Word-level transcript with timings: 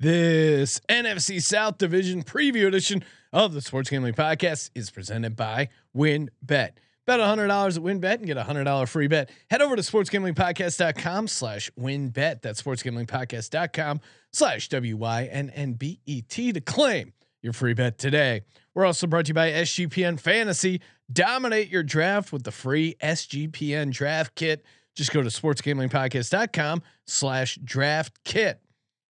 This 0.00 0.80
NFC 0.88 1.42
South 1.42 1.78
Division 1.78 2.22
preview 2.22 2.68
edition 2.68 3.02
of 3.32 3.52
the 3.52 3.60
Sports 3.60 3.90
Gambling 3.90 4.14
Podcast 4.14 4.70
is 4.72 4.90
presented 4.90 5.34
by 5.34 5.70
WynnBet. 5.96 6.28
Bet 6.40 7.18
$100 7.18 7.40
at 7.76 7.82
WynnBet 7.82 8.14
and 8.18 8.26
get 8.26 8.36
a 8.36 8.44
$100 8.44 8.88
free 8.88 9.08
bet. 9.08 9.28
Head 9.50 9.60
over 9.60 9.74
to 9.74 9.82
sportsgamblingpodcast.com 9.82 11.26
slash 11.26 11.68
WynnBet. 11.76 12.42
That's 12.42 12.62
sportsgamblingpodcast.com 12.62 14.00
slash 14.32 14.68
W-Y-N-N-B-E-T 14.68 16.52
to 16.52 16.60
claim 16.60 17.12
your 17.42 17.52
free 17.52 17.74
bet 17.74 17.98
today. 17.98 18.42
We're 18.74 18.86
also 18.86 19.08
brought 19.08 19.24
to 19.24 19.30
you 19.30 19.34
by 19.34 19.50
SGPN 19.50 20.20
Fantasy. 20.20 20.80
Dominate 21.12 21.70
your 21.70 21.82
draft 21.82 22.32
with 22.32 22.44
the 22.44 22.52
free 22.52 22.94
SGPN 23.02 23.90
draft 23.90 24.36
kit. 24.36 24.64
Just 24.94 25.12
go 25.12 25.22
to 25.22 25.28
sportsgamblingpodcast.com 25.28 26.82
slash 27.04 27.58
draft 27.64 28.22
kit. 28.22 28.60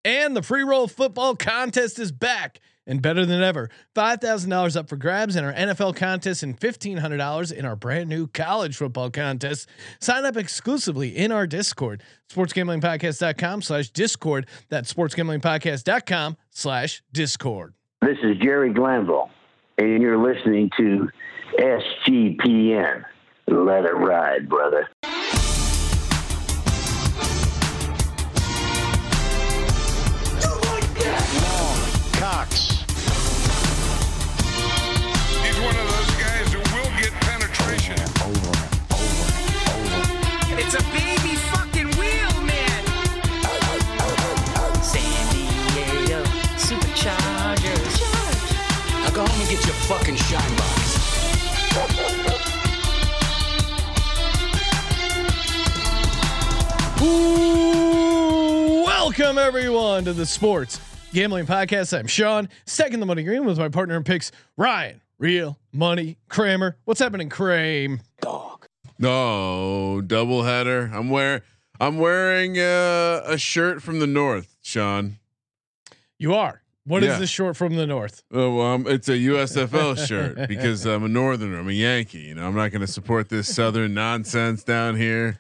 And 0.04 0.36
the 0.36 0.42
free 0.42 0.62
roll 0.62 0.86
football 0.86 1.34
contest 1.34 1.98
is 1.98 2.12
back 2.12 2.60
and 2.86 3.00
better 3.00 3.24
than 3.24 3.42
ever. 3.42 3.70
$5,000 3.96 4.76
up 4.76 4.88
for 4.88 4.96
grabs 4.96 5.36
in 5.36 5.44
our 5.44 5.52
NFL 5.52 5.96
contest 5.96 6.42
and 6.42 6.58
$1,500 6.58 7.52
in 7.52 7.64
our 7.64 7.76
brand 7.76 8.08
new 8.08 8.26
college 8.26 8.76
football 8.76 9.10
contest. 9.10 9.68
Sign 10.00 10.24
up 10.24 10.36
exclusively 10.36 11.16
in 11.16 11.32
our 11.32 11.46
Discord, 11.46 12.02
sportsgamblingpodcast.com 12.30 13.62
slash 13.62 13.90
Discord. 13.90 14.46
That's 14.68 14.92
sportsgamblingpodcast.com 14.92 16.36
slash 16.50 17.02
Discord. 17.12 17.74
This 18.02 18.18
is 18.22 18.36
Jerry 18.42 18.72
Glanville, 18.72 19.30
and 19.78 20.02
you're 20.02 20.18
listening 20.18 20.70
to 20.76 21.08
SGPN. 21.58 23.04
Let 23.46 23.84
it 23.84 23.96
ride, 23.96 24.48
brother. 24.48 24.88
Fucking 49.84 50.16
shine 50.16 50.56
box. 50.56 50.94
Ooh, 57.02 58.82
welcome 58.86 59.36
everyone 59.36 60.06
to 60.06 60.14
the 60.14 60.24
Sports 60.24 60.80
Gambling 61.12 61.44
Podcast. 61.44 61.96
I'm 61.98 62.06
Sean, 62.06 62.48
second 62.64 63.00
the 63.00 63.06
money 63.06 63.22
green 63.24 63.44
with 63.44 63.58
my 63.58 63.68
partner 63.68 63.96
in 63.96 64.04
picks, 64.04 64.32
Ryan. 64.56 65.02
Real 65.18 65.58
money 65.70 66.16
Kramer. 66.30 66.78
What's 66.86 67.00
happening, 67.00 67.28
Kramer? 67.28 68.00
Dog. 68.22 68.66
No 68.98 70.00
double 70.00 70.44
header. 70.44 70.90
I'm 70.94 71.10
wearing 71.10 71.42
I'm 71.78 71.98
wearing 71.98 72.58
uh, 72.58 73.22
a 73.26 73.36
shirt 73.36 73.82
from 73.82 73.98
the 73.98 74.06
north, 74.06 74.56
Sean. 74.62 75.18
You 76.18 76.34
are. 76.34 76.63
What 76.86 77.02
is 77.02 77.08
Yeah. 77.14 77.18
this 77.18 77.30
short 77.30 77.56
from 77.56 77.76
the 77.76 77.86
north? 77.86 78.22
Oh, 78.32 78.56
well, 78.56 78.66
um, 78.66 78.86
it's 78.86 79.08
a 79.08 79.16
USFL 79.16 79.96
shirt 80.06 80.48
because 80.48 80.84
I'm 80.84 81.02
a 81.04 81.08
northerner. 81.08 81.58
I'm 81.58 81.68
a 81.68 81.72
Yankee. 81.72 82.18
You 82.18 82.34
know, 82.34 82.46
I'm 82.46 82.54
not 82.54 82.72
going 82.72 82.82
to 82.82 82.86
support 82.86 83.28
this 83.30 83.52
southern 83.54 83.94
nonsense 83.94 84.62
down 84.64 84.96
here. 84.96 85.38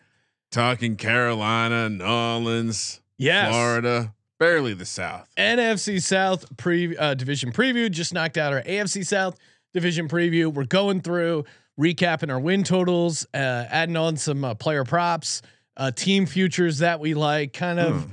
Talking 0.50 0.96
Carolina, 0.96 1.88
New 1.88 2.04
Orleans, 2.04 3.00
Yes. 3.18 3.48
Florida, 3.50 4.14
barely 4.38 4.72
the 4.72 4.84
South. 4.86 5.28
NFC 5.36 6.00
South 6.00 6.56
pre 6.56 6.96
uh, 6.96 7.14
division 7.14 7.52
preview 7.52 7.90
just 7.90 8.14
knocked 8.14 8.38
out 8.38 8.52
our 8.52 8.62
AFC 8.62 9.04
South 9.04 9.36
division 9.72 10.08
preview. 10.08 10.52
We're 10.52 10.64
going 10.64 11.00
through 11.00 11.44
recapping 11.78 12.30
our 12.30 12.38
win 12.40 12.62
totals, 12.62 13.26
uh, 13.34 13.36
adding 13.68 13.96
on 13.96 14.16
some 14.16 14.44
uh, 14.44 14.54
player 14.54 14.84
props, 14.84 15.42
uh, 15.76 15.90
team 15.90 16.24
futures 16.24 16.78
that 16.78 17.00
we 17.00 17.14
like. 17.14 17.52
Kind 17.52 17.80
of, 17.80 18.02
you 18.02 18.10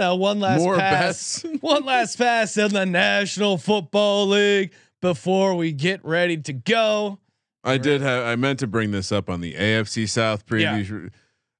know, 0.00 0.16
one 0.16 0.40
last 0.40 0.60
More 0.60 0.76
pass, 0.76 1.42
bets. 1.42 1.58
one 1.60 1.84
last 1.84 2.16
pass 2.16 2.56
in 2.56 2.72
the 2.72 2.86
National 2.86 3.58
Football 3.58 4.28
League 4.28 4.72
before 5.00 5.54
we 5.54 5.72
get 5.72 6.04
ready 6.04 6.36
to 6.38 6.52
go. 6.52 7.18
I 7.62 7.78
did 7.78 8.02
have. 8.02 8.24
I 8.24 8.36
meant 8.36 8.58
to 8.60 8.66
bring 8.66 8.90
this 8.90 9.10
up 9.10 9.30
on 9.30 9.40
the 9.40 9.54
AFC 9.54 10.08
South 10.08 10.46
preview. 10.46 11.10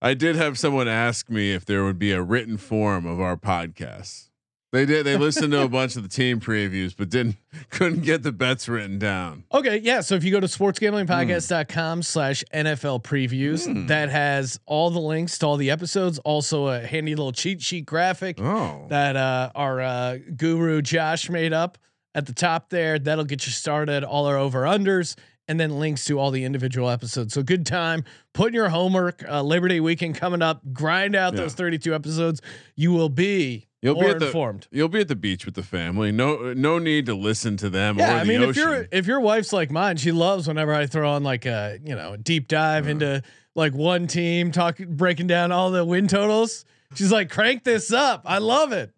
I 0.02 0.12
did 0.12 0.36
have 0.36 0.58
someone 0.58 0.86
ask 0.86 1.30
me 1.30 1.52
if 1.52 1.64
there 1.64 1.82
would 1.82 1.98
be 1.98 2.12
a 2.12 2.22
written 2.22 2.58
form 2.58 3.06
of 3.06 3.20
our 3.20 3.36
podcast. 3.38 4.28
They 4.74 4.86
did. 4.86 5.06
They 5.06 5.16
listened 5.16 5.52
to 5.52 5.62
a 5.62 5.68
bunch 5.68 5.94
of 5.94 6.02
the 6.02 6.08
team 6.08 6.40
previews, 6.40 6.96
but 6.96 7.08
didn't 7.08 7.36
couldn't 7.70 8.02
get 8.02 8.24
the 8.24 8.32
bets 8.32 8.68
written 8.68 8.98
down. 8.98 9.44
Okay, 9.54 9.76
yeah. 9.78 10.00
So 10.00 10.16
if 10.16 10.24
you 10.24 10.32
go 10.32 10.40
to 10.40 10.48
sportsgamblingpodcast.com 10.48 12.02
slash 12.02 12.42
NFL 12.52 13.04
previews, 13.04 13.86
that 13.86 14.08
has 14.10 14.58
all 14.66 14.90
the 14.90 14.98
links 15.00 15.38
to 15.38 15.46
all 15.46 15.56
the 15.56 15.70
episodes, 15.70 16.18
also 16.18 16.66
a 16.66 16.80
handy 16.80 17.14
little 17.14 17.30
cheat 17.30 17.62
sheet 17.62 17.86
graphic 17.86 18.40
Oh, 18.40 18.86
that 18.88 19.14
uh, 19.14 19.52
our 19.54 19.80
uh, 19.80 20.18
guru 20.36 20.82
Josh 20.82 21.30
made 21.30 21.52
up 21.52 21.78
at 22.12 22.26
the 22.26 22.32
top 22.32 22.70
there. 22.70 22.98
That'll 22.98 23.24
get 23.24 23.46
you 23.46 23.52
started, 23.52 24.02
all 24.02 24.26
our 24.26 24.36
over 24.36 24.62
unders, 24.62 25.14
and 25.48 25.60
then 25.60 25.78
links 25.78 26.04
to 26.06 26.18
all 26.18 26.30
the 26.30 26.44
individual 26.44 26.88
episodes. 26.90 27.34
So 27.34 27.42
good 27.42 27.66
time. 27.66 28.04
Put 28.32 28.48
in 28.48 28.54
your 28.54 28.68
homework. 28.70 29.22
Uh, 29.28 29.42
Labor 29.42 29.68
Day 29.68 29.80
weekend 29.80 30.14
coming 30.16 30.40
up. 30.42 30.62
Grind 30.72 31.14
out 31.14 31.34
Yeah. 31.34 31.40
those 31.42 31.54
32 31.54 31.94
episodes. 31.94 32.40
You 32.76 32.92
will 32.92 33.08
be 33.10 33.66
you'll 33.82 33.94
more 33.94 34.04
be 34.04 34.10
at 34.10 34.18
the 34.20 34.26
informed. 34.26 34.66
you'll 34.70 34.88
be 34.88 35.00
at 35.00 35.08
the 35.08 35.16
beach 35.16 35.44
with 35.44 35.54
the 35.54 35.62
family. 35.62 36.10
No, 36.12 36.52
no 36.54 36.78
need 36.78 37.06
to 37.06 37.14
listen 37.14 37.56
to 37.58 37.68
them 37.68 37.98
Yeah, 37.98 38.14
I 38.16 38.24
mean, 38.24 38.40
ocean. 38.40 38.50
if 38.50 38.56
you're 38.56 38.88
if 38.90 39.06
your 39.06 39.20
wife's 39.20 39.52
like 39.52 39.70
mine, 39.70 39.96
she 39.98 40.12
loves 40.12 40.48
whenever 40.48 40.72
I 40.74 40.86
throw 40.86 41.10
on 41.10 41.22
like 41.24 41.44
a 41.46 41.78
you 41.84 41.94
know 41.94 42.16
deep 42.16 42.48
dive 42.48 42.88
into 42.88 43.22
like 43.54 43.74
one 43.74 44.06
team, 44.06 44.50
talking 44.50 44.96
breaking 44.96 45.26
down 45.26 45.52
all 45.52 45.70
the 45.70 45.84
win 45.84 46.08
totals. 46.08 46.64
She's 46.94 47.12
like, 47.12 47.28
crank 47.30 47.64
this 47.64 47.92
up. 47.92 48.22
I 48.24 48.38
love 48.38 48.72
it. 48.72 48.92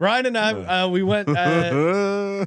Ryan 0.00 0.26
and 0.26 0.38
I, 0.38 0.52
uh, 0.82 0.88
we 0.88 1.02
went 1.02 1.28
uh, 1.28 1.32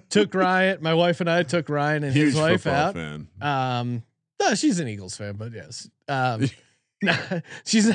took 0.09 0.33
Ryan. 0.33 0.81
My 0.81 0.93
wife 0.93 1.19
and 1.21 1.29
I 1.29 1.43
took 1.43 1.69
Ryan 1.69 2.03
and 2.03 2.13
huge 2.13 2.33
his 2.33 2.35
wife 2.35 2.67
out. 2.67 2.93
fan. 2.95 3.27
Um, 3.41 4.03
no, 4.39 4.55
she's 4.55 4.79
an 4.79 4.87
Eagles 4.87 5.15
fan, 5.17 5.35
but 5.35 5.51
yes. 5.53 5.89
Um, 6.07 6.49
she's 7.65 7.91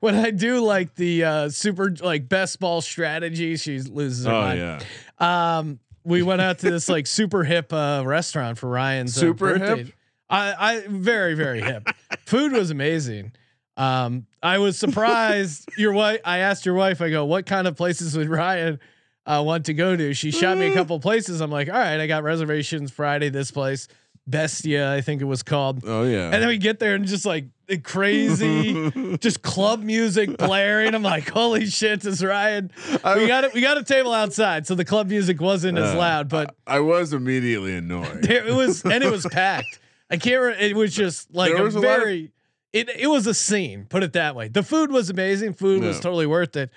when 0.00 0.14
I 0.14 0.30
do 0.30 0.60
like 0.64 0.94
the 0.94 1.24
uh, 1.24 1.48
super 1.48 1.94
like 2.00 2.28
best 2.28 2.60
ball 2.60 2.80
strategy, 2.82 3.56
she 3.56 3.78
loses 3.80 4.26
her 4.26 4.32
Oh 4.32 4.40
mind. 4.40 4.58
yeah, 4.58 5.58
Um, 5.58 5.80
we 6.04 6.22
went 6.22 6.40
out 6.42 6.58
to 6.60 6.70
this 6.70 6.88
like 6.88 7.06
super 7.06 7.44
hip 7.44 7.72
uh, 7.72 8.02
restaurant 8.04 8.58
for 8.58 8.68
Ryan's 8.68 9.16
uh, 9.16 9.20
Super 9.20 9.58
birthday. 9.58 9.84
hip? 9.84 9.94
I, 10.28 10.54
I 10.58 10.84
very 10.88 11.34
very 11.34 11.60
hip. 11.62 11.88
Food 12.26 12.52
was 12.52 12.70
amazing. 12.70 13.32
Um, 13.78 14.26
I 14.42 14.58
was 14.58 14.78
surprised. 14.78 15.68
your 15.78 15.92
wife. 15.92 16.20
I 16.24 16.38
asked 16.38 16.66
your 16.66 16.74
wife. 16.74 17.00
I 17.00 17.08
go, 17.08 17.24
what 17.24 17.46
kind 17.46 17.66
of 17.66 17.76
places 17.76 18.16
would 18.16 18.28
Ryan 18.28 18.78
uh, 19.26 19.42
want 19.44 19.66
to 19.66 19.74
go 19.74 19.96
to? 19.96 20.14
She 20.14 20.30
shot 20.30 20.58
me 20.58 20.66
a 20.66 20.74
couple 20.74 20.98
places. 21.00 21.40
I'm 21.40 21.50
like, 21.50 21.68
all 21.68 21.74
right, 21.74 22.00
I 22.00 22.06
got 22.06 22.22
reservations 22.24 22.90
Friday. 22.90 23.28
This 23.28 23.50
place, 23.50 23.88
Bestia, 24.26 24.92
I 24.92 25.00
think 25.00 25.20
it 25.22 25.26
was 25.26 25.42
called. 25.42 25.82
oh 25.86 26.04
yeah. 26.04 26.24
And 26.26 26.34
then 26.34 26.48
we 26.48 26.58
get 26.58 26.78
there 26.78 26.94
and 26.94 27.04
just 27.06 27.24
like 27.26 27.46
crazy, 27.82 29.16
just 29.20 29.42
club 29.42 29.82
music 29.82 30.36
blaring. 30.36 30.94
I'm 30.94 31.02
like, 31.02 31.28
holy 31.28 31.66
shit, 31.66 32.00
this 32.00 32.22
Ryan. 32.22 32.70
We 33.16 33.26
got 33.26 33.44
it. 33.44 33.54
We 33.54 33.60
got 33.60 33.78
a 33.78 33.84
table 33.84 34.12
outside, 34.12 34.66
so 34.66 34.74
the 34.74 34.84
club 34.84 35.08
music 35.08 35.40
wasn't 35.40 35.78
as 35.78 35.94
Uh, 35.94 35.98
loud, 35.98 36.28
but 36.28 36.54
I 36.66 36.80
was 36.80 37.12
immediately 37.12 37.74
annoyed. 37.76 38.22
there, 38.22 38.46
it 38.46 38.54
was, 38.54 38.82
and 38.84 39.02
it 39.04 39.10
was 39.10 39.26
packed. 39.30 39.78
I 40.10 40.16
can't. 40.16 40.60
It 40.60 40.76
was 40.76 40.94
just 40.94 41.32
like 41.34 41.52
There 41.52 41.62
a 41.62 41.64
was 41.64 41.74
a 41.74 41.80
lot 41.80 41.98
of- 41.98 42.04
very. 42.04 42.32
it 42.72 42.88
it 42.90 43.06
was 43.08 43.26
a 43.26 43.34
scene. 43.34 43.86
Put 43.88 44.02
it 44.02 44.12
that 44.14 44.34
way. 44.36 44.48
The 44.48 44.62
food 44.62 44.90
was 44.90 45.08
amazing. 45.10 45.54
Food 45.54 45.82
was 45.82 46.00
totally 46.00 46.26
worth 46.26 46.56
it. 46.56 46.70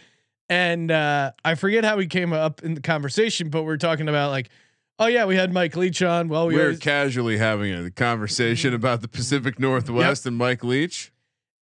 And 0.49 0.91
uh, 0.91 1.31
I 1.43 1.55
forget 1.55 1.83
how 1.83 1.97
we 1.97 2.07
came 2.07 2.31
up 2.33 2.63
in 2.63 2.75
the 2.75 2.81
conversation, 2.81 3.49
but 3.49 3.63
we 3.63 3.73
are 3.73 3.77
talking 3.77 4.07
about 4.07 4.29
like, 4.31 4.49
oh 4.99 5.07
yeah, 5.07 5.25
we 5.25 5.35
had 5.35 5.51
Mike 5.51 5.75
Leach 5.75 6.01
on. 6.03 6.27
Well, 6.29 6.47
we 6.47 6.53
we 6.53 6.59
were 6.59 6.65
always- 6.67 6.79
casually 6.79 7.37
having 7.37 7.73
a 7.73 7.89
conversation 7.91 8.73
about 8.73 9.01
the 9.01 9.07
Pacific 9.07 9.59
Northwest 9.59 10.25
and 10.25 10.37
Mike 10.37 10.63
Leach. 10.63 11.11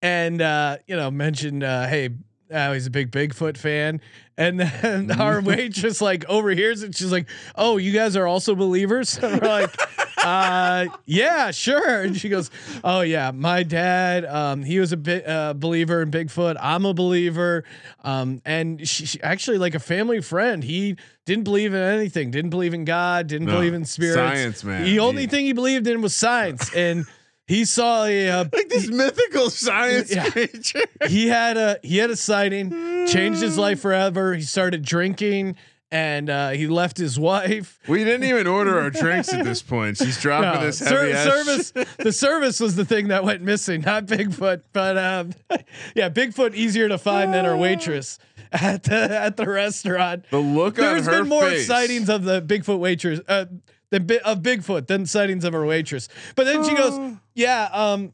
and 0.01 0.41
uh, 0.41 0.77
you 0.87 0.95
know 0.95 1.09
mentioned 1.09 1.63
uh, 1.63 1.87
hey 1.87 2.09
uh, 2.53 2.73
he's 2.73 2.85
a 2.85 2.91
big 2.91 3.09
Bigfoot 3.09 3.57
fan, 3.57 3.99
and 4.37 4.59
then 4.59 5.09
our 5.19 5.41
waitress 5.41 6.01
like 6.01 6.25
overhears 6.29 6.83
it. 6.83 6.93
She's 6.95 7.11
like, 7.11 7.27
"Oh, 7.55 7.77
you 7.77 7.91
guys 7.93 8.15
are 8.15 8.27
also 8.27 8.53
believers?" 8.53 9.17
And 9.17 9.39
we're 9.41 9.47
like, 9.47 9.73
uh, 10.23 10.85
"Yeah, 11.05 11.51
sure." 11.51 12.01
And 12.01 12.15
she 12.17 12.29
goes, 12.29 12.49
"Oh 12.83 13.01
yeah, 13.01 13.31
my 13.31 13.63
dad, 13.63 14.25
um, 14.25 14.63
he 14.63 14.79
was 14.79 14.91
a 14.91 14.97
bit 14.97 15.27
uh, 15.27 15.53
believer 15.53 16.01
in 16.01 16.11
Bigfoot. 16.11 16.55
I'm 16.59 16.85
a 16.85 16.93
believer, 16.93 17.63
um, 18.03 18.41
and 18.45 18.87
she, 18.87 19.05
she 19.05 19.21
actually 19.21 19.57
like 19.57 19.75
a 19.75 19.79
family 19.79 20.21
friend. 20.21 20.63
He 20.63 20.95
didn't 21.25 21.43
believe 21.43 21.73
in 21.73 21.81
anything, 21.81 22.31
didn't 22.31 22.49
believe 22.51 22.73
in 22.73 22.85
God, 22.85 23.27
didn't 23.27 23.47
No, 23.47 23.53
believe 23.53 23.73
in 23.73 23.85
spirits. 23.85 24.15
science, 24.15 24.63
man. 24.63 24.83
The 24.83 24.99
only 24.99 25.21
He- 25.23 25.27
thing 25.27 25.45
he 25.45 25.53
believed 25.53 25.87
in 25.87 26.01
was 26.01 26.15
science, 26.15 26.73
and." 26.75 27.05
He 27.45 27.65
saw 27.65 28.05
a 28.05 28.29
uh, 28.29 28.45
Like 28.53 28.69
this 28.69 28.87
mythical 28.87 29.49
science 29.49 30.15
Yeah. 30.15 30.29
creature. 30.29 30.79
he 31.09 31.27
had 31.27 31.57
a 31.57 31.77
he 31.83 31.97
had 31.97 32.09
a 32.09 32.15
sighting, 32.15 33.05
changed 33.05 33.41
his 33.41 33.57
life 33.57 33.81
forever. 33.81 34.33
He 34.33 34.43
started 34.43 34.81
drinking 34.81 35.57
and 35.93 36.27
uh, 36.27 36.49
he 36.49 36.65
left 36.65 36.97
his 36.97 37.19
wife. 37.19 37.79
We 37.87 38.03
didn't 38.03 38.23
even 38.27 38.47
order 38.47 38.79
our 38.79 38.89
drinks 38.89 39.31
at 39.31 39.43
this 39.45 39.61
point. 39.61 39.97
She's 39.97 40.19
dropping 40.19 40.59
No, 40.59 40.65
this 40.65 40.79
heavy 40.79 41.11
ass 41.11 41.23
service. 41.45 41.71
the 41.99 42.11
service 42.11 42.59
was 42.59 42.75
the 42.75 42.83
thing 42.83 43.09
that 43.09 43.23
went 43.23 43.43
missing, 43.43 43.81
not 43.81 44.07
Bigfoot. 44.07 44.63
But 44.73 44.97
um, 44.97 45.33
yeah, 45.95 46.09
Bigfoot 46.09 46.55
easier 46.55 46.89
to 46.89 46.97
find 46.97 47.31
than 47.31 47.45
our 47.45 47.55
waitress 47.55 48.17
at 48.51 48.83
the 48.83 48.95
at 49.21 49.37
the 49.37 49.47
restaurant. 49.47 50.25
The 50.31 50.39
look 50.39 50.79
on 50.79 50.85
There's 50.85 51.05
her 51.05 51.19
been 51.21 51.29
more 51.29 51.43
face. 51.43 51.67
sightings 51.67 52.09
of 52.09 52.23
the 52.23 52.41
Bigfoot 52.41 52.79
waitress 52.79 53.19
uh, 53.27 53.45
than 53.91 54.09
of 54.25 54.39
Bigfoot 54.41 54.87
than 54.87 55.05
sightings 55.05 55.43
of 55.45 55.53
our 55.53 55.63
waitress. 55.65 56.09
But 56.35 56.45
then 56.45 56.63
she 56.67 56.73
goes, 56.73 57.17
"Yeah, 57.35 57.69
um, 57.71 58.13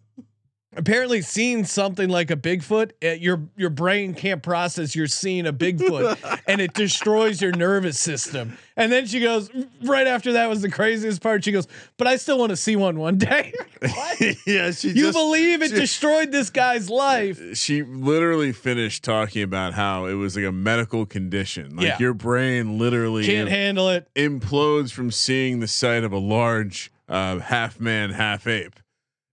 apparently 0.79 1.21
seeing 1.21 1.63
something 1.65 2.09
like 2.09 2.31
a 2.31 2.35
Bigfoot, 2.35 2.91
uh, 3.03 3.09
your 3.09 3.41
your 3.55 3.69
brain 3.69 4.13
can't 4.15 4.41
process 4.41 4.95
you're 4.95 5.07
seeing 5.07 5.45
a 5.45 5.53
Bigfoot, 5.53 6.41
and 6.47 6.59
it 6.61 6.73
destroys 6.73 7.41
your 7.41 7.51
nervous 7.51 7.99
system." 7.99 8.57
And 8.77 8.89
then 8.91 9.05
she 9.07 9.19
goes, 9.19 9.51
right 9.83 10.07
after 10.07 10.31
that 10.33 10.47
was 10.49 10.61
the 10.61 10.71
craziest 10.71 11.21
part. 11.21 11.43
She 11.43 11.51
goes, 11.51 11.67
"But 11.97 12.07
I 12.07 12.15
still 12.15 12.39
want 12.39 12.49
to 12.51 12.55
see 12.55 12.75
one 12.75 12.97
one 12.97 13.17
day." 13.17 13.53
What? 13.81 14.19
yeah, 14.45 14.71
she 14.71 14.89
You 14.89 15.03
just, 15.05 15.17
believe 15.17 15.61
it 15.61 15.69
she- 15.69 15.75
destroyed 15.75 16.33
this 16.33 16.49
guy's 16.49 16.89
life? 16.89 17.55
she 17.57 17.81
literally 17.83 18.51
finished 18.51 19.03
talking 19.05 19.41
about 19.41 19.73
how 19.73 20.05
it 20.05 20.15
was 20.15 20.35
like 20.35 20.43
a 20.43 20.51
medical 20.51 21.05
condition. 21.05 21.77
Like 21.77 21.85
Yeah. 21.85 21.97
your 21.97 22.13
brain 22.13 22.77
literally 22.77 23.25
Can't 23.25 23.47
im- 23.47 23.53
handle 23.53 23.87
it. 23.89 24.09
implodes 24.15 24.91
from 24.91 25.11
seeing 25.11 25.61
the 25.61 25.67
sight 25.67 26.03
of 26.03 26.11
a 26.11 26.17
large 26.17 26.91
uh, 27.07 27.39
half 27.39 27.79
man, 27.79 28.09
half 28.09 28.45
ape. 28.47 28.75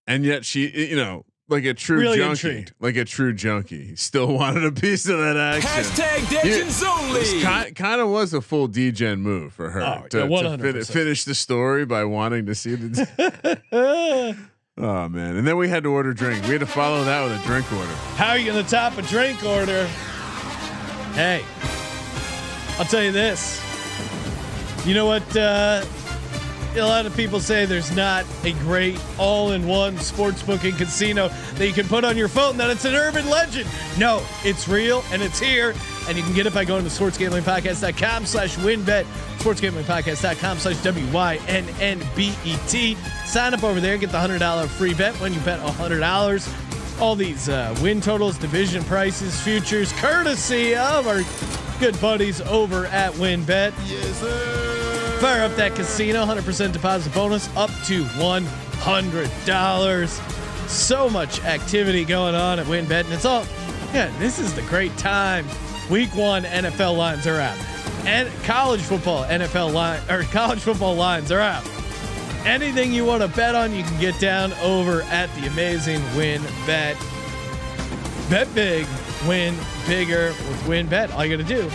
And 0.06 0.25
yet 0.25 0.44
she, 0.44 0.69
you 0.90 0.94
know, 0.96 1.25
like 1.48 1.64
a 1.64 1.75
true 1.75 1.98
Really 2.00 2.19
junkie, 2.19 2.48
intrigued. 2.48 2.72
like 2.81 2.96
a 2.96 3.04
true 3.04 3.32
junkie, 3.32 3.94
still 3.96 4.32
wanted 4.34 4.64
a 4.64 4.72
piece 4.72 5.08
of 5.08 5.19
that 5.19 5.37
action. 5.37 5.70
Hashtag 5.70 6.31
Yeah. 6.32 6.43
Legends 6.43 6.82
only. 6.82 7.40
Kind, 7.43 7.76
kind 7.76 8.00
of 8.00 8.08
was 8.08 8.34
a 8.34 8.40
full 8.40 8.66
degen 8.66 9.20
move 9.22 9.52
for 9.52 9.70
her 9.70 9.81
Oh, 9.82 10.06
to, 10.08 10.26
yeah, 10.28 10.56
to 10.56 10.58
fin- 10.58 10.84
finish 10.84 11.25
the 11.25 11.34
story 11.34 11.84
by 11.87 12.04
wanting 12.04 12.46
to 12.46 12.54
see 12.54 12.75
the. 12.75 13.58
oh 14.78 15.08
man! 15.08 15.37
And 15.37 15.46
then 15.46 15.56
we 15.56 15.69
had 15.69 15.82
to 15.84 15.90
order 15.90 16.12
drink. 16.12 16.43
We 16.44 16.50
had 16.50 16.60
to 16.60 16.66
follow 16.66 17.04
that 17.04 17.22
with 17.22 17.40
a 17.40 17.46
drink 17.46 17.72
order. 17.72 17.93
How 18.16 18.31
are 18.31 18.38
you 18.38 18.50
going 18.50 18.62
to 18.64 18.69
top 18.70 18.98
a 18.98 19.02
drink 19.02 19.44
order? 19.44 19.87
Hey, 21.14 21.44
I'll 22.78 22.84
tell 22.84 23.02
you 23.02 23.12
this. 23.12 23.62
You 24.84 24.94
know 24.94 25.06
what? 25.06 25.37
Uh, 25.37 25.84
a 26.78 26.84
lot 26.84 27.06
of 27.06 27.17
people 27.17 27.40
say 27.40 27.64
there's 27.64 27.94
not 27.94 28.25
a 28.44 28.52
great 28.52 29.00
all-in-one 29.19 29.96
sports 29.99 30.46
and 30.46 30.61
casino 30.61 31.28
that 31.55 31.67
you 31.67 31.73
can 31.73 31.88
put 31.88 32.05
on 32.05 32.17
your 32.17 32.28
phone. 32.28 32.56
That 32.56 32.70
it's 32.70 32.84
an 32.84 32.94
urban 32.94 33.28
legend. 33.31 33.69
No, 33.99 34.23
it's 34.44 34.69
real 34.69 35.02
and 35.11 35.23
it's 35.23 35.38
here, 35.38 35.75
and 36.08 36.17
you 36.17 36.23
can 36.23 36.34
get 36.34 36.46
it 36.46 36.55
by 36.55 36.64
going 36.64 36.84
to 36.84 36.90
sportsgamblingpodcast.com 36.90 38.26
slash 38.26 38.56
WynnBet, 38.56 39.05
sportsgamblingpodcast.com 39.38 40.58
slash 40.58 40.76
w-y-n-n-b-e-t. 40.82 41.37
Sign 43.25 43.55
up 43.55 43.64
over 43.64 43.81
there, 43.81 43.96
get 43.96 44.11
the 44.11 44.19
$100 44.19 44.69
free 44.69 44.94
bet 44.94 45.14
when 45.20 45.32
you 45.32 45.40
bet 45.40 45.61
$100. 45.61 47.00
All 47.00 47.14
these 47.14 47.49
uh, 47.49 47.75
win 47.82 48.00
totals, 48.00 48.38
division 48.38 48.82
prices, 48.84 49.40
futures, 49.40 49.93
courtesy 49.94 50.75
of 50.75 51.06
our 51.06 51.22
good 51.79 52.00
buddies 52.00 52.40
over 52.43 52.87
at 52.87 53.12
WynnBet. 53.14 53.72
Yes, 53.87 54.20
sir. 54.20 54.75
Fire 55.21 55.45
up 55.45 55.55
that 55.57 55.75
casino, 55.75 56.25
100% 56.27 56.73
deposit 56.75 57.15
bonus 57.15 57.49
up 57.57 57.71
to 57.87 58.05
$100. 58.05 60.69
So 60.69 61.09
much 61.09 61.43
activity 61.43 62.05
going 62.05 62.35
on 62.35 62.59
at 62.59 62.67
WynnBet, 62.67 63.05
and 63.05 63.15
it's 63.15 63.25
all, 63.25 63.47
yeah, 63.95 64.15
this 64.19 64.39
is 64.39 64.53
the 64.55 64.61
great 64.63 64.95
time. 64.99 65.47
Week 65.89 66.15
one 66.15 66.45
NFL 66.45 66.99
lines 66.99 67.27
are 67.27 67.41
out, 67.41 67.57
and 68.05 68.29
college 68.43 68.83
football 68.83 69.25
NFL 69.25 69.73
line 69.73 70.03
or 70.11 70.23
college 70.33 70.61
football 70.61 70.95
lines 70.95 71.33
are 71.33 71.41
out. 71.41 71.67
Anything 72.45 72.93
you 72.93 73.07
want 73.07 73.23
to 73.23 73.29
bet 73.29 73.55
on, 73.55 73.75
you 73.75 73.85
can 73.85 73.99
get 73.99 74.21
down 74.21 74.53
over 74.63 75.01
at 75.05 75.35
the 75.37 75.47
amazing 75.47 76.03
Win 76.15 76.43
Bet. 76.67 76.95
Bet 78.29 78.55
big, 78.55 78.87
win 79.27 79.57
bigger 79.87 80.27
with 80.27 80.63
WynnBet. 80.65 81.15
All 81.15 81.25
you 81.25 81.39
got 81.39 81.49
to 81.49 81.55
do 81.55 81.71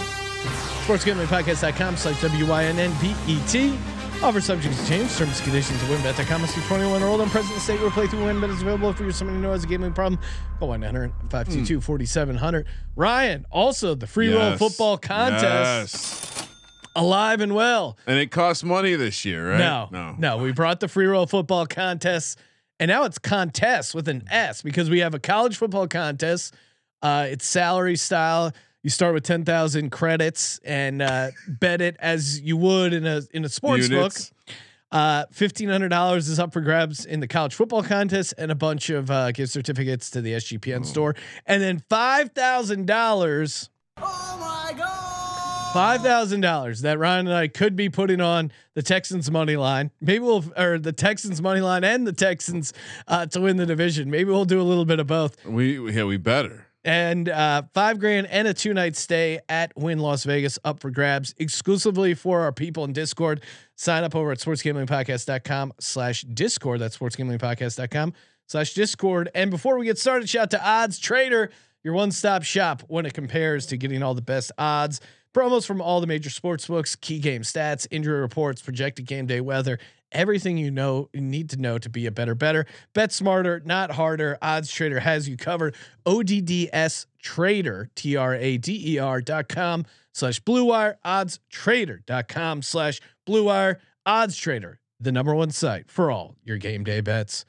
sportsgamblingpodcast.com 0.92 1.96
slash 1.98 2.22
W-Y-N-N-B-E-T. 2.22 3.78
Offer 4.22 4.42
subject 4.42 4.78
to 4.78 4.88
change. 4.88 5.16
Terms 5.16 5.38
and 5.38 5.44
conditions 5.44 5.82
at 5.82 5.90
wynnbet.com. 5.90 6.42
Must 6.42 6.56
be 6.56 6.62
21 6.64 7.02
or 7.02 7.08
older. 7.08 7.24
And 7.24 7.32
present 7.32 7.52
in 7.52 7.58
the 7.58 7.62
state 7.62 7.80
where 7.82 7.90
playthrough 7.90 8.24
WynnBet 8.24 8.50
is 8.54 8.62
available. 8.62 8.94
For 8.94 9.04
you're 9.04 9.12
somebody 9.14 9.38
who 9.38 9.44
knows 9.44 9.64
a 9.64 9.68
gambling 9.68 9.94
problem, 9.94 10.20
call 10.60 10.70
1-900-522-4700. 10.70 12.66
Ryan, 12.96 13.46
also 13.50 13.96
the 13.96 14.06
free 14.06 14.32
roll 14.34 14.58
football 14.58 14.98
contest, 14.98 15.96
Yes. 15.96 16.48
alive 16.96 17.42
and 17.42 17.56
well. 17.56 17.98
And 18.06 18.20
it 18.20 18.30
costs 18.32 18.64
money 18.64 18.96
this 18.96 19.26
year, 19.26 19.52
right? 19.52 19.58
No, 19.60 19.88
no, 19.92 20.16
no. 20.20 20.38
We 20.38 20.52
brought 20.52 20.82
the 20.82 20.88
free 20.88 21.08
roll 21.08 21.26
football 21.26 21.66
contest, 21.66 22.38
and 22.80 22.90
now 22.90 23.06
it's 23.06 23.18
contest 23.18 23.96
with 23.96 24.08
an 24.08 24.24
S 24.30 24.62
because 24.62 24.90
we 24.90 25.00
have 25.00 25.16
a 25.16 25.20
college 25.20 25.58
football 25.58 25.88
contest. 25.88 26.54
Uh, 27.02 27.26
it's 27.30 27.46
salary 27.48 27.96
style. 27.96 28.52
You 28.84 28.90
start 28.90 29.14
with 29.14 29.24
ten 29.24 29.46
thousand 29.46 29.92
credits 29.92 30.60
and 30.66 31.02
uh, 31.02 31.32
bet 31.48 31.82
it 31.82 31.96
as 32.00 32.42
you 32.42 32.58
would 32.58 32.94
in 32.94 33.06
a 33.06 33.22
in 33.32 33.46
a 33.46 33.50
sports 33.50 33.90
Units. 33.90 34.30
book. 34.30 34.56
Uh, 34.92 35.26
fifteen 35.32 35.70
hundred 35.70 35.90
dollars 35.90 36.28
is 36.28 36.40
up 36.40 36.52
for 36.52 36.62
grabs 36.62 37.06
in 37.06 37.20
the 37.20 37.28
college 37.28 37.54
football 37.54 37.84
contest, 37.84 38.34
and 38.38 38.52
a 38.52 38.56
bunch 38.56 38.90
of 38.90 39.12
uh, 39.12 39.32
gift 39.32 39.54
certificates 39.54 40.10
to 40.12 40.22
the 40.22 40.34
SGPN 40.34 40.86
store, 40.86 41.16
and 41.46 41.62
then 41.62 41.84
five 41.90 42.32
thousand 42.32 42.88
dollars. 42.88 43.70
Oh 43.98 44.38
my 44.40 44.74
God. 44.78 45.74
Five 45.74 46.02
thousand 46.02 46.42
dollars 46.42 46.82
that 46.82 47.00
Ryan 47.00 47.28
and 47.28 47.36
I 47.36 47.48
could 47.48 47.78
be 47.78 47.88
putting 47.88 48.20
on 48.20 48.52
the 48.74 48.82
Texans 48.82 49.32
money 49.32 49.56
line. 49.56 49.92
Maybe 50.02 50.20
we'll 50.20 50.44
or 50.58 50.78
the 50.78 50.92
Texans 50.92 51.42
money 51.42 51.62
line 51.62 51.86
and 51.86 52.06
the 52.06 52.12
Texans 52.12 52.74
uh, 53.08 53.28
to 53.28 53.40
win 53.40 53.56
the 53.56 53.66
division. 53.66 54.10
Maybe 54.10 54.32
we'll 54.32 54.44
do 54.44 54.60
a 54.60 54.64
little 54.64 54.86
bit 54.86 55.00
of 55.00 55.08
both. 55.08 55.46
We 55.46 55.92
yeah 55.92 56.04
we 56.04 56.18
better. 56.18 56.68
And 56.84 57.30
uh, 57.30 57.64
five 57.74 58.00
grand 58.00 58.28
and 58.28 58.48
a 58.48 58.54
two 58.54 58.74
night 58.74 58.96
stay 58.96 59.40
at 59.48 59.72
Wynn 59.76 60.00
Las 60.00 60.24
Vegas 60.24 60.58
up 60.64 60.80
for 60.80 60.90
grabs 60.90 61.36
exclusively 61.38 62.16
for 62.16 62.42
our 62.42 62.52
people 62.52 62.84
in 62.86 62.94
Discord. 62.94 63.44
Sign 63.76 64.04
up 64.04 64.16
over 64.16 64.32
at 64.32 64.40
sportsgamblingpodcast.com 64.40 65.74
slash 65.80 66.22
Discord. 66.22 66.80
That's 66.80 66.98
sportsgamblingpodcast.com 66.98 68.14
slash 68.48 68.74
Discord. 68.74 69.30
And 69.36 69.52
before 69.52 69.78
we 69.78 69.86
get 69.86 70.00
started, 70.00 70.28
shout 70.28 70.44
out 70.44 70.52
to 70.52 70.68
Odds 70.68 70.98
Trader, 70.98 71.52
your 71.84 71.94
one 71.94 72.12
stop 72.12 72.44
shop 72.44 72.84
when 72.88 73.06
it 73.06 73.14
compares 73.14 73.68
to 73.68 73.78
getting 73.78 74.02
all 74.02 74.16
the 74.16 74.22
best 74.22 74.52
odds. 74.58 75.02
Promos 75.34 75.66
from 75.66 75.82
all 75.82 76.02
the 76.02 76.08
major 76.08 76.30
sports 76.30 76.68
books, 76.68 76.96
key 76.96 77.20
game 77.20 77.44
stats, 77.44 77.88
injury 77.90 78.20
reports, 78.20 78.62
projected 78.62 79.06
game 79.06 79.28
day 79.28 79.40
weather, 79.40 79.80
everything 80.12 80.58
you 80.58 80.72
know 80.72 81.10
you 81.14 81.22
need 81.22 81.50
to 81.52 81.58
know 81.58 81.78
to 81.78 81.90
be 81.90 82.06
a 82.06 82.12
better 82.12 82.36
better. 82.36 82.66
Bet 82.94 83.12
smarter, 83.12 83.62
not 83.66 83.92
harder. 83.92 84.38
Odds 84.42 84.72
Trader 84.72 85.00
has 85.00 85.28
you 85.28 85.38
covered. 85.38 85.76
ODDS 86.06 87.06
Trader, 87.22 87.90
T 87.96 88.16
R 88.16 88.36
A 88.36 88.58
D 88.58 88.94
E 88.96 89.00
R 89.00 89.22
dot 89.22 89.48
com 89.50 89.86
slash 90.14 90.40
Blue 90.40 90.66
Wire. 90.66 90.98
Odds 91.04 91.40
Trader 91.50 92.02
dot 92.06 92.28
com 92.28 92.62
slash 92.62 93.00
Blue 93.26 93.46
Wire. 93.46 93.80
Odds 94.06 94.36
Trader, 94.38 94.80
the 95.00 95.12
number 95.12 95.36
one 95.36 95.52
site 95.52 95.90
for 95.90 96.12
all 96.12 96.36
your 96.44 96.58
game 96.58 96.84
day 96.84 97.02
bets. 97.02 97.46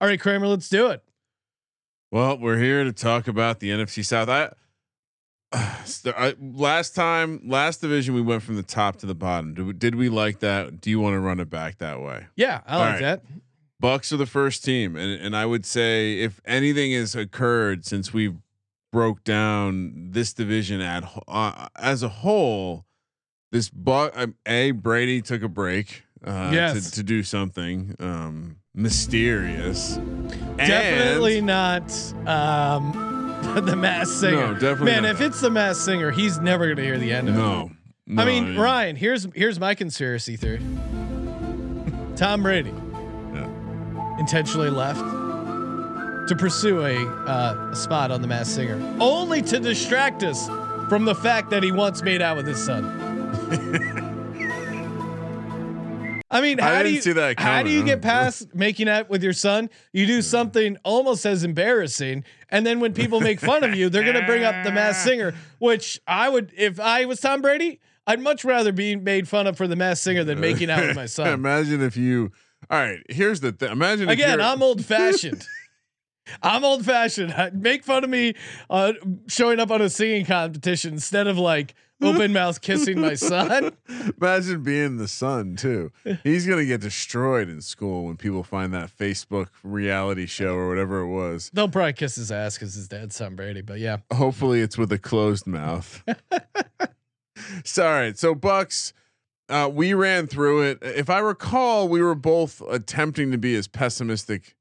All 0.00 0.08
right, 0.08 0.20
Kramer, 0.20 0.46
let's 0.46 0.68
do 0.68 0.88
it. 0.88 1.02
Well, 2.10 2.38
we're 2.38 2.58
here 2.58 2.84
to 2.84 2.92
talk 2.92 3.28
about 3.28 3.60
the 3.60 3.70
NFC 3.70 4.04
South. 4.04 4.28
I, 4.28 4.52
I 5.52 6.34
last 6.40 6.94
time, 6.94 7.40
last 7.44 7.80
division, 7.80 8.14
we 8.14 8.22
went 8.22 8.42
from 8.42 8.56
the 8.56 8.62
top 8.62 8.96
to 8.96 9.06
the 9.06 9.14
bottom. 9.14 9.54
Did 9.54 9.66
we, 9.66 9.72
did 9.72 9.94
we 9.96 10.08
like 10.08 10.40
that? 10.40 10.80
Do 10.80 10.90
you 10.90 11.00
want 11.00 11.14
to 11.14 11.20
run 11.20 11.40
it 11.40 11.50
back 11.50 11.78
that 11.78 12.00
way? 12.00 12.26
Yeah, 12.36 12.60
I 12.66 12.74
All 12.74 12.80
like 12.80 12.92
right. 12.92 13.00
that. 13.00 13.22
Bucks 13.80 14.12
are 14.12 14.16
the 14.18 14.26
first 14.26 14.64
team, 14.64 14.94
and 14.94 15.20
and 15.20 15.34
I 15.34 15.46
would 15.46 15.64
say 15.64 16.18
if 16.20 16.40
anything 16.44 16.92
has 16.92 17.16
occurred 17.16 17.84
since 17.86 18.12
we 18.12 18.34
broke 18.92 19.24
down 19.24 20.10
this 20.10 20.32
division 20.34 20.80
at 20.80 21.02
uh, 21.26 21.68
as 21.76 22.02
a 22.02 22.08
whole, 22.08 22.84
this 23.52 23.70
buck 23.70 24.14
a 24.46 24.70
Brady 24.72 25.22
took 25.22 25.42
a 25.42 25.48
break 25.48 26.02
uh, 26.24 26.50
Yes. 26.52 26.90
to, 26.90 26.96
to 26.96 27.02
do 27.02 27.22
something 27.22 27.96
um, 27.98 28.56
mysterious. 28.74 29.96
Definitely 30.58 31.38
And- 31.38 31.46
not 31.46 31.90
um, 32.26 33.19
the 33.64 33.76
Masked 33.76 34.14
Singer. 34.14 34.36
No, 34.48 34.52
definitely 34.54 34.86
Man, 34.92 35.02
not. 35.02 35.12
if 35.12 35.20
it's 35.20 35.40
the 35.40 35.50
Masked 35.50 35.84
Singer, 35.84 36.10
he's 36.10 36.38
never 36.40 36.68
gonna 36.68 36.82
hear 36.86 36.98
the 36.98 37.12
end 37.12 37.28
of 37.28 37.34
it. 37.34 37.38
no. 37.38 37.70
no. 38.06 38.22
I 38.22 38.26
mean, 38.26 38.56
Ryan, 38.58 38.96
here's 38.96 39.26
here's 39.34 39.58
my 39.60 39.74
conspiracy 39.74 40.36
theory. 40.36 40.60
Tom 42.16 42.42
Brady 42.42 42.72
Yeah. 43.34 44.18
intentionally 44.18 44.68
left 44.70 45.00
to 46.28 46.36
pursue 46.36 46.84
a, 46.84 47.06
uh, 47.26 47.70
a 47.72 47.76
spot 47.76 48.10
on 48.10 48.20
the 48.22 48.28
Masked 48.28 48.54
Singer, 48.54 48.78
only 49.00 49.42
to 49.42 49.58
distract 49.58 50.22
us 50.22 50.48
from 50.88 51.04
the 51.04 51.14
fact 51.14 51.50
that 51.50 51.62
he 51.62 51.72
once 51.72 52.02
made 52.02 52.20
out 52.22 52.36
with 52.36 52.46
his 52.46 52.62
son. 52.62 52.84
I 56.30 56.40
mean, 56.40 56.60
I 56.60 56.62
how 56.62 56.78
do 56.78 56.84
didn't 56.84 56.94
you 56.94 57.02
see 57.02 57.12
that 57.12 57.40
how 57.40 57.62
do 57.62 57.70
you 57.70 57.82
get 57.82 58.02
past 58.02 58.54
making 58.54 58.88
out 58.88 59.10
with 59.10 59.22
your 59.22 59.32
son? 59.32 59.68
You 59.92 60.06
do 60.06 60.22
something 60.22 60.76
almost 60.84 61.26
as 61.26 61.42
embarrassing, 61.42 62.24
and 62.50 62.64
then 62.64 62.78
when 62.78 62.92
people 62.92 63.20
make 63.20 63.40
fun 63.40 63.64
of 63.64 63.74
you, 63.74 63.88
they're 63.88 64.04
gonna 64.04 64.26
bring 64.26 64.44
up 64.44 64.64
the 64.64 64.70
Masked 64.70 65.02
Singer, 65.04 65.34
which 65.58 66.00
I 66.06 66.28
would 66.28 66.52
if 66.56 66.78
I 66.78 67.04
was 67.04 67.20
Tom 67.20 67.42
Brady. 67.42 67.80
I'd 68.06 68.20
much 68.20 68.44
rather 68.44 68.72
be 68.72 68.96
made 68.96 69.28
fun 69.28 69.46
of 69.46 69.56
for 69.56 69.66
the 69.66 69.76
Masked 69.76 70.04
Singer 70.04 70.24
than 70.24 70.40
making 70.40 70.70
out 70.70 70.86
with 70.86 70.96
my 70.96 71.06
son. 71.06 71.28
Imagine 71.28 71.82
if 71.82 71.96
you. 71.96 72.32
All 72.70 72.78
right, 72.78 73.00
here's 73.08 73.40
the 73.40 73.52
thing. 73.52 73.72
Imagine 73.72 74.08
Again, 74.08 74.40
I'm 74.40 74.62
old 74.62 74.84
fashioned. 74.84 75.44
I'm 76.42 76.64
old 76.64 76.84
fashioned. 76.84 77.34
Make 77.54 77.82
fun 77.84 78.04
of 78.04 78.10
me 78.10 78.34
uh, 78.68 78.92
showing 79.26 79.58
up 79.58 79.70
on 79.70 79.82
a 79.82 79.90
singing 79.90 80.24
competition 80.24 80.92
instead 80.94 81.26
of 81.26 81.38
like 81.38 81.74
open 82.02 82.32
mouth 82.32 82.60
kissing 82.60 83.00
my 83.00 83.14
son. 83.14 83.72
Imagine 84.20 84.62
being 84.62 84.96
the 84.96 85.08
son 85.08 85.56
too. 85.56 85.92
He's 86.22 86.46
gonna 86.46 86.64
get 86.64 86.80
destroyed 86.80 87.48
in 87.48 87.60
school 87.60 88.04
when 88.06 88.16
people 88.16 88.42
find 88.42 88.72
that 88.74 88.90
Facebook 88.96 89.48
reality 89.62 90.26
show 90.26 90.54
or 90.54 90.68
whatever 90.68 91.00
it 91.00 91.08
was. 91.08 91.50
They'll 91.52 91.68
probably 91.68 91.92
kiss 91.94 92.16
his 92.16 92.30
ass 92.32 92.54
because 92.56 92.74
his 92.74 92.88
dad's 92.88 93.16
Tom 93.18 93.36
Brady. 93.36 93.62
But 93.62 93.78
yeah, 93.80 93.98
Hopefully, 94.12 94.60
it's 94.60 94.76
with 94.78 94.92
a 94.92 94.98
closed 94.98 95.46
mouth. 95.46 96.02
so, 97.64 97.86
all 97.86 97.92
right. 97.92 98.18
So, 98.18 98.34
Bucks, 98.34 98.92
uh, 99.48 99.70
we 99.72 99.94
ran 99.94 100.26
through 100.26 100.62
it. 100.62 100.78
If 100.82 101.10
I 101.10 101.18
recall, 101.18 101.88
we 101.88 102.02
were 102.02 102.14
both 102.14 102.60
attempting 102.70 103.30
to 103.32 103.38
be 103.38 103.54
as 103.54 103.66
pessimistic 103.68 104.54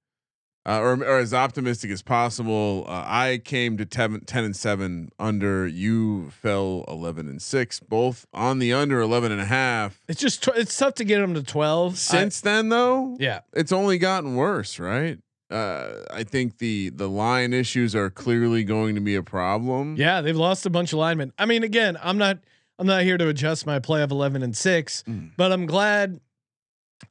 uh, 0.66 0.80
or, 0.80 0.94
or 1.04 1.18
as 1.20 1.34
optimistic 1.34 1.89
as 1.92 2.01
possible. 2.01 2.86
Uh, 2.88 3.04
I 3.06 3.42
came 3.44 3.78
to 3.78 3.86
10, 3.86 4.22
10 4.22 4.44
and 4.44 4.56
7 4.56 5.10
under. 5.20 5.68
You 5.68 6.30
fell 6.32 6.84
11 6.88 7.28
and 7.28 7.42
6, 7.42 7.80
both 7.82 8.25
on 8.34 8.60
the 8.60 8.74
under 8.74 9.00
11 9.00 9.32
and 9.32 9.42
a 9.42 9.46
half. 9.46 10.01
it's 10.08 10.20
just 10.20 10.44
tw- 10.44 10.56
it's 10.58 10.78
tough 10.78 10.96
to 10.96 11.04
get 11.06 11.20
them 11.20 11.34
to 11.34 11.44
twelve. 11.44 11.94
I- 11.94 11.96
Since 11.96 12.42
then, 12.42 12.70
though, 12.70 13.16
yeah, 13.20 13.39
it's 13.54 13.72
only 13.72 13.98
gotten 13.98 14.36
worse, 14.36 14.80
right? 14.80 15.18
Uh, 15.50 16.04
I 16.13 16.24
think 16.24 16.60
the 16.60 16.89
the 16.89 17.10
line 17.10 17.54
issues 17.54 17.96
are 17.96 18.12
clearly 18.12 18.63
going 18.63 18.94
to 18.94 19.01
be 19.01 19.16
a 19.16 19.24
problem. 19.24 19.96
yeah, 19.98 20.22
they've 20.22 20.38
lost 20.38 20.66
a 20.68 20.70
bunch 20.70 20.94
of 20.94 21.00
linemen. 21.00 21.34
I 21.39 21.48
mean, 21.48 21.63
again, 21.63 21.98
I'm 22.04 22.20
not 22.20 22.38
I'm 22.78 22.86
not 22.86 23.01
here 23.01 23.18
to 23.18 23.28
adjust 23.30 23.66
my 23.66 23.80
play 23.80 24.04
of 24.04 24.12
eleven 24.12 24.44
and 24.44 24.56
six, 24.56 25.04
Mm. 25.10 25.32
but 25.38 25.51
I'm 25.51 25.66
glad 25.66 26.20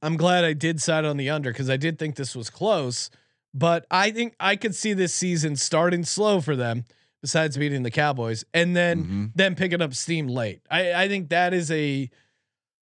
I'm 0.03 0.17
glad 0.17 0.45
I 0.45 0.53
did 0.53 0.81
side 0.81 1.05
on 1.05 1.17
the 1.17 1.31
under 1.31 1.51
because 1.51 1.69
I 1.69 1.77
did 1.77 1.99
think 1.99 2.15
this 2.15 2.37
was 2.37 2.49
close. 2.51 3.11
But 3.55 3.87
I 3.91 4.11
think 4.11 4.35
I 4.39 4.57
could 4.57 4.75
see 4.75 4.93
this 4.93 5.15
season 5.15 5.57
starting 5.57 6.05
slow 6.05 6.41
for 6.41 6.55
them, 6.55 6.85
besides 7.23 7.57
beating 7.57 7.83
the 7.83 7.91
Cowboys, 7.91 8.45
and 8.55 8.77
then 8.77 9.05
Mhm. 9.05 9.31
then 9.35 9.55
picking 9.55 9.81
up 9.83 9.95
steam 9.95 10.29
late. 10.29 10.61
I, 10.71 10.93
I 11.05 11.09
think 11.09 11.31
that 11.31 11.55
is 11.55 11.71
a 11.71 12.11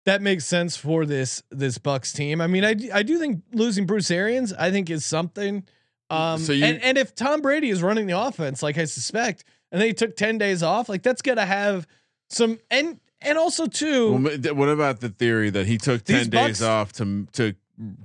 that 0.05 0.23
makes 0.23 0.45
sense 0.45 0.77
for 0.77 1.05
this 1.07 1.43
this 1.51 1.79
Bucks 1.79 2.13
team. 2.13 2.41
I 2.41 2.47
mean, 2.47 2.65
I 2.65 2.75
I 2.93 3.03
do 3.03 3.19
think 3.19 3.43
losing 3.53 3.87
Bruce 3.87 4.11
Arians, 4.11 4.53
I 4.53 4.71
think 4.71 4.91
is 4.91 5.05
something. 5.05 5.65
Um, 6.11 6.39
So 6.41 6.53
you- 6.53 6.65
and 6.65 6.81
and 6.83 6.99
if 6.99 7.15
Tom 7.15 7.41
Brady 7.43 7.71
is 7.71 7.83
running 7.83 8.07
the 8.07 8.19
offense 8.19 8.63
like 8.63 8.77
I 8.79 8.85
suspect, 8.85 9.45
and 9.73 9.81
they 9.81 9.93
took 9.93 10.17
ten 10.17 10.39
days 10.39 10.63
off, 10.63 10.89
like 10.89 11.03
that's 11.03 11.23
gonna 11.23 11.47
have 11.47 11.87
some 12.29 12.59
and 12.71 13.01
and 13.21 13.39
also 13.39 13.67
too. 13.67 14.13
Well, 14.13 14.55
what 14.55 14.69
about 14.69 15.01
the 15.01 15.09
theory 15.09 15.51
that 15.51 15.67
he 15.67 15.79
took 15.79 16.05
ten 16.05 16.19
These 16.19 16.29
days 16.29 16.59
Bucks- 16.59 16.63
off 16.63 16.93
to 16.95 17.27
to 17.33 17.55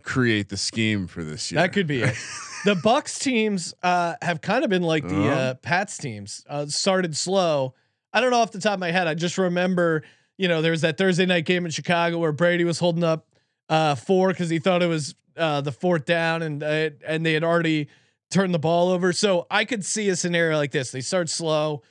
create 0.04 0.50
the 0.50 0.58
scheme 0.58 1.08
for 1.08 1.24
this 1.24 1.51
year? 1.51 1.62
That 1.62 1.74
could 1.74 1.88
be 1.88 2.01
it. 2.01 2.16
the 2.66 2.75
Bucks 2.75 3.18
teams 3.20 3.74
uh, 3.84 4.16
have 4.22 4.42
kind 4.42 4.63
of 4.63 4.70
been 4.70 4.84
like 4.84 5.08
the 5.08 5.16
Uh-huh. 5.16 5.30
uh, 5.30 5.54
Pats 5.56 5.98
teams. 5.98 6.44
Uh, 6.50 6.66
started 6.68 7.16
slow. 7.16 7.74
I 8.13 8.22
don't 8.22 8.32
know 8.32 8.40
off 8.40 8.51
the 8.51 8.60
top 8.60 8.74
of 8.75 8.80
my 8.80 8.92
head. 8.92 9.08
I 9.08 9.13
just 9.13 9.38
remember, 9.38 10.04
you 10.38 10.48
know, 10.48 10.62
there 10.62 10.72
was 10.72 10.82
that 10.82 10.98
Thursday 10.98 11.25
night 11.25 11.46
game 11.46 11.66
in 11.66 11.72
Chicago 11.72 12.18
where 12.18 12.32
Brady 12.34 12.63
was 12.66 12.80
holding 12.80 13.04
up 13.04 13.28
uh, 13.70 13.96
four 13.96 14.30
because 14.30 14.50
he 14.50 14.60
thought 14.60 14.84
it 14.84 14.88
was 14.88 15.16
uh, 15.38 15.62
the 15.62 15.72
fourth 15.72 16.04
down, 16.06 16.42
and 16.42 16.62
uh, 16.62 16.90
and 17.08 17.25
they 17.25 17.34
had 17.34 17.44
already 17.44 17.88
turned 18.32 18.54
the 18.54 18.60
ball 18.60 18.90
over. 18.90 19.13
So 19.13 19.48
I 19.50 19.63
could 19.63 19.86
see 19.86 20.10
a 20.10 20.16
scenario 20.18 20.58
like 20.58 20.72
this. 20.72 20.92
They 20.92 21.00
start 21.01 21.30
slow. 21.30 21.82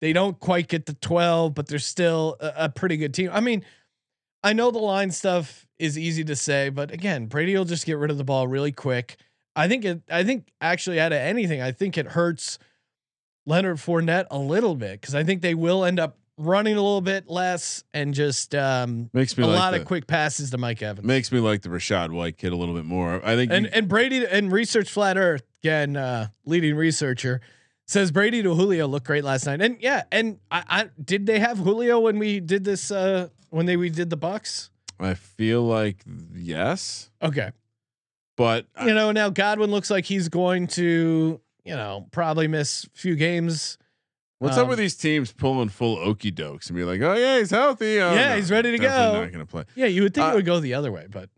They 0.00 0.12
don't 0.12 0.38
quite 0.38 0.68
get 0.68 0.86
to 0.86 0.94
12, 0.94 1.54
but 1.54 1.66
they're 1.68 1.78
still 1.80 2.36
a, 2.40 2.52
a 2.56 2.68
pretty 2.68 2.96
good 2.96 3.12
team. 3.14 3.30
I 3.32 3.40
mean, 3.40 3.64
I 4.42 4.52
know 4.52 4.70
the 4.70 4.78
line 4.78 5.10
stuff 5.10 5.66
is 5.78 5.98
easy 5.98 6.24
to 6.24 6.36
say, 6.36 6.68
but 6.68 6.90
again, 6.90 7.26
Brady 7.26 7.56
will 7.56 7.64
just 7.64 7.86
get 7.86 7.98
rid 7.98 8.10
of 8.10 8.18
the 8.18 8.24
ball 8.24 8.46
really 8.46 8.72
quick. 8.72 9.16
I 9.56 9.66
think 9.68 9.84
it. 9.84 10.02
I 10.10 10.22
think 10.24 10.48
actually, 10.60 11.00
out 11.00 11.12
of 11.12 11.18
anything, 11.18 11.60
I 11.60 11.72
think 11.72 11.98
it 11.98 12.06
hurts 12.08 12.58
Leonard 13.46 13.78
Fournette 13.78 14.26
a 14.30 14.38
little 14.38 14.74
bit 14.76 15.00
because 15.00 15.14
I 15.14 15.24
think 15.24 15.42
they 15.42 15.54
will 15.54 15.84
end 15.84 15.98
up 15.98 16.18
running 16.36 16.74
a 16.76 16.80
little 16.82 17.00
bit 17.00 17.28
less 17.28 17.82
and 17.92 18.14
just 18.14 18.54
um, 18.54 19.10
makes 19.12 19.36
me 19.36 19.42
a 19.42 19.46
like 19.48 19.58
lot 19.58 19.70
the, 19.72 19.80
of 19.80 19.86
quick 19.86 20.06
passes 20.06 20.50
to 20.50 20.58
Mike 20.58 20.80
Evans. 20.82 21.04
makes 21.04 21.32
me 21.32 21.40
like 21.40 21.62
the 21.62 21.68
Rachaad 21.68 22.12
White 22.12 22.38
kid 22.38 22.52
a 22.52 22.56
little 22.56 22.74
bit 22.76 22.84
more. 22.84 23.20
I 23.24 23.34
think 23.34 23.50
and 23.52 23.64
you- 23.64 23.70
and 23.74 23.88
Brady 23.88 24.24
and 24.24 24.52
research 24.52 24.88
flat 24.90 25.16
Earth 25.18 25.42
again, 25.64 25.96
uh, 25.96 26.28
leading 26.44 26.76
researcher 26.76 27.40
says 27.88 28.12
Brady 28.12 28.42
to 28.42 28.54
Julio 28.54 28.86
looked 28.86 29.06
great 29.06 29.24
last 29.24 29.46
night. 29.46 29.60
And 29.60 29.78
yeah, 29.80 30.04
and 30.12 30.38
I, 30.50 30.62
I 30.68 30.90
did 31.02 31.26
they 31.26 31.40
have 31.40 31.58
Julio 31.58 31.98
when 31.98 32.18
we 32.20 32.38
did 32.38 32.62
this 32.62 32.92
uh, 32.92 33.28
when 33.50 33.66
they 33.66 33.76
we 33.76 33.90
did 33.90 34.10
the 34.10 34.16
Bucks. 34.16 34.70
I 35.00 35.14
feel 35.14 35.62
like 35.62 35.98
yes, 36.34 37.10
Okay. 37.22 37.52
but 38.36 38.66
you 38.84 38.94
know, 38.94 39.12
now 39.12 39.30
Godwin 39.30 39.70
looks 39.70 39.90
like 39.90 40.04
he's 40.04 40.28
going 40.28 40.66
to, 40.68 41.40
you 41.64 41.76
know, 41.76 42.06
probably 42.10 42.48
miss 42.48 42.84
a 42.84 42.90
few 42.98 43.14
games. 43.14 43.78
what's 44.40 44.56
up 44.56 44.64
um, 44.64 44.68
with 44.70 44.78
these 44.78 44.96
teams 44.96 45.32
pulling 45.32 45.68
full 45.68 45.98
okey 45.98 46.32
dokes 46.32 46.66
and 46.68 46.76
be 46.76 46.82
like, 46.84 47.00
oh 47.00 47.14
yeah, 47.14 47.38
he's 47.38 47.50
healthy. 47.50 48.00
Oh, 48.00 48.12
Yeah, 48.14 48.30
no, 48.30 48.36
he's 48.36 48.50
ready 48.50 48.72
to 48.72 48.78
go. 48.78 49.20
Not 49.22 49.30
gonna 49.32 49.46
play. 49.46 49.64
Yeah, 49.76 49.86
you 49.86 50.02
would 50.02 50.14
think 50.14 50.26
Uh, 50.26 50.30
it 50.32 50.34
would 50.34 50.46
go 50.46 50.58
the 50.60 50.74
other 50.74 50.90
way, 50.90 51.06
but 51.10 51.30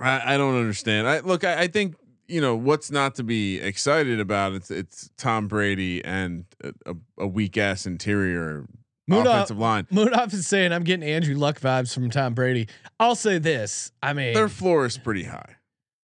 I, 0.00 0.34
I 0.34 0.36
don't 0.38 0.56
understand. 0.58 1.06
I 1.06 1.20
look. 1.20 1.44
I, 1.44 1.62
I 1.62 1.66
think 1.68 1.96
you 2.28 2.40
know 2.40 2.56
what's 2.56 2.90
not 2.90 3.14
to 3.16 3.22
be 3.24 3.60
excited 3.60 4.20
about. 4.20 4.52
It's 4.54 4.70
it's 4.70 5.10
Tom 5.18 5.48
Brady 5.48 6.02
and 6.04 6.44
a, 6.64 6.72
a, 6.86 6.94
a 7.18 7.26
weak 7.26 7.56
ass 7.58 7.84
interior 7.86 8.66
Moon 9.08 9.26
offensive 9.26 9.58
line. 9.58 9.86
Moonoff 9.92 10.32
is 10.34 10.46
saying 10.46 10.72
I'm 10.72 10.82
getting 10.84 11.08
Andrew 11.08 11.36
Luck 11.36 11.60
vibes 11.60 11.94
from 11.94 12.10
Tom 12.10 12.34
Brady. 12.34 12.68
I'll 12.98 13.14
say 13.14 13.38
this. 13.38 13.92
I 14.02 14.12
mean, 14.12 14.34
Their 14.34 14.48
floor 14.48 14.84
is 14.86 14.98
pretty 14.98 15.22
high. 15.24 15.56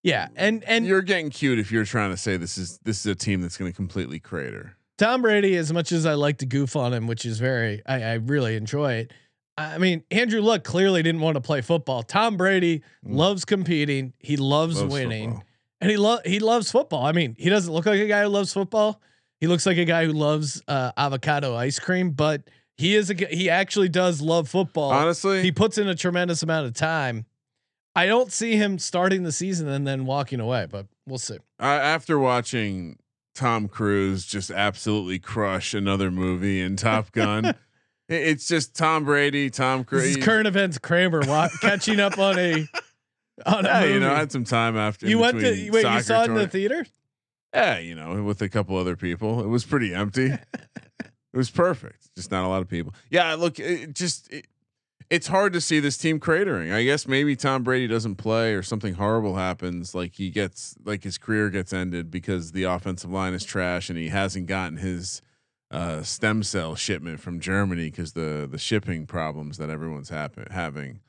yeah, 0.02 0.28
and 0.36 0.62
and 0.64 0.86
you're 0.86 1.02
getting 1.02 1.30
cute 1.30 1.58
if 1.58 1.72
you're 1.72 1.84
trying 1.84 2.10
to 2.10 2.16
say 2.16 2.36
this 2.36 2.56
is 2.58 2.78
this 2.84 3.00
is 3.00 3.06
a 3.06 3.14
team 3.14 3.40
that's 3.40 3.56
going 3.56 3.70
to 3.70 3.74
completely 3.76 4.18
crater. 4.20 4.76
Tom 4.98 5.22
Brady, 5.22 5.56
as 5.56 5.72
much 5.72 5.90
as 5.90 6.06
I 6.06 6.14
like 6.14 6.38
to 6.38 6.46
goof 6.46 6.76
on 6.76 6.92
him, 6.92 7.06
which 7.08 7.24
is 7.26 7.40
very, 7.40 7.82
I, 7.86 8.02
I 8.02 8.12
really 8.14 8.54
enjoy 8.54 8.92
it. 8.94 9.12
I 9.58 9.78
mean, 9.78 10.04
Andrew 10.10 10.40
Luck 10.40 10.62
clearly 10.64 11.02
didn't 11.02 11.20
want 11.22 11.34
to 11.34 11.40
play 11.40 11.60
football. 11.60 12.02
Tom 12.02 12.36
Brady 12.36 12.78
Mm. 13.04 13.16
loves 13.16 13.44
competing. 13.44 14.12
He 14.20 14.36
loves, 14.36 14.80
Loves 14.80 14.92
winning. 14.92 15.30
football. 15.32 15.46
and 15.80 15.90
he 15.90 15.96
lo- 15.96 16.20
he 16.24 16.38
loves 16.38 16.70
football. 16.70 17.04
I 17.04 17.10
mean, 17.12 17.34
he 17.38 17.50
doesn't 17.50 17.72
look 17.72 17.84
like 17.86 17.98
a 18.00 18.06
guy 18.06 18.22
who 18.22 18.28
loves 18.28 18.52
football. 18.52 19.00
He 19.40 19.48
looks 19.48 19.66
like 19.66 19.76
a 19.76 19.84
guy 19.84 20.04
who 20.06 20.12
loves 20.12 20.62
uh, 20.68 20.92
avocado 20.96 21.56
ice 21.56 21.80
cream, 21.80 22.12
but 22.12 22.42
he 22.78 22.94
is 22.94 23.10
a 23.10 23.14
he 23.14 23.48
actually 23.50 23.88
does 23.88 24.20
love 24.20 24.48
football. 24.48 24.90
Honestly, 24.90 25.42
he 25.42 25.52
puts 25.52 25.78
in 25.78 25.88
a 25.88 25.94
tremendous 25.94 26.42
amount 26.42 26.66
of 26.66 26.74
time. 26.74 27.26
I 27.94 28.06
don't 28.06 28.32
see 28.32 28.56
him 28.56 28.78
starting 28.78 29.22
the 29.22 29.32
season 29.32 29.68
and 29.68 29.86
then 29.86 30.06
walking 30.06 30.40
away, 30.40 30.66
but 30.70 30.86
we'll 31.06 31.18
see. 31.18 31.36
I, 31.58 31.74
after 31.74 32.18
watching 32.18 32.98
Tom 33.34 33.68
Cruise 33.68 34.24
just 34.24 34.50
absolutely 34.50 35.18
crush 35.18 35.74
another 35.74 36.10
movie 36.10 36.60
in 36.62 36.76
Top 36.76 37.12
Gun, 37.12 37.54
it's 38.08 38.48
just 38.48 38.74
Tom 38.74 39.04
Brady, 39.04 39.50
Tom 39.50 39.84
Cruise. 39.84 40.16
is 40.16 40.24
current 40.24 40.46
events 40.46 40.78
Kramer 40.78 41.20
catching 41.60 42.00
up 42.00 42.18
on 42.18 42.38
a 42.38 42.66
on 43.46 43.66
a 43.66 43.68
Yeah, 43.68 43.80
movie. 43.80 43.92
you 43.94 44.00
know, 44.00 44.12
I 44.14 44.18
had 44.20 44.32
some 44.32 44.44
time 44.44 44.76
after. 44.78 45.06
you 45.06 45.18
went 45.18 45.38
to 45.40 45.50
wait, 45.70 45.84
you 45.84 46.00
saw 46.02 46.22
it 46.24 46.28
in 46.30 46.34
the 46.34 46.48
theater? 46.48 46.86
Yeah, 47.54 47.78
you 47.78 47.94
know, 47.94 48.22
with 48.22 48.40
a 48.40 48.48
couple 48.48 48.78
other 48.78 48.96
people. 48.96 49.42
It 49.42 49.48
was 49.48 49.64
pretty 49.64 49.94
empty. 49.94 50.32
it 51.32 51.36
was 51.36 51.50
perfect. 51.50 52.14
Just 52.14 52.30
not 52.30 52.44
a 52.44 52.48
lot 52.48 52.62
of 52.62 52.68
people. 52.68 52.94
Yeah, 53.10 53.34
look, 53.34 53.58
it 53.58 53.94
just 53.94 54.32
it, 54.32 54.46
it's 55.10 55.26
hard 55.26 55.52
to 55.52 55.60
see 55.60 55.80
this 55.80 55.96
team 55.96 56.18
cratering. 56.18 56.72
I 56.72 56.84
guess 56.84 57.06
maybe 57.06 57.36
Tom 57.36 57.62
Brady 57.62 57.86
doesn't 57.86 58.16
play 58.16 58.54
or 58.54 58.62
something 58.62 58.94
horrible 58.94 59.36
happens 59.36 59.94
like 59.94 60.14
he 60.14 60.30
gets 60.30 60.74
like 60.84 61.04
his 61.04 61.18
career 61.18 61.50
gets 61.50 61.72
ended 61.72 62.10
because 62.10 62.52
the 62.52 62.64
offensive 62.64 63.10
line 63.10 63.34
is 63.34 63.44
trash 63.44 63.90
and 63.90 63.98
he 63.98 64.08
hasn't 64.08 64.46
gotten 64.46 64.78
his 64.78 65.22
uh, 65.70 66.02
stem 66.02 66.42
cell 66.42 66.74
shipment 66.74 67.20
from 67.20 67.40
Germany 67.40 67.90
because 67.90 68.12
the 68.12 68.48
the 68.50 68.58
shipping 68.58 69.06
problems 69.06 69.58
that 69.58 69.70
everyone's 69.70 70.10
happen, 70.10 70.46
having. 70.50 71.00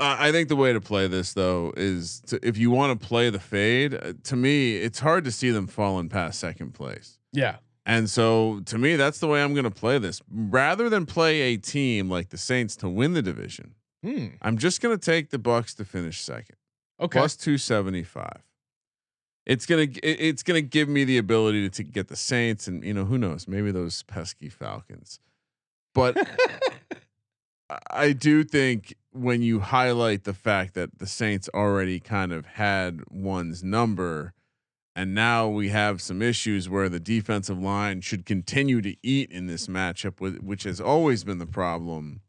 I 0.00 0.30
think 0.30 0.48
the 0.48 0.54
way 0.54 0.72
to 0.72 0.80
play 0.80 1.08
this 1.08 1.32
though 1.32 1.72
is 1.76 2.20
to, 2.28 2.38
if 2.46 2.56
you 2.56 2.70
want 2.70 3.00
to 3.00 3.06
play 3.06 3.30
the 3.30 3.40
fade. 3.40 3.94
Uh, 3.94 4.12
to 4.24 4.36
me, 4.36 4.76
it's 4.76 5.00
hard 5.00 5.24
to 5.24 5.32
see 5.32 5.50
them 5.50 5.66
falling 5.66 6.08
past 6.08 6.38
second 6.38 6.72
place. 6.72 7.18
Yeah. 7.32 7.56
And 7.88 8.08
so 8.08 8.60
to 8.66 8.76
me, 8.78 8.94
that's 8.96 9.18
the 9.18 9.26
way 9.26 9.42
I'm 9.42 9.54
going 9.54 9.64
to 9.64 9.70
play 9.70 9.98
this. 9.98 10.20
Rather 10.30 10.88
than 10.90 11.06
play 11.06 11.40
a 11.40 11.56
team 11.56 12.08
like 12.10 12.28
the 12.28 12.36
Saints 12.38 12.76
to 12.76 12.88
win 12.88 13.14
the 13.14 13.22
division, 13.22 13.74
Hmm. 14.04 14.26
I'm 14.42 14.58
just 14.58 14.80
going 14.80 14.96
to 14.96 15.04
take 15.04 15.30
the 15.30 15.38
Bucks 15.40 15.74
to 15.74 15.84
finish 15.84 16.20
second. 16.20 16.54
Okay. 17.00 17.18
Plus 17.18 17.34
275. 17.34 18.44
It's 19.46 19.66
going 19.66 19.92
to 19.94 20.00
it's 20.06 20.42
going 20.44 20.62
to 20.62 20.68
give 20.68 20.88
me 20.88 21.02
the 21.04 21.18
ability 21.18 21.68
to, 21.68 21.70
to 21.76 21.82
get 21.82 22.06
the 22.08 22.14
Saints 22.14 22.68
and 22.68 22.84
you 22.84 22.92
know 22.94 23.06
who 23.06 23.16
knows, 23.18 23.48
maybe 23.48 23.70
those 23.72 24.02
pesky 24.04 24.48
Falcons. 24.50 25.18
But 25.94 26.16
I- 27.70 27.78
I 27.90 28.12
do 28.12 28.44
think 28.44 28.94
when 29.12 29.42
you 29.42 29.60
highlight 29.60 30.24
the 30.24 30.32
fact 30.34 30.74
that 30.74 30.98
the 30.98 31.06
Saints 31.06 31.48
already 31.52 31.98
kind 32.00 32.32
of 32.32 32.46
had 32.46 33.02
one's 33.10 33.62
number 33.64 34.32
and 34.98 35.14
now 35.14 35.48
we 35.48 35.68
have 35.68 36.02
some 36.02 36.20
issues 36.20 36.68
where 36.68 36.88
the 36.88 37.00
defensive 37.00 37.58
line 37.58 38.00
should 38.00 38.26
continue 38.26 38.80
to 38.82 38.96
eat 39.02 39.30
in 39.30 39.46
this 39.46 39.66
matchup 39.68 40.20
with 40.20 40.38
which 40.40 40.64
has 40.64 40.80
always 40.80 41.24
been 41.24 41.38
the 41.38 41.46
problem 41.46 42.20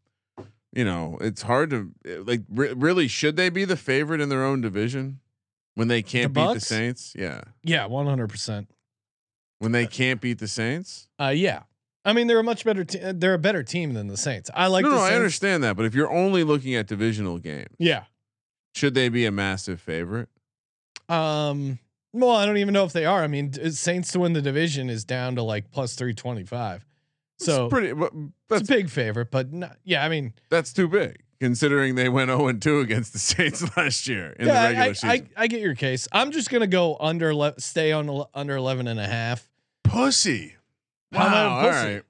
you 0.71 0.85
know, 0.85 1.17
it's 1.19 1.41
hard 1.41 1.71
to 1.71 1.91
like. 2.05 2.41
Re- 2.47 2.73
really, 2.73 3.07
should 3.07 3.35
they 3.37 3.49
be 3.49 3.65
the 3.65 3.75
favorite 3.75 4.21
in 4.21 4.29
their 4.29 4.45
own 4.45 4.61
division 4.61 5.19
when 5.73 5.87
they 5.87 6.03
can't 6.03 6.31
beat 6.31 6.53
the 6.53 6.59
Saints? 6.59 7.15
Yeah, 7.17 7.41
Yeah, 7.63 7.87
one 7.87 8.05
hundred 8.05 8.29
percent. 8.29 8.69
when 9.57 9.71
they 9.71 9.87
can't 9.87 10.21
beat 10.21 10.37
the 10.37 10.47
Saints. 10.47 11.09
Uh, 11.19 11.33
yeah. 11.35 11.63
I 12.05 12.13
mean, 12.13 12.27
they're 12.27 12.37
a 12.37 12.43
much 12.43 12.65
better. 12.65 12.83
Te- 12.83 13.13
they're 13.13 13.33
a 13.33 13.39
better 13.39 13.63
team 13.63 13.95
than 13.95 14.05
the 14.09 14.15
Saints. 14.15 14.51
I 14.53 14.67
like. 14.67 14.83
no, 14.83 14.91
the 14.91 14.95
no, 14.97 15.01
I 15.01 15.15
understand 15.15 15.63
that, 15.63 15.75
but 15.75 15.85
if 15.87 15.95
you're 15.95 16.11
only 16.11 16.43
looking 16.43 16.75
at 16.75 16.85
divisional 16.85 17.39
games, 17.39 17.75
Yeah. 17.79 18.03
should 18.75 18.93
they 18.93 19.09
be 19.09 19.25
a 19.25 19.31
massive 19.31 19.81
favorite? 19.81 20.29
Um. 21.09 21.79
Well, 22.13 22.31
I 22.31 22.45
don't 22.45 22.57
even 22.57 22.73
know 22.73 22.85
if 22.85 22.93
they 22.93 23.05
are. 23.05 23.23
I 23.23 23.27
mean, 23.27 23.53
Saints 23.71 24.11
to 24.13 24.19
win 24.19 24.33
the 24.33 24.41
division 24.41 24.89
is 24.89 25.03
down 25.05 25.35
to 25.35 25.43
like 25.43 25.71
plus 25.71 25.95
three 25.95 26.13
twenty 26.13 26.43
five. 26.43 26.85
So 27.37 27.65
it's 27.65 27.71
pretty. 27.71 27.93
but 27.93 28.11
it's 28.13 28.31
That's 28.49 28.61
a 28.69 28.73
big 28.73 28.89
favorite, 28.89 29.31
but 29.31 29.53
not, 29.53 29.77
yeah, 29.83 30.03
I 30.03 30.09
mean, 30.09 30.33
that's 30.49 30.73
too 30.73 30.87
big 30.87 31.21
considering 31.39 31.95
they 31.95 32.09
went 32.09 32.29
0 32.29 32.49
and 32.49 32.61
2 32.61 32.79
against 32.81 33.13
the 33.13 33.19
Saints 33.19 33.63
last 33.77 34.07
year 34.09 34.35
in 34.37 34.47
yeah, 34.47 34.61
the 34.61 34.67
regular 34.67 34.89
I, 34.89 34.93
season. 34.93 35.29
I, 35.37 35.43
I 35.43 35.47
get 35.47 35.61
your 35.61 35.73
case. 35.75 36.05
I'm 36.11 36.31
just 36.31 36.49
gonna 36.49 36.67
go 36.67 36.97
under, 36.99 37.33
le- 37.33 37.57
stay 37.59 37.93
on 37.93 38.09
ele- 38.09 38.29
under 38.33 38.57
11 38.57 38.87
and 38.89 38.99
a 38.99 39.07
half. 39.07 39.49
pussy. 39.85 40.55
How 41.13 41.27
am 41.27 41.33
I 41.33 41.41
a 41.41 41.47
Wow, 41.47 41.55
all 41.55 41.69
pussy? 41.71 41.93
right. 41.93 42.03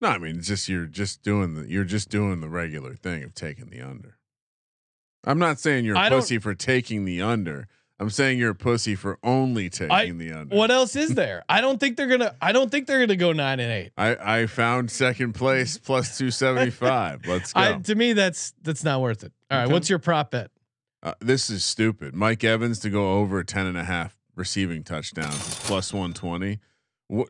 No, 0.00 0.08
I 0.08 0.18
mean, 0.18 0.38
it's 0.38 0.48
just 0.48 0.68
you're 0.68 0.86
just 0.86 1.22
doing 1.22 1.54
the 1.54 1.68
you're 1.68 1.84
just 1.84 2.08
doing 2.08 2.40
the 2.40 2.48
regular 2.48 2.94
thing 2.96 3.22
of 3.22 3.34
taking 3.34 3.66
the 3.70 3.82
under. 3.82 4.16
I'm 5.24 5.38
not 5.38 5.60
saying 5.60 5.84
you're 5.84 5.96
I 5.96 6.08
pussy 6.08 6.38
for 6.38 6.54
taking 6.54 7.04
the 7.04 7.20
under. 7.22 7.68
I'm 8.00 8.08
saying 8.10 8.38
you're 8.38 8.52
a 8.52 8.54
pussy 8.54 8.94
for 8.94 9.18
only 9.22 9.68
taking 9.68 9.92
I- 9.92 10.10
the 10.10 10.32
under. 10.32 10.56
What 10.56 10.70
else 10.70 10.96
is 10.96 11.14
there? 11.14 11.44
I 11.50 11.60
don't 11.60 11.78
think 11.78 11.96
they're 11.98 12.06
gonna. 12.08 12.34
I 12.40 12.50
don't 12.52 12.70
think 12.70 12.86
they're 12.86 12.98
gonna 13.00 13.14
go 13.16 13.32
nine 13.32 13.60
and 13.60 13.70
eight. 13.70 13.92
I 13.98 14.16
I 14.42 14.46
found 14.46 14.90
second 14.90 15.34
place 15.34 15.76
plus 15.76 16.16
275. 16.16 17.26
Let's 17.28 17.52
go. 17.52 17.60
I, 17.60 17.72
to 17.74 17.94
me, 17.94 18.14
that's 18.14 18.54
that's 18.62 18.82
not 18.82 19.00
worth 19.02 19.22
it. 19.22 19.32
All 19.50 19.58
right, 19.58 19.64
Okay. 19.64 19.72
what's 19.74 19.90
your 19.90 19.98
prop 19.98 20.30
bet? 20.30 20.50
Uh, 21.02 21.12
this 21.20 21.50
is 21.50 21.62
stupid. 21.64 22.14
Mike 22.14 22.42
Evans 22.42 22.78
to 22.80 22.90
go 22.90 23.18
over 23.18 23.44
10 23.44 23.66
and 23.66 23.76
a 23.78 23.84
half 23.84 24.16
receiving 24.34 24.82
touchdowns 24.82 25.34
is 25.34 25.54
plus 25.62 25.92
120. 25.92 26.58
What? 27.08 27.28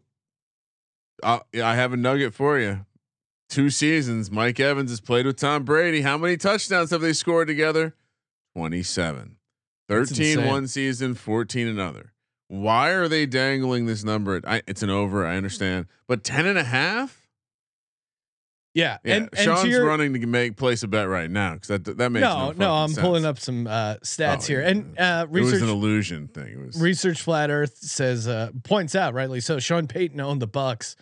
Uh, 1.22 1.40
I 1.54 1.74
have 1.74 1.92
a 1.92 1.96
nugget 1.96 2.32
for 2.32 2.58
you. 2.58 2.86
Two 3.48 3.70
seasons, 3.70 4.30
Mike 4.30 4.60
Evans 4.60 4.90
has 4.90 5.00
played 5.00 5.26
with 5.26 5.36
Tom 5.36 5.64
Brady. 5.64 6.02
How 6.02 6.16
many 6.16 6.36
touchdowns 6.36 6.90
have 6.92 7.00
they 7.00 7.12
scored 7.12 7.48
together? 7.48 7.94
27. 8.56 9.18
That's 9.20 9.39
13 9.90 10.46
one 10.46 10.66
season, 10.66 11.14
14 11.14 11.66
another. 11.66 12.12
Why 12.48 12.90
are 12.90 13.06
they 13.08 13.26
dangling 13.26 13.86
this 13.86 14.02
number? 14.02 14.40
I, 14.46 14.62
it's 14.66 14.82
an 14.82 14.90
over, 14.90 15.26
I 15.26 15.36
understand. 15.36 15.86
But 16.08 16.24
10 16.24 16.46
and 16.46 16.58
a 16.58 16.64
half? 16.64 17.28
Yeah, 18.72 18.98
Yeah, 19.04 19.16
and, 19.16 19.28
and 19.32 19.44
Sean's 19.44 19.62
to 19.62 19.68
your, 19.68 19.84
running 19.84 20.12
to 20.12 20.26
make 20.26 20.56
place 20.56 20.84
a 20.84 20.88
bet 20.88 21.08
right 21.08 21.28
now 21.30 21.54
because 21.54 21.68
that 21.68 21.96
that 21.98 22.10
makes 22.10 22.22
no 22.22 22.52
no, 22.52 22.52
no, 22.52 22.72
I'm 22.72 22.90
fucking 22.90 23.02
pulling 23.02 23.24
up 23.24 23.40
some 23.40 23.66
uh, 23.66 23.96
stats 23.96 24.44
Oh, 24.44 24.46
here, 24.46 24.60
yeah. 24.60 24.68
and 24.68 24.98
uh, 24.98 25.26
It 25.28 25.30
was 25.32 25.52
research 25.52 25.62
an 25.62 25.68
illusion 25.70 26.28
thing. 26.28 26.46
It 26.52 26.66
was 26.66 26.80
research 26.80 27.20
flat 27.20 27.50
Earth 27.50 27.78
says 27.78 28.28
uh, 28.28 28.50
points 28.62 28.94
out 28.94 29.12
rightly 29.12 29.40
so. 29.40 29.58
Sean 29.58 29.88
Payton 29.88 30.20
owned 30.20 30.40
the 30.40 30.46
Bucks. 30.46 30.94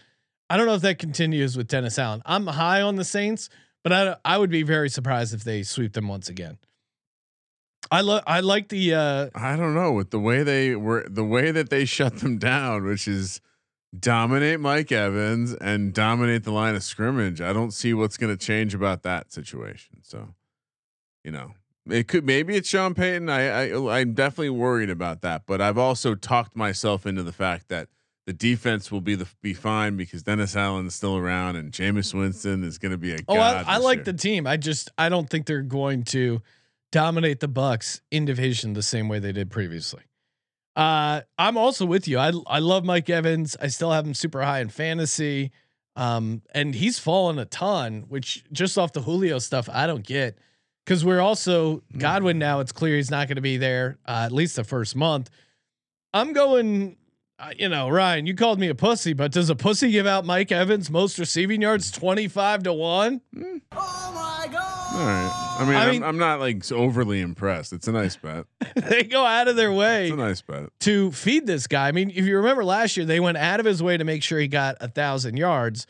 I 0.49 0.57
don't 0.57 0.65
know 0.65 0.75
if 0.75 0.81
that 0.83 0.99
continues 0.99 1.59
with 1.59 1.69
Dennis 1.69 1.99
Allen. 1.99 2.23
I'm 2.25 2.47
high 2.47 2.81
on 2.81 2.97
the 2.97 3.05
Saints, 3.05 3.51
but 3.85 3.93
I 3.93 4.17
I 4.25 4.39
would 4.39 4.51
be 4.51 4.63
very 4.63 4.89
surprised 4.89 5.35
if 5.35 5.45
they 5.45 5.63
sweep 5.63 5.93
them 5.93 6.09
once 6.09 6.31
again. 6.31 6.57
I 7.91 8.01
love 8.03 8.23
I 8.27 8.41
like 8.41 8.69
the 8.69 8.95
uh, 8.95 9.31
I 9.35 9.57
don't 9.57 9.75
know 9.75 9.93
with 9.93 10.11
the 10.11 10.19
way 10.19 10.43
they 10.43 10.77
were, 10.77 11.07
the 11.09 11.25
way 11.25 11.51
that 11.51 11.71
they 11.71 11.85
shut 11.87 12.19
them 12.19 12.39
down, 12.39 12.85
which 12.85 13.09
is 13.09 13.41
dominate 13.99 14.61
Mike 14.61 14.93
Evans 14.93 15.55
and 15.55 15.95
dominate 15.95 16.45
the 16.45 16.53
line 16.53 16.75
of 16.75 16.83
scrimmage. 16.83 17.41
I 17.41 17.53
don't 17.53 17.73
see 17.73 17.95
what's 17.95 18.17
going 18.17 18.37
to 18.37 18.47
change 18.47 18.75
about 18.75 19.03
that 19.03 19.33
situation. 19.33 20.03
So, 20.03 20.35
you 21.25 21.31
know, 21.31 21.53
it 21.89 22.09
could 22.09 22.25
maybe 22.25 22.57
it's 22.57 22.69
Sean 22.69 22.95
Payton. 22.95 23.29
I, 23.29 23.71
I 23.71 24.01
I'm 24.01 24.13
definitely 24.13 24.51
worried 24.51 24.91
about 24.91 25.23
that, 25.23 25.43
but 25.47 25.61
I've 25.61 25.79
also 25.79 26.15
talked 26.15 26.57
myself 26.57 27.07
into 27.07 27.23
the 27.23 27.33
fact 27.33 27.69
that 27.69 27.89
the 28.27 28.35
defense 28.35 28.93
will 28.93 29.01
be 29.01 29.15
the 29.15 29.27
be 29.41 29.55
fine 29.55 29.97
because 29.97 30.23
Dennis 30.23 30.55
Allen's 30.55 30.95
still 30.95 31.17
around 31.17 31.57
and 31.57 31.73
Jameis 31.73 32.13
Winston 32.13 32.63
is 32.63 32.77
going 32.77 32.93
to 32.93 32.99
be 32.99 33.13
a. 33.13 33.19
oh 33.27 33.35
god 33.35 33.65
I, 33.67 33.75
I 33.75 33.77
like 33.79 33.99
year. 33.99 34.05
the 34.05 34.13
team. 34.13 34.47
I 34.47 34.59
just 34.59 34.91
I 34.99 35.09
don't 35.09 35.31
think 35.31 35.47
they're 35.47 35.63
going 35.63 36.03
to 36.05 36.43
dominate 36.93 37.41
the 37.41 37.49
Bucks 37.49 38.01
in 38.11 38.25
division 38.25 38.73
the 38.73 38.83
same 38.83 39.09
way 39.09 39.19
they 39.19 39.33
did 39.33 39.51
previously. 39.51 40.03
Uh, 40.77 41.23
I'm 41.37 41.57
also 41.57 41.85
with 41.85 42.07
you. 42.07 42.19
I 42.19 42.33
I 42.47 42.61
love 42.61 42.85
Mike 42.85 43.11
Evans. 43.11 43.57
I 43.61 43.67
still 43.67 43.91
have 43.91 44.07
him 44.07 44.15
super 44.15 44.43
high 44.43 44.61
in 44.61 44.69
fantasy. 44.69 45.51
Um, 45.97 46.43
and 46.55 46.77
he's 46.77 47.01
fallen 47.01 47.41
a 47.41 47.45
ton, 47.45 48.05
which 48.09 48.45
just 48.53 48.79
off 48.79 48.93
the 48.93 49.03
Julio 49.03 49.41
stuff, 49.41 49.69
I 49.69 49.89
don't 49.89 50.07
get. 50.07 50.39
Cause 50.87 51.05
we're 51.05 51.21
also 51.21 51.83
Godwin 51.99 52.39
now. 52.39 52.61
It's 52.61 52.71
clear 52.71 52.95
he's 52.97 53.11
not 53.11 53.27
going 53.27 53.37
to 53.37 53.43
be 53.43 53.57
there 53.57 53.99
uh, 54.07 54.23
at 54.25 54.33
least 54.33 54.55
the 54.55 54.63
first 54.63 54.95
month. 54.95 55.29
I'm 56.15 56.33
going. 56.33 56.98
Uh, 57.41 57.51
you 57.57 57.69
know, 57.69 57.89
Ryan, 57.89 58.27
you 58.27 58.35
called 58.35 58.59
me 58.59 58.69
a 58.69 58.75
pussy, 58.75 59.13
but 59.13 59.31
does 59.31 59.49
a 59.49 59.55
pussy 59.55 59.93
give 59.93 60.07
out 60.09 60.25
Mike 60.25 60.51
Evans 60.51 60.91
most 60.91 61.19
receiving 61.21 61.63
yards 61.63 61.91
twenty 61.93 62.27
five 62.27 62.65
to 62.65 62.73
one? 62.73 63.21
All 63.37 65.05
right. 65.05 65.57
I 65.61 65.65
mean, 65.65 65.75
I 65.77 65.85
I 65.87 65.91
mean- 65.91 66.03
am 66.03 66.09
I'm 66.09 66.19
not 66.19 66.41
like 66.41 66.71
overly 66.73 67.21
impressed. 67.21 67.73
It's 67.73 67.87
a 67.89 67.93
nice 67.93 68.17
bet. 68.17 68.47
they 68.75 69.05
go 69.05 69.25
out 69.25 69.47
of 69.49 69.57
their 69.57 69.73
way 69.73 70.07
It's 70.07 70.15
a 70.15 70.17
nice 70.17 70.41
bet. 70.43 70.71
to 70.81 71.13
feed 71.13 71.47
this 71.47 71.67
guy. 71.67 71.89
I 71.89 71.93
mean, 71.93 72.11
if 72.11 72.25
you 72.25 72.37
remember 72.39 72.65
last 72.65 72.97
year, 72.97 73.07
they 73.07 73.21
went 73.21 73.37
out 73.37 73.61
of 73.61 73.67
his 73.67 73.83
way 73.83 73.97
to 73.97 74.05
make 74.05 74.23
sure 74.23 74.39
he 74.41 74.49
got 74.49 74.77
a 74.81 74.89
thousand 74.89 75.37
yards. 75.37 75.87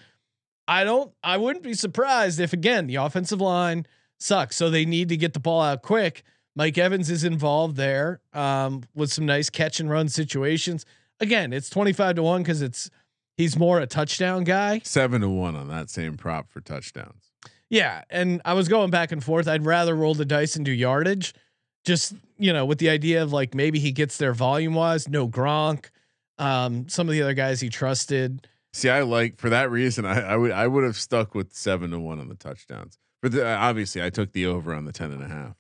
I 0.67 0.85
don't. 0.85 1.13
I 1.23 1.39
wouldn't 1.39 1.63
be 1.65 1.75
surprised 1.75 2.41
if 2.41 2.53
again 2.53 2.87
the 2.89 2.97
offensive 2.97 3.41
line 3.41 3.87
sucks, 4.19 4.57
so 4.57 4.69
they 4.69 4.85
need 4.85 5.09
to 5.09 5.17
get 5.17 5.33
the 5.33 5.41
ball 5.41 5.63
out 5.63 5.81
quick. 5.83 6.25
Mike 6.55 6.77
Evans 6.77 7.09
is 7.09 7.25
involved 7.25 7.77
there 7.77 8.21
um, 8.35 8.83
with 8.95 9.13
some 9.13 9.25
nice 9.25 9.49
catch 9.49 9.81
and 9.81 9.89
run 9.89 10.09
situations. 10.09 10.85
Again, 11.21 11.53
it's 11.53 11.71
twenty 11.71 11.93
five 11.93 12.17
to 12.17 12.23
one 12.23 12.43
because 12.43 12.63
it's 12.63 12.91
he's 13.37 13.57
more 13.59 13.81
a 13.81 13.87
touchdown 13.87 14.45
guy. 14.45 14.81
Seven 14.85 15.21
to 15.23 15.29
one 15.29 15.57
on 15.57 15.69
that 15.69 15.91
same 15.91 16.17
prop 16.17 16.51
for 16.51 16.61
touchdowns. 16.61 17.33
Yeah, 17.71 18.03
and 18.09 18.41
I 18.45 18.55
was 18.55 18.69
going 18.69 18.91
back 18.91 19.13
and 19.13 19.23
forth. 19.23 19.47
I'd 19.47 19.67
rather 19.67 19.95
roll 19.95 20.15
the 20.15 20.25
dice 20.25 20.57
and 20.57 20.65
do 20.65 20.73
yardage, 20.73 21.35
just 21.85 22.15
you 22.39 22.53
know, 22.53 22.65
with 22.65 22.79
the 22.79 22.89
idea 22.89 23.23
of 23.23 23.33
like 23.33 23.55
maybe 23.55 23.79
he 23.79 23.93
gets 23.93 24.17
there 24.17 24.33
volume 24.33 24.75
wise. 24.75 25.09
No 25.09 25.29
Gronk, 25.29 25.87
um, 26.39 26.89
some 26.89 27.09
of 27.09 27.13
the 27.13 27.23
other 27.23 27.35
guys 27.35 27.61
he 27.61 27.69
trusted. 27.69 28.47
See, 28.73 28.89
I 28.89 29.03
like 29.03 29.39
for 29.39 29.51
that 29.51 29.71
reason. 29.71 30.05
I, 30.05 30.21
I 30.21 30.37
would 30.37 30.51
I 30.53 30.67
would 30.67 30.85
have 30.85 30.97
stuck 30.97 31.35
with 31.35 31.53
seven 31.53 31.91
to 31.91 31.99
one 31.99 32.21
on 32.21 32.29
the 32.29 32.35
touchdowns. 32.37 32.99
But 33.21 33.33
the, 33.33 33.47
obviously, 33.47 34.03
I 34.03 34.11
took 34.11 34.33
the 34.33 34.47
over 34.47 34.73
on 34.73 34.85
the 34.85 34.93
ten 34.93 35.11
and 35.11 35.23
a 35.23 35.29
half. 35.29 35.57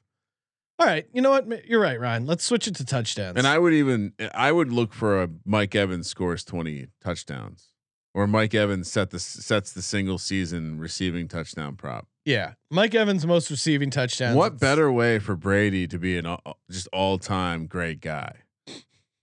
All 0.80 0.86
right, 0.86 1.06
you 1.12 1.20
know 1.20 1.30
what? 1.30 1.66
You're 1.68 1.80
right, 1.80 1.98
Ryan. 1.98 2.26
Let's 2.26 2.44
switch 2.44 2.68
it 2.68 2.76
to 2.76 2.84
touchdowns. 2.84 3.36
And 3.36 3.46
I 3.46 3.58
would 3.58 3.72
even 3.72 4.12
I 4.34 4.52
would 4.52 4.72
look 4.72 4.92
for 4.92 5.22
a 5.22 5.28
Mike 5.44 5.74
Evans 5.74 6.06
scores 6.08 6.44
twenty 6.44 6.86
touchdowns, 7.02 7.68
or 8.14 8.28
Mike 8.28 8.54
Evans 8.54 8.90
set 8.90 9.10
the 9.10 9.18
sets 9.18 9.72
the 9.72 9.82
single 9.82 10.18
season 10.18 10.78
receiving 10.78 11.26
touchdown 11.26 11.74
prop. 11.74 12.06
yeah, 12.24 12.52
Mike 12.70 12.94
Evans 12.94 13.26
most 13.26 13.50
receiving 13.50 13.90
touchdowns. 13.90 14.36
What 14.36 14.60
better 14.60 14.92
way 14.92 15.18
for 15.18 15.34
Brady 15.34 15.88
to 15.88 15.98
be 15.98 16.16
an 16.16 16.26
all, 16.26 16.58
just 16.70 16.88
all 16.92 17.18
time 17.18 17.66
great 17.66 18.00
guy? 18.00 18.36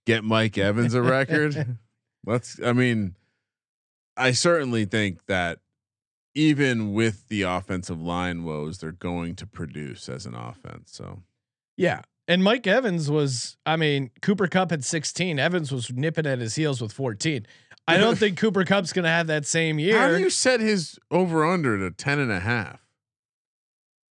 Get 0.06 0.24
Mike 0.26 0.58
Evans 0.58 0.94
a 0.94 1.02
record. 1.02 1.78
Let's. 2.26 2.60
I 2.62 2.74
mean, 2.74 3.16
I 4.18 4.32
certainly 4.32 4.84
think 4.84 5.26
that 5.28 5.60
even 6.34 6.92
with 6.92 7.30
the 7.30 7.44
offensive 7.44 8.02
line 8.02 8.44
woes, 8.44 8.80
they're 8.80 8.92
going 8.92 9.36
to 9.36 9.48
produce 9.48 10.10
as 10.10 10.26
an 10.26 10.36
offense. 10.36 10.92
So 10.92 11.22
Yeah, 11.78 12.02
and 12.28 12.44
Mike 12.44 12.66
Evans 12.68 13.10
was. 13.12 13.58
I 13.66 13.76
mean, 13.76 14.12
Cooper 14.22 14.48
Kupp 14.48 14.72
had 14.72 14.84
16. 14.84 15.40
Evans 15.40 15.72
was 15.72 15.92
nipping 15.92 16.26
at 16.26 16.40
his 16.40 16.56
heels 16.56 16.82
with 16.82 16.92
14. 16.94 17.46
I 17.88 17.98
don't 18.00 18.18
think 18.18 18.38
Cooper 18.38 18.64
Kupp's 18.66 18.94
going 18.94 19.04
to 19.04 19.10
have 19.10 19.28
that 19.28 19.46
same 19.46 19.78
year. 19.80 20.00
how 20.00 20.08
do 20.10 20.20
you 20.20 20.30
set 20.30 20.60
his 20.60 20.98
over 21.12 21.46
under 21.46 21.78
to 21.78 21.92
ten 21.92 22.20
and 22.20 22.32
a 22.32 22.40
half? 22.40 22.82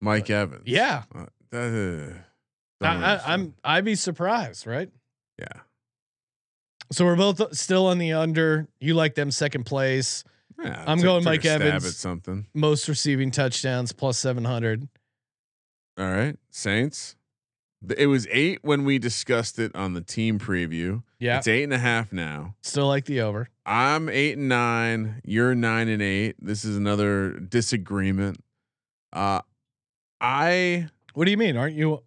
Mike 0.00 0.28
Evans. 0.28 0.64
yeah, 0.66 1.04
Uh, 1.14 1.26
that, 1.50 2.20
uh, 2.82 2.84
I, 2.86 3.32
I'm, 3.32 3.54
I'd 3.64 3.84
be 3.84 3.94
surprised, 3.94 4.66
right? 4.66 4.90
Yeah. 5.38 5.60
So 6.92 7.04
we're 7.06 7.16
both 7.16 7.56
still 7.56 7.86
on 7.86 7.96
the 7.98 8.12
under. 8.12 8.68
You 8.80 8.92
like 8.94 9.14
them 9.14 9.30
second 9.30 9.64
place, 9.64 10.22
Yeah, 10.62 10.84
I'm 10.86 11.00
going 11.00 11.24
Mike 11.24 11.44
Evans. 11.46 11.96
something. 11.96 12.46
most 12.52 12.86
receiving 12.88 13.30
touchdowns 13.30 13.92
plus 13.92 14.18
700. 14.18 14.86
All 15.96 16.10
right, 16.12 16.36
Saints. 16.50 17.16
It 17.98 18.06
was 18.06 18.26
eight 18.30 18.60
when 18.62 18.84
we 18.84 18.98
discussed 18.98 19.58
it 19.58 19.74
on 19.74 19.94
the 19.94 20.00
team 20.00 20.38
preview. 20.38 21.02
Yeah, 21.18 21.38
It's 21.38 21.48
eight 21.48 21.64
and 21.64 21.72
a 21.72 21.78
half 21.78 22.12
now. 22.12 22.54
still 22.62 22.86
like 22.88 23.04
the 23.06 23.20
over. 23.22 23.48
I'm 23.66 24.08
eight 24.08 24.36
and 24.38 24.48
nine. 24.48 25.20
You're 25.24 25.54
nine 25.54 25.88
and 25.88 26.02
eight. 26.02 26.36
This 26.40 26.64
is 26.64 26.76
another 26.76 27.30
disagreement. 27.40 28.42
Uh, 29.12 29.40
I 30.20 30.88
What 31.14 31.24
do 31.26 31.30
you 31.30 31.36
mean? 31.36 31.56
Aren't 31.56 31.74
you? 31.76 31.92
oh, 31.94 32.02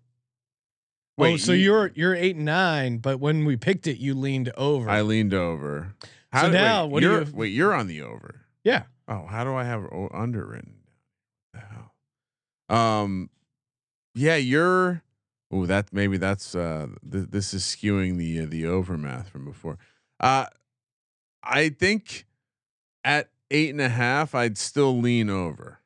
Wait, 1.18 1.40
so 1.40 1.52
you- 1.54 1.74
are 1.74 1.92
you're 1.96 2.13
eight 2.16 2.36
and 2.36 2.46
nine, 2.46 2.98
but 3.00 3.20
when 3.20 3.46
we 3.46 3.56
picked 3.58 3.88
it, 3.88 3.98
you 3.98 4.13
leaned 4.13 4.52
over. 4.58 4.90
I 4.90 5.02
leaned 5.02 5.34
over. 5.34 5.96
So 6.40 6.48
do- 6.48 6.52
now, 6.54 6.86
wait, 6.86 6.92
what 6.92 7.04
you're, 7.04 7.24
you- 7.24 7.32
Wait, 7.34 7.48
you're 7.54 7.74
on 7.74 7.88
the 7.88 8.02
over. 8.02 8.42
yeah, 8.63 8.84
Oh, 9.08 9.26
how 9.26 9.44
do 9.46 9.56
I 9.56 9.63
have 9.63 9.84
o- 9.86 10.10
under 10.13 10.46
written? 10.46 10.74
What? 11.54 12.76
Um, 12.78 13.30
yeah, 14.13 14.36
you're. 14.36 15.02
Oh, 15.51 15.65
that 15.65 15.93
maybe 15.93 16.17
that's 16.17 16.55
uh, 16.55 16.88
th- 17.10 17.27
this 17.29 17.53
is 17.53 17.63
skewing 17.63 18.17
the 18.17 18.41
uh, 18.41 18.45
the 18.49 18.65
over 18.65 18.97
math 18.97 19.29
from 19.29 19.45
before. 19.45 19.77
Uh, 20.19 20.45
I 21.43 21.69
think 21.69 22.25
at 23.03 23.29
eight 23.49 23.69
and 23.69 23.79
a 23.81 23.89
half, 23.89 24.36
I'd 24.36 24.57
still 24.57 24.99
lean 24.99 25.29
over. 25.29 25.79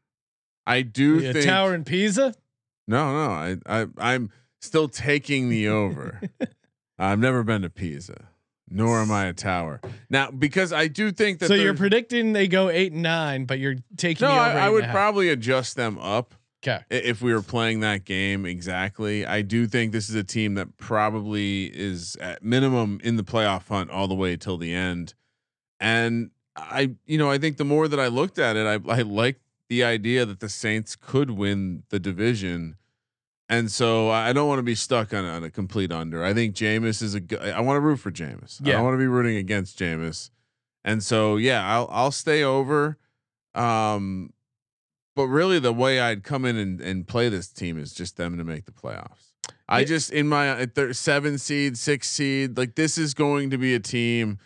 I 0.66 0.82
do 0.82 1.22
The 1.22 1.34
think 1.34 1.46
Tower 1.46 1.76
in 1.76 1.84
Pisa. 1.84 2.34
no, 2.88 3.14
no, 3.14 3.32
I, 3.32 3.58
I 3.68 3.88
I'm 3.98 4.32
still 4.62 4.88
taking 4.88 5.50
the 5.50 5.68
over. 5.68 6.20
I've 7.00 7.20
never 7.20 7.44
been 7.44 7.62
to 7.64 7.70
Pisa, 7.70 8.30
nor 8.70 9.00
am 9.02 9.12
I 9.12 9.26
a 9.26 9.34
tower. 9.34 9.80
Now, 10.10 10.32
because 10.32 10.72
I 10.74 10.88
do 10.88 11.12
think 11.12 11.40
that 11.40 11.48
So 11.48 11.54
you're 11.56 11.74
predicting 11.76 12.34
they 12.34 12.48
go 12.48 12.70
eight 12.70 12.94
and 12.94 13.02
nine, 13.04 13.46
but 13.46 13.60
you're 13.60 13.76
taking 13.98 14.28
no, 14.28 14.34
the 14.34 14.40
over. 14.40 14.58
I, 14.60 14.66
I 14.66 14.70
would 14.70 14.86
probably 14.86 15.30
adjust 15.30 15.76
them 15.76 15.98
up 16.00 16.34
Okay. 16.64 16.84
if 16.92 17.22
we 17.22 17.34
were 17.34 17.42
playing 17.42 17.80
that 17.80 18.06
game 18.06 18.46
exactly. 18.46 19.26
I 19.26 19.42
do 19.42 19.66
think 19.66 19.92
this 19.92 20.10
is 20.10 20.16
a 20.16 20.24
team 20.24 20.54
that 20.56 20.78
probably 20.78 21.66
is 21.66 22.16
at 22.18 22.44
minimum 22.44 23.00
in 23.04 23.16
the 23.16 23.24
playoff 23.24 23.68
hunt 23.68 23.90
all 23.90 24.08
the 24.08 24.14
way 24.16 24.38
till 24.38 24.58
the 24.58 24.74
end. 24.74 25.16
And 25.80 26.30
I, 26.56 26.92
you 27.06 27.18
know, 27.18 27.32
I 27.32 27.40
think 27.40 27.58
the 27.58 27.66
more 27.66 27.88
that 27.88 28.00
I 28.00 28.08
looked 28.08 28.38
at 28.38 28.56
it, 28.58 28.68
I, 28.68 28.92
I 28.94 29.02
like 29.02 29.40
the 29.70 29.84
idea 29.84 30.26
that 30.26 30.40
the 30.40 30.50
Saints 30.50 30.96
could 30.96 31.32
win 31.32 31.82
the 31.90 32.00
division. 32.00 32.76
And 33.50 33.72
so 33.72 34.10
I 34.12 34.32
don't 34.32 34.48
want 34.48 34.60
to 34.60 34.64
be 34.64 34.76
stuck 34.76 35.14
on, 35.14 35.26
on 35.26 35.44
a 35.44 35.50
complete 35.50 35.92
under. 35.92 36.24
I 36.24 36.34
think 36.34 36.56
Jameis 36.56 37.02
is 37.02 37.16
a 37.16 37.20
good, 37.20 37.42
I 37.42 37.60
want 37.62 37.78
to 37.78 37.82
root 37.82 37.98
for 38.00 38.12
Jameis. 38.12 38.62
I 38.62 38.68
Yeah. 38.68 38.74
don't 38.76 38.84
want 38.84 38.94
to 38.94 39.00
be 39.00 39.08
rooting 39.08 39.38
against 39.38 39.80
Jameis. 39.80 40.30
And 40.84 41.02
so, 41.04 41.38
yeah, 41.38 41.66
I'll, 41.66 41.88
I'll 41.92 42.12
stay 42.12 42.44
over. 42.44 42.98
Um, 43.56 44.32
but 45.16 45.28
really 45.28 45.60
the 45.60 45.74
way 45.74 46.00
I'd 46.00 46.24
come 46.24 46.46
in 46.46 46.58
and, 46.58 46.82
and 46.82 47.08
play 47.08 47.30
this 47.30 47.50
team 47.50 47.78
is 47.78 47.94
just 47.94 48.18
them 48.18 48.38
to 48.38 48.44
make 48.44 48.66
the 48.66 48.72
playoffs. 48.72 49.32
I 49.68 49.86
just 49.86 50.12
in 50.12 50.28
my 50.28 50.50
at 50.50 50.76
their 50.76 50.94
seven 50.94 51.38
seed, 51.38 51.78
six 51.78 52.10
seed, 52.10 52.58
like 52.58 52.76
this 52.76 52.98
is 52.98 53.14
going 53.14 53.50
to 53.52 53.58
be 53.58 53.74
a 53.74 53.80
team. 53.80 54.38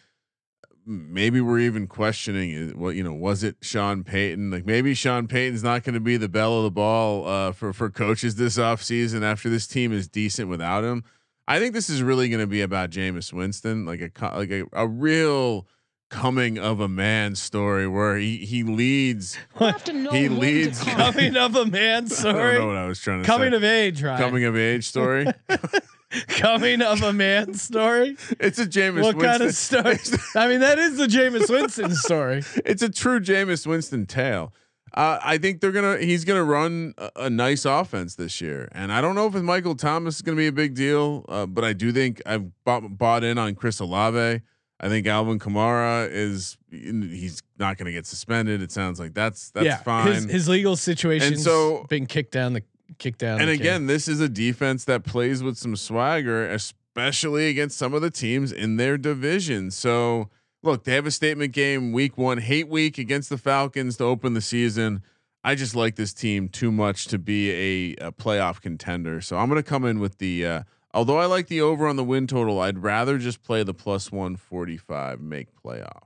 Maybe 0.86 1.42
we're 1.42 1.60
even 1.62 1.88
questioning 1.88 2.52
it. 2.52 2.78
What 2.78 2.96
you 2.96 3.04
know, 3.04 3.14
was 3.14 3.44
it 3.44 3.56
Sean 3.62 4.04
Payton? 4.04 4.52
Like 4.52 4.68
maybe 4.68 4.94
Sean 4.94 5.28
Payton's 5.28 5.64
not 5.64 5.84
going 5.84 5.96
to 5.96 6.00
be 6.00 6.18
the 6.18 6.30
bell 6.30 6.60
of 6.60 6.64
the 6.64 6.72
ball 6.72 7.28
uh, 7.28 7.52
for 7.54 7.74
for 7.74 7.90
coaches 7.90 8.36
this 8.36 8.58
offseason 8.58 9.24
after 9.24 9.50
this 9.50 9.66
team 9.66 9.92
is 9.92 10.08
decent 10.08 10.48
without 10.48 10.84
him. 10.84 11.04
I 11.48 11.60
think 11.60 11.74
this 11.74 11.90
is 11.90 12.04
really 12.04 12.30
going 12.30 12.42
to 12.42 12.48
be 12.48 12.62
about 12.62 12.92
Jameis 12.92 13.34
Winston, 13.34 13.86
like 13.86 14.02
a 14.02 14.36
like 14.38 14.52
a, 14.52 14.66
a 14.74 14.88
real 14.88 15.68
coming 16.10 16.58
of 16.58 16.80
a 16.80 16.88
man 16.88 17.36
story 17.36 17.88
where 17.88 18.18
he 18.18 18.38
he 18.38 18.64
leads. 18.64 19.38
he 20.12 20.30
leads. 20.30 20.84
Coming 20.84 21.36
of 21.36 21.56
a 21.56 21.66
man 21.66 22.08
story. 22.08 22.56
I 22.56 22.58
don't 22.58 22.60
know 22.60 22.60
story. 22.60 22.68
what 22.68 22.78
I 22.78 22.88
was 22.88 23.00
trying 23.00 23.22
to 23.22 23.26
Coming 23.26 23.52
say. 23.52 23.58
of 23.58 23.64
age, 23.64 24.04
right? 24.04 24.18
coming 24.18 24.44
of 24.46 24.56
age 24.56 24.88
story. 24.88 25.26
Coming 26.30 26.82
of 26.82 27.02
a 27.02 27.12
man 27.12 27.56
story. 27.56 28.16
it's 28.40 28.60
a 28.60 28.66
Jameis 28.66 29.02
what 29.04 29.16
Winston. 29.18 29.22
kind 29.22 29.44
of 29.44 29.56
story? 29.56 29.98
I 30.36 30.48
mean, 30.48 30.62
that 30.62 30.80
is 30.80 30.98
the 30.98 31.08
Jameis 31.08 31.50
Winston 31.50 31.94
story. 31.96 32.44
it's 32.64 32.82
a 32.82 32.90
true 32.90 33.20
Jameis 33.20 33.68
Winston 33.68 34.06
tale. 34.06 34.54
Uh, 34.94 35.20
I 35.22 35.38
think 35.40 35.60
they're 35.60 35.74
gonna. 35.74 35.98
He's 35.98 36.24
gonna 36.24 36.44
run 36.46 36.94
a, 36.98 37.12
a 37.18 37.30
nice 37.30 37.66
offense 37.66 38.16
this 38.16 38.40
year, 38.40 38.70
and 38.72 38.94
I 38.94 39.02
don't 39.02 39.16
know 39.16 39.28
if 39.28 39.34
Michael 39.34 39.76
Thomas 39.76 40.18
is 40.18 40.22
gonna 40.22 40.38
be 40.38 40.48
a 40.48 40.54
big 40.54 40.74
deal, 40.74 41.26
uh, 41.28 41.46
but 41.46 41.66
I 41.66 41.74
do 41.74 41.92
think 41.92 42.22
I've 42.26 42.50
bought, 42.64 42.98
bought 42.98 43.26
in 43.26 43.38
on 43.38 43.56
Chris 43.56 43.82
Olave. 43.82 44.42
I 44.80 44.90
think 44.90 45.08
Alvin 45.08 45.40
Kamara 45.40 46.10
is. 46.12 46.58
He's 46.70 47.42
not 47.58 47.78
gonna 47.78 47.92
get 47.92 48.06
suspended. 48.06 48.62
It 48.62 48.72
sounds 48.72 49.00
like 49.00 49.14
that's 49.14 49.52
that's 49.52 49.66
yeah, 49.66 49.78
fine. 49.78 50.08
His, 50.08 50.24
his 50.26 50.50
legal 50.50 50.76
situation 50.76 51.38
so- 51.38 51.86
being 51.90 52.06
kicked 52.06 52.32
down 52.32 52.54
the 52.54 52.64
kicked 52.98 53.20
down. 53.20 53.42
and 53.42 53.50
again, 53.50 53.88
this 53.88 54.08
is 54.08 54.20
a 54.20 54.30
defense 54.30 54.86
that 54.86 55.04
plays 55.04 55.42
with 55.42 55.58
some 55.58 55.76
swagger, 55.76 56.50
especially 56.50 57.50
against 57.50 57.78
some 57.78 57.94
of 57.94 58.02
the 58.02 58.12
teams 58.12 58.52
in 58.52 58.78
their 58.78 58.98
division. 58.98 59.72
So, 59.72 60.30
look, 60.62 60.84
they 60.84 60.94
have 60.94 61.06
a 61.06 61.12
statement 61.12 61.54
game 61.54 61.94
week 61.94 62.18
one, 62.18 62.40
hate 62.40 62.68
week 62.68 62.98
against 62.98 63.30
the 63.30 63.38
Falcons 63.38 63.98
to 63.98 64.04
open 64.04 64.34
the 64.34 64.42
season. 64.42 65.02
I 65.44 65.56
just 65.56 65.76
like 65.76 65.96
this 65.96 66.14
team 66.14 66.50
too 66.50 66.72
much 66.72 67.06
to 67.06 67.20
be 67.20 67.52
a, 67.52 68.08
a 68.08 68.12
playoff 68.12 68.62
contender. 68.62 69.22
So 69.22 69.38
I'm 69.38 69.48
going 69.48 69.62
to 69.62 69.68
come 69.68 69.86
in 69.86 70.00
with 70.00 70.18
the. 70.18 70.46
Uh, 70.46 70.64
although 70.96 71.18
I 71.20 71.26
like 71.28 71.48
the 71.48 71.62
over 71.62 71.88
on 71.88 71.96
the 71.96 72.04
win 72.04 72.26
total, 72.26 72.60
I'd 72.60 72.80
rather 72.82 73.20
just 73.20 73.44
play 73.44 73.62
the 73.62 73.74
plus 73.74 74.12
one 74.12 74.36
forty 74.36 74.78
five, 74.78 75.20
make 75.22 75.50
playoff. 75.64 76.04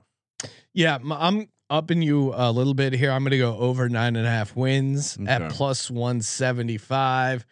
Yeah, 0.74 0.98
I'm 1.10 1.48
upping 1.70 2.02
you 2.02 2.32
a 2.34 2.50
little 2.52 2.74
bit 2.74 2.92
here. 2.92 3.10
I'm 3.12 3.22
going 3.22 3.30
to 3.30 3.38
go 3.38 3.56
over 3.56 3.88
nine 3.88 4.16
and 4.16 4.26
a 4.26 4.30
half 4.30 4.54
wins 4.56 5.16
at 5.26 5.50
plus 5.52 5.88
175. 5.90 7.44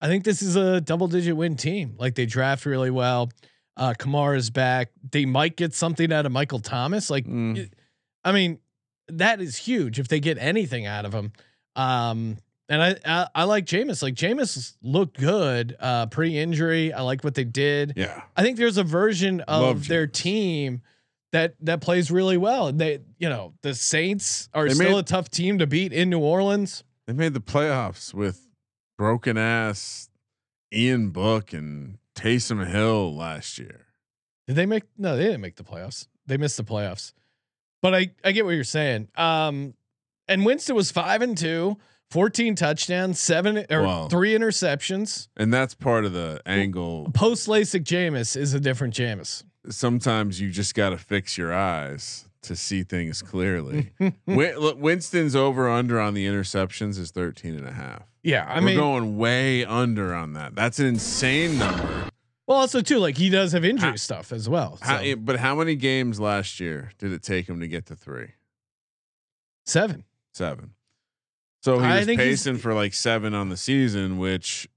I 0.00 0.06
think 0.06 0.24
this 0.24 0.42
is 0.42 0.54
a 0.56 0.80
double 0.80 1.08
digit 1.08 1.36
win 1.36 1.56
team. 1.56 1.94
Like 1.98 2.14
they 2.14 2.26
draft 2.26 2.66
really 2.66 2.90
well. 2.90 3.30
Uh, 3.76 3.94
Kamara's 3.98 4.50
back. 4.50 4.90
They 5.10 5.24
might 5.24 5.56
get 5.56 5.74
something 5.74 6.12
out 6.12 6.26
of 6.26 6.32
Michael 6.32 6.60
Thomas. 6.60 7.10
Like, 7.10 7.26
Mm. 7.26 7.70
I 8.24 8.32
mean, 8.32 8.58
that 9.08 9.40
is 9.40 9.56
huge 9.56 9.98
if 9.98 10.08
they 10.08 10.20
get 10.20 10.38
anything 10.38 10.86
out 10.86 11.04
of 11.04 11.12
him. 11.12 11.32
Um, 11.74 12.36
and 12.68 12.82
I, 12.82 12.96
I, 13.04 13.26
I 13.34 13.44
like 13.44 13.66
Jameis. 13.66 14.02
Like 14.02 14.14
Jameis 14.14 14.76
looked 14.82 15.18
good 15.18 15.76
uh, 15.80 16.06
pre-injury. 16.06 16.92
I 16.92 17.02
like 17.02 17.22
what 17.24 17.34
they 17.34 17.44
did. 17.44 17.94
Yeah. 17.96 18.22
I 18.36 18.42
think 18.42 18.56
there's 18.58 18.78
a 18.78 18.84
version 18.84 19.40
of 19.42 19.62
Love 19.62 19.88
their 19.88 20.06
Jameis. 20.06 20.12
team 20.12 20.82
that 21.32 21.54
that 21.60 21.80
plays 21.80 22.10
really 22.10 22.36
well. 22.36 22.72
They, 22.72 23.00
you 23.18 23.28
know, 23.28 23.54
the 23.62 23.74
Saints 23.74 24.48
are 24.54 24.68
They 24.68 24.74
still 24.74 24.92
made- 24.92 24.98
a 24.98 25.02
tough 25.02 25.30
team 25.30 25.58
to 25.58 25.66
beat 25.66 25.92
in 25.92 26.08
New 26.10 26.20
Orleans. 26.20 26.84
They 27.06 27.12
made 27.12 27.34
the 27.34 27.40
playoffs 27.40 28.14
with 28.14 28.48
broken 28.96 29.36
ass 29.36 30.08
Ian 30.72 31.10
Book 31.10 31.52
and 31.52 31.98
Taysom 32.16 32.66
Hill 32.66 33.14
last 33.14 33.58
year. 33.58 33.86
Did 34.46 34.56
they 34.56 34.66
make? 34.66 34.84
No, 34.96 35.16
they 35.16 35.24
didn't 35.24 35.40
make 35.40 35.56
the 35.56 35.64
playoffs. 35.64 36.06
They 36.26 36.36
missed 36.36 36.56
the 36.56 36.64
playoffs. 36.64 37.12
But 37.82 37.94
I 37.94 38.10
I 38.24 38.32
get 38.32 38.44
what 38.46 38.52
you're 38.52 38.64
saying. 38.64 39.08
Um, 39.16 39.74
and 40.28 40.46
Winston 40.46 40.74
was 40.76 40.90
five 40.90 41.20
and 41.20 41.36
two, 41.36 41.76
14 42.18 42.54
touchdowns, 42.54 43.18
seven 43.18 43.66
or 43.68 43.82
Wow. 43.82 44.06
three 44.06 44.34
interceptions. 44.38 45.26
And 45.36 45.52
that's 45.52 45.74
part 45.74 46.04
of 46.04 46.12
the 46.12 46.40
angle. 46.46 47.10
Post 47.12 47.48
LASIK 47.48 47.82
Jameis 47.82 48.36
is 48.36 48.54
a 48.54 48.60
different 48.60 48.94
Jameis. 48.94 49.42
Sometimes 49.68 50.40
you 50.40 50.52
just 50.52 50.76
got 50.76 50.90
to 50.90 50.96
fix 50.98 51.36
your 51.36 51.52
eyes 51.52 52.28
to 52.42 52.54
see 52.54 52.84
things 52.84 53.20
clearly. 53.20 53.90
Win- 54.26 54.56
look, 54.58 54.78
Winston's 54.80 55.34
over 55.34 55.68
under 55.68 55.98
on 55.98 56.14
the 56.14 56.24
interceptions 56.24 57.00
is 57.00 57.10
13 57.10 57.56
and 57.56 57.66
a 57.66 57.72
half. 57.72 58.04
Yeah, 58.22 58.44
I 58.48 58.60
We're 58.60 58.66
mean, 58.66 58.76
going 58.76 59.16
way 59.18 59.64
under 59.64 60.14
on 60.14 60.34
that. 60.34 60.54
That's 60.54 60.78
an 60.78 60.86
insane 60.86 61.58
number. 61.58 62.10
well, 62.46 62.58
also 62.58 62.80
too, 62.80 62.98
like 63.00 63.16
he 63.18 63.28
does 63.28 63.50
have 63.50 63.64
injury 63.64 63.90
How- 63.90 63.96
stuff 63.96 64.32
as 64.32 64.48
well. 64.48 64.78
How, 64.82 65.16
but 65.16 65.40
how 65.40 65.56
many 65.56 65.74
games 65.74 66.20
last 66.20 66.60
year 66.60 66.92
did 66.98 67.10
it 67.10 67.24
take 67.24 67.48
him 67.48 67.58
to 67.58 67.66
get 67.66 67.86
to 67.86 67.96
three? 67.96 68.34
Seven. 69.66 70.04
Seven. 70.32 70.74
So 71.64 71.78
he 71.78 71.86
I 71.86 71.96
was 71.96 72.04
think 72.06 72.20
he's- 72.20 72.42
pacing 72.42 72.58
for 72.58 72.74
like 72.74 72.92
seven 72.92 73.32
on 73.32 73.48
the 73.48 73.56
season, 73.56 74.18
which 74.18 74.68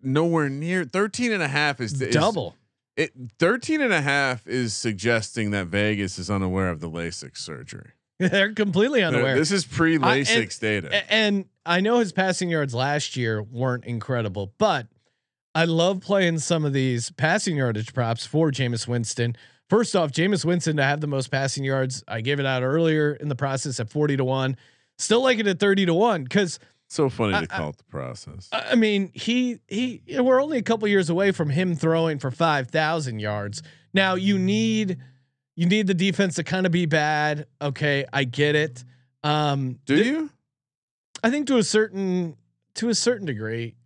nowhere 0.00 0.48
near 0.48 0.84
13 0.84 1.32
and 1.32 1.42
a 1.42 1.48
half 1.48 1.80
is, 1.80 2.00
is 2.00 2.14
double. 2.14 2.54
It 2.96 3.12
13 3.40 3.80
and 3.80 3.92
a 3.92 4.00
half 4.00 4.46
is 4.46 4.72
suggesting 4.72 5.50
that 5.50 5.66
Vegas 5.66 6.20
is 6.20 6.30
unaware 6.30 6.70
of 6.70 6.78
the 6.78 6.88
LASIK 6.88 7.36
surgery. 7.36 7.90
They're 8.20 8.52
completely 8.52 9.02
unaware. 9.02 9.36
This 9.36 9.50
is 9.50 9.64
pre 9.64 9.98
LASIK 9.98 10.60
data. 10.60 11.12
And 11.12 11.46
I 11.66 11.80
know 11.80 11.98
his 11.98 12.12
passing 12.12 12.48
yards 12.48 12.74
last 12.74 13.16
year 13.16 13.42
weren't 13.42 13.84
incredible, 13.84 14.52
but 14.56 14.86
I 15.56 15.64
love 15.64 16.00
playing 16.00 16.38
some 16.38 16.64
of 16.64 16.72
these 16.72 17.10
passing 17.10 17.56
yardage 17.56 17.92
props 17.92 18.24
for 18.24 18.52
Jameis 18.52 18.86
Winston. 18.86 19.34
First 19.68 19.96
off, 19.96 20.12
Jameis 20.12 20.44
Winston 20.44 20.76
to 20.76 20.84
have 20.84 21.00
the 21.00 21.08
most 21.08 21.32
passing 21.32 21.64
yards. 21.64 22.04
I 22.06 22.20
gave 22.20 22.38
it 22.38 22.46
out 22.46 22.62
earlier 22.62 23.14
in 23.14 23.28
the 23.28 23.34
process 23.36 23.80
at 23.80 23.90
40 23.90 24.18
to 24.18 24.24
1. 24.24 24.56
Still 25.00 25.22
like 25.22 25.38
it 25.38 25.46
at 25.46 25.58
30 25.58 25.86
to 25.86 25.94
1 25.94 26.26
cuz 26.26 26.58
so 26.88 27.08
funny 27.08 27.34
I- 27.34 27.40
to 27.42 27.46
call 27.46 27.70
it 27.70 27.78
the 27.78 27.84
process. 27.84 28.48
I 28.52 28.74
mean, 28.74 29.10
he 29.14 29.60
he 29.68 30.02
we're 30.18 30.42
only 30.42 30.58
a 30.58 30.62
couple 30.62 30.86
years 30.88 31.08
away 31.08 31.30
from 31.32 31.50
him 31.50 31.74
throwing 31.76 32.18
for 32.18 32.30
5,000 32.30 33.18
yards. 33.20 33.62
Now, 33.94 34.14
you 34.14 34.38
need 34.38 34.98
you 35.56 35.66
need 35.66 35.86
the 35.86 35.94
defense 35.94 36.34
to 36.36 36.44
kind 36.44 36.66
of 36.66 36.72
be 36.72 36.86
bad. 36.86 37.46
Okay, 37.60 38.04
I 38.12 38.24
get 38.24 38.54
it. 38.56 38.84
Um 39.22 39.78
Do 39.84 39.96
th- 39.96 40.06
you? 40.06 40.30
I 41.22 41.30
think 41.30 41.46
to 41.48 41.58
a 41.58 41.62
certain 41.62 42.36
to 42.74 42.88
a 42.88 42.94
certain 42.94 43.26
degree. 43.26 43.76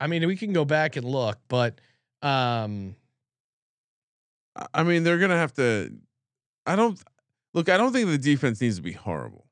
I 0.00 0.06
mean, 0.06 0.26
we 0.26 0.36
can 0.36 0.52
go 0.52 0.64
back 0.64 0.96
and 0.96 1.04
look, 1.06 1.38
but 1.48 1.80
um 2.22 2.96
I- 4.56 4.66
I 4.74 4.82
mean, 4.82 5.02
they're 5.04 5.18
gonna 5.18 5.36
have 5.36 5.52
to. 5.54 5.92
I 6.66 6.76
don't 6.76 7.00
look. 7.54 7.68
I 7.68 7.76
don't 7.76 7.92
think 7.92 8.08
the 8.08 8.18
defense 8.18 8.60
needs 8.60 8.76
to 8.76 8.82
be 8.82 8.92
horrible. 8.92 9.46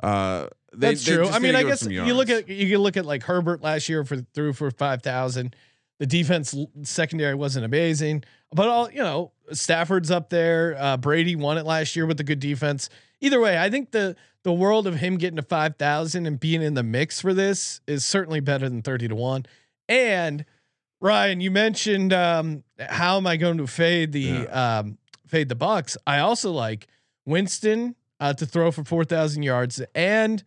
Uh, 0.00 0.48
they, 0.72 0.88
that's 0.88 1.04
true. 1.04 1.26
I 1.28 1.38
mean, 1.38 1.54
I 1.54 1.62
guess 1.62 1.84
you 1.86 2.14
look 2.14 2.30
at 2.30 2.48
you 2.48 2.70
can 2.70 2.78
look 2.82 2.96
at 2.96 3.06
like 3.06 3.22
Herbert 3.22 3.62
last 3.62 3.88
year 3.88 4.04
for 4.04 4.18
through 4.34 4.52
for 4.52 4.70
5,000. 4.70 5.54
The 5.98 6.06
defense 6.06 6.54
secondary 6.82 7.34
wasn't 7.34 7.64
amazing, 7.64 8.22
but 8.52 8.68
all, 8.68 8.90
you 8.90 9.02
know, 9.02 9.32
Stafford's 9.52 10.12
up 10.12 10.30
there. 10.30 10.76
Uh, 10.78 10.96
Brady 10.96 11.34
won 11.34 11.58
it 11.58 11.66
last 11.66 11.96
year 11.96 12.06
with 12.06 12.18
the 12.18 12.24
good 12.24 12.38
defense. 12.38 12.88
Either 13.20 13.40
way, 13.40 13.58
I 13.58 13.68
think 13.68 13.90
the 13.90 14.14
the 14.44 14.52
world 14.52 14.86
of 14.86 14.96
him 14.96 15.16
getting 15.16 15.36
to 15.36 15.42
5,000 15.42 16.26
and 16.26 16.38
being 16.38 16.62
in 16.62 16.74
the 16.74 16.84
mix 16.84 17.20
for 17.20 17.34
this 17.34 17.80
is 17.86 18.04
certainly 18.04 18.40
better 18.40 18.68
than 18.68 18.82
30 18.82 19.08
to 19.08 19.14
1. 19.14 19.46
And 19.88 20.44
Ryan, 21.00 21.40
you 21.40 21.50
mentioned 21.50 22.12
um, 22.12 22.62
how 22.78 23.16
am 23.16 23.26
I 23.26 23.36
going 23.36 23.58
to 23.58 23.66
fade 23.66 24.12
the 24.12 24.46
um, 24.48 24.98
fade 25.26 25.48
the 25.48 25.54
Bucks? 25.54 25.96
I 26.06 26.20
also 26.20 26.52
like 26.52 26.86
Winston 27.24 27.96
uh, 28.20 28.32
to 28.34 28.46
throw 28.46 28.70
for 28.70 28.84
4,000 28.84 29.42
yards 29.42 29.82
and 29.94 30.42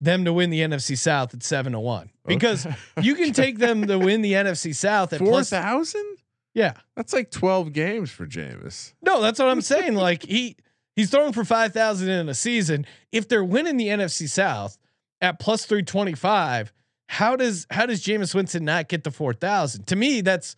them 0.00 0.24
to 0.24 0.32
win 0.32 0.50
the 0.50 0.60
NFC 0.60 0.96
South 0.98 1.32
at 1.34 1.42
7 1.42 1.72
to 1.72 1.80
1 1.80 2.10
because 2.26 2.66
you 3.02 3.14
can 3.14 3.32
take 3.32 3.58
them 3.58 3.86
to 3.86 3.98
win 3.98 4.22
the 4.22 4.32
NFC 4.32 4.74
South 4.74 5.12
at 5.12 5.20
four 5.20 5.42
thousand. 5.44 6.16
yeah. 6.54 6.74
That's 6.96 7.12
like 7.12 7.30
twelve 7.30 7.72
games 7.72 8.10
for 8.10 8.26
Jameis. 8.26 8.92
No, 9.02 9.20
that's 9.20 9.38
what 9.38 9.48
I'm 9.48 9.60
saying. 9.60 9.94
Like 9.94 10.22
he 10.24 10.56
he's 10.96 11.10
throwing 11.10 11.32
for 11.32 11.44
five 11.44 11.72
thousand 11.72 12.08
in 12.10 12.28
a 12.28 12.34
season. 12.34 12.86
If 13.10 13.28
they're 13.28 13.44
winning 13.44 13.76
the 13.76 13.88
NFC 13.88 14.28
South 14.28 14.78
at 15.20 15.38
plus 15.38 15.66
three 15.66 15.82
twenty 15.82 16.14
five, 16.14 16.72
how 17.08 17.36
does 17.36 17.66
how 17.70 17.86
does 17.86 18.02
Jameis 18.02 18.34
Winston 18.34 18.64
not 18.64 18.88
get 18.88 19.04
the 19.04 19.10
four 19.10 19.32
thousand? 19.34 19.86
To 19.88 19.96
me, 19.96 20.20
that's 20.20 20.56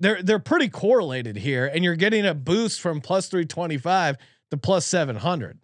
they're 0.00 0.22
they're 0.22 0.38
pretty 0.38 0.68
correlated 0.68 1.36
here, 1.36 1.66
and 1.66 1.84
you're 1.84 1.96
getting 1.96 2.26
a 2.26 2.34
boost 2.34 2.80
from 2.80 3.00
plus 3.00 3.28
three 3.28 3.46
twenty 3.46 3.78
five 3.78 4.16
to 4.50 4.56
plus 4.56 4.86
seven 4.86 5.16
hundred. 5.16 5.58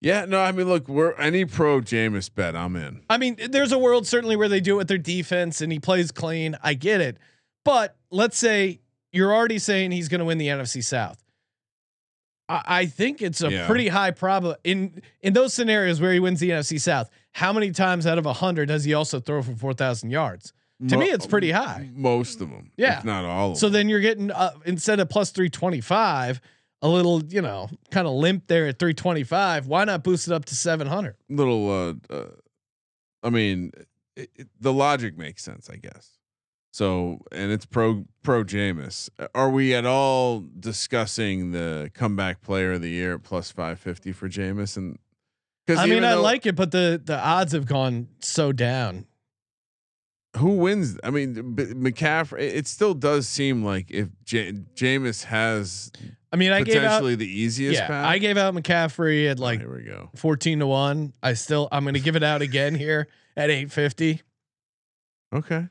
Yeah, 0.00 0.26
no, 0.26 0.40
I 0.40 0.52
mean, 0.52 0.68
look, 0.68 0.88
we're 0.88 1.12
any 1.14 1.44
pro 1.44 1.80
Jameis 1.80 2.32
bet, 2.32 2.54
I'm 2.54 2.76
in. 2.76 3.00
I 3.10 3.18
mean, 3.18 3.36
there's 3.50 3.72
a 3.72 3.78
world 3.78 4.06
certainly 4.06 4.36
where 4.36 4.48
they 4.48 4.60
do 4.60 4.74
it 4.74 4.78
with 4.78 4.88
their 4.88 4.96
defense 4.98 5.60
and 5.60 5.72
he 5.72 5.80
plays 5.80 6.12
clean. 6.12 6.56
I 6.62 6.74
get 6.74 7.00
it. 7.00 7.16
But 7.64 7.96
let's 8.10 8.38
say 8.38 8.80
you're 9.12 9.34
already 9.34 9.58
saying 9.58 9.90
he's 9.90 10.08
going 10.08 10.20
to 10.20 10.24
win 10.24 10.38
the 10.38 10.46
NFC 10.48 10.84
South. 10.84 11.22
I, 12.48 12.62
I 12.66 12.86
think 12.86 13.22
it's 13.22 13.42
a 13.42 13.50
Yeah. 13.50 13.66
pretty 13.66 13.88
high 13.88 14.12
probability 14.12 14.60
in 14.64 15.02
in 15.20 15.32
those 15.32 15.52
scenarios 15.52 16.00
where 16.00 16.12
he 16.12 16.20
wins 16.20 16.40
the 16.40 16.50
NFC 16.50 16.80
South. 16.80 17.10
How 17.32 17.52
many 17.52 17.70
times 17.72 18.06
out 18.06 18.18
of 18.18 18.26
a 18.26 18.32
hundred 18.32 18.66
does 18.68 18.84
he 18.84 18.94
also 18.94 19.20
throw 19.20 19.42
for 19.42 19.54
four 19.54 19.74
thousand 19.74 20.10
yards? 20.10 20.52
To 20.88 20.96
me, 20.96 21.06
it's 21.06 21.26
pretty 21.26 21.50
high. 21.50 21.90
Most 21.92 22.40
of 22.40 22.50
them, 22.50 22.70
Yeah. 22.76 22.98
if 22.98 23.04
not 23.04 23.24
all 23.24 23.46
of 23.48 23.54
them. 23.54 23.58
So 23.58 23.66
them. 23.66 23.72
then 23.72 23.88
you're 23.88 23.98
getting 23.98 24.30
uh, 24.30 24.52
instead 24.64 25.00
of 25.00 25.08
plus 25.08 25.32
three 25.32 25.50
twenty 25.50 25.80
five, 25.80 26.40
a 26.82 26.88
little 26.88 27.22
you 27.24 27.42
know 27.42 27.68
kind 27.90 28.06
of 28.06 28.14
limp 28.14 28.46
there 28.46 28.66
at 28.66 28.78
three 28.78 28.94
twenty 28.94 29.24
five. 29.24 29.66
Why 29.66 29.84
not 29.84 30.02
boost 30.02 30.28
it 30.28 30.32
up 30.32 30.44
to 30.46 30.54
seven 30.54 30.86
hundred? 30.86 31.16
Little, 31.28 31.70
uh, 31.70 32.12
uh, 32.12 32.30
I 33.22 33.30
mean, 33.30 33.72
it, 34.16 34.30
it, 34.34 34.48
the 34.60 34.72
logic 34.72 35.16
makes 35.18 35.42
sense, 35.42 35.68
I 35.68 35.76
guess. 35.76 36.18
So, 36.70 37.22
and 37.32 37.50
it's 37.50 37.66
pro 37.66 38.04
pro 38.22 38.44
Jameis. 38.44 39.08
Are 39.34 39.50
we 39.50 39.74
at 39.74 39.84
all 39.84 40.44
discussing 40.60 41.50
the 41.50 41.90
comeback 41.92 42.40
player 42.40 42.74
of 42.74 42.82
the 42.82 42.90
year 42.90 43.18
plus 43.18 43.50
five 43.50 43.80
fifty 43.80 44.12
for 44.12 44.28
Jameis? 44.28 44.76
And 44.76 44.98
because 45.66 45.82
I 45.82 45.86
mean, 45.86 46.04
I 46.04 46.14
like 46.14 46.46
it, 46.46 46.54
but 46.54 46.70
the 46.70 47.00
the 47.02 47.18
odds 47.18 47.52
have 47.52 47.66
gone 47.66 48.06
so 48.20 48.52
down. 48.52 49.06
Who 50.36 50.56
wins? 50.56 50.98
I 51.02 51.10
mean, 51.10 51.34
McCaffrey. 51.34 52.40
It 52.40 52.66
still 52.66 52.94
does 52.94 53.26
seem 53.28 53.64
like 53.64 53.90
if 53.90 54.08
J- 54.24 54.52
Jameis 54.74 55.24
has 55.24 55.90
I 56.32 56.36
mean, 56.36 56.52
I 56.52 56.62
gave 56.62 56.76
out 56.76 56.82
potentially 56.82 57.14
the 57.14 57.26
easiest 57.26 57.80
yeah, 57.80 57.86
path. 57.86 58.06
I 58.06 58.18
gave 58.18 58.36
out 58.36 58.54
McCaffrey 58.54 59.30
at 59.30 59.38
Oh, 59.38 59.42
like 59.42 59.60
here 59.60 59.74
we 59.74 59.82
go. 59.82 60.10
14 60.16 60.58
to 60.60 60.66
1. 60.66 61.14
I 61.22 61.34
still 61.34 61.68
I'm 61.72 61.84
going 61.84 61.94
to 61.94 62.00
give 62.00 62.16
it 62.16 62.22
out 62.22 62.42
again 62.42 62.74
here 62.74 63.08
at 63.36 63.50
850. 63.50 64.22
Okay. 65.34 65.68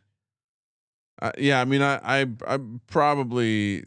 Uh, 1.21 1.31
yeah, 1.37 1.59
I 1.61 1.65
mean, 1.65 1.81
I, 1.81 2.21
I, 2.21 2.27
I 2.47 2.59
probably, 2.85 3.83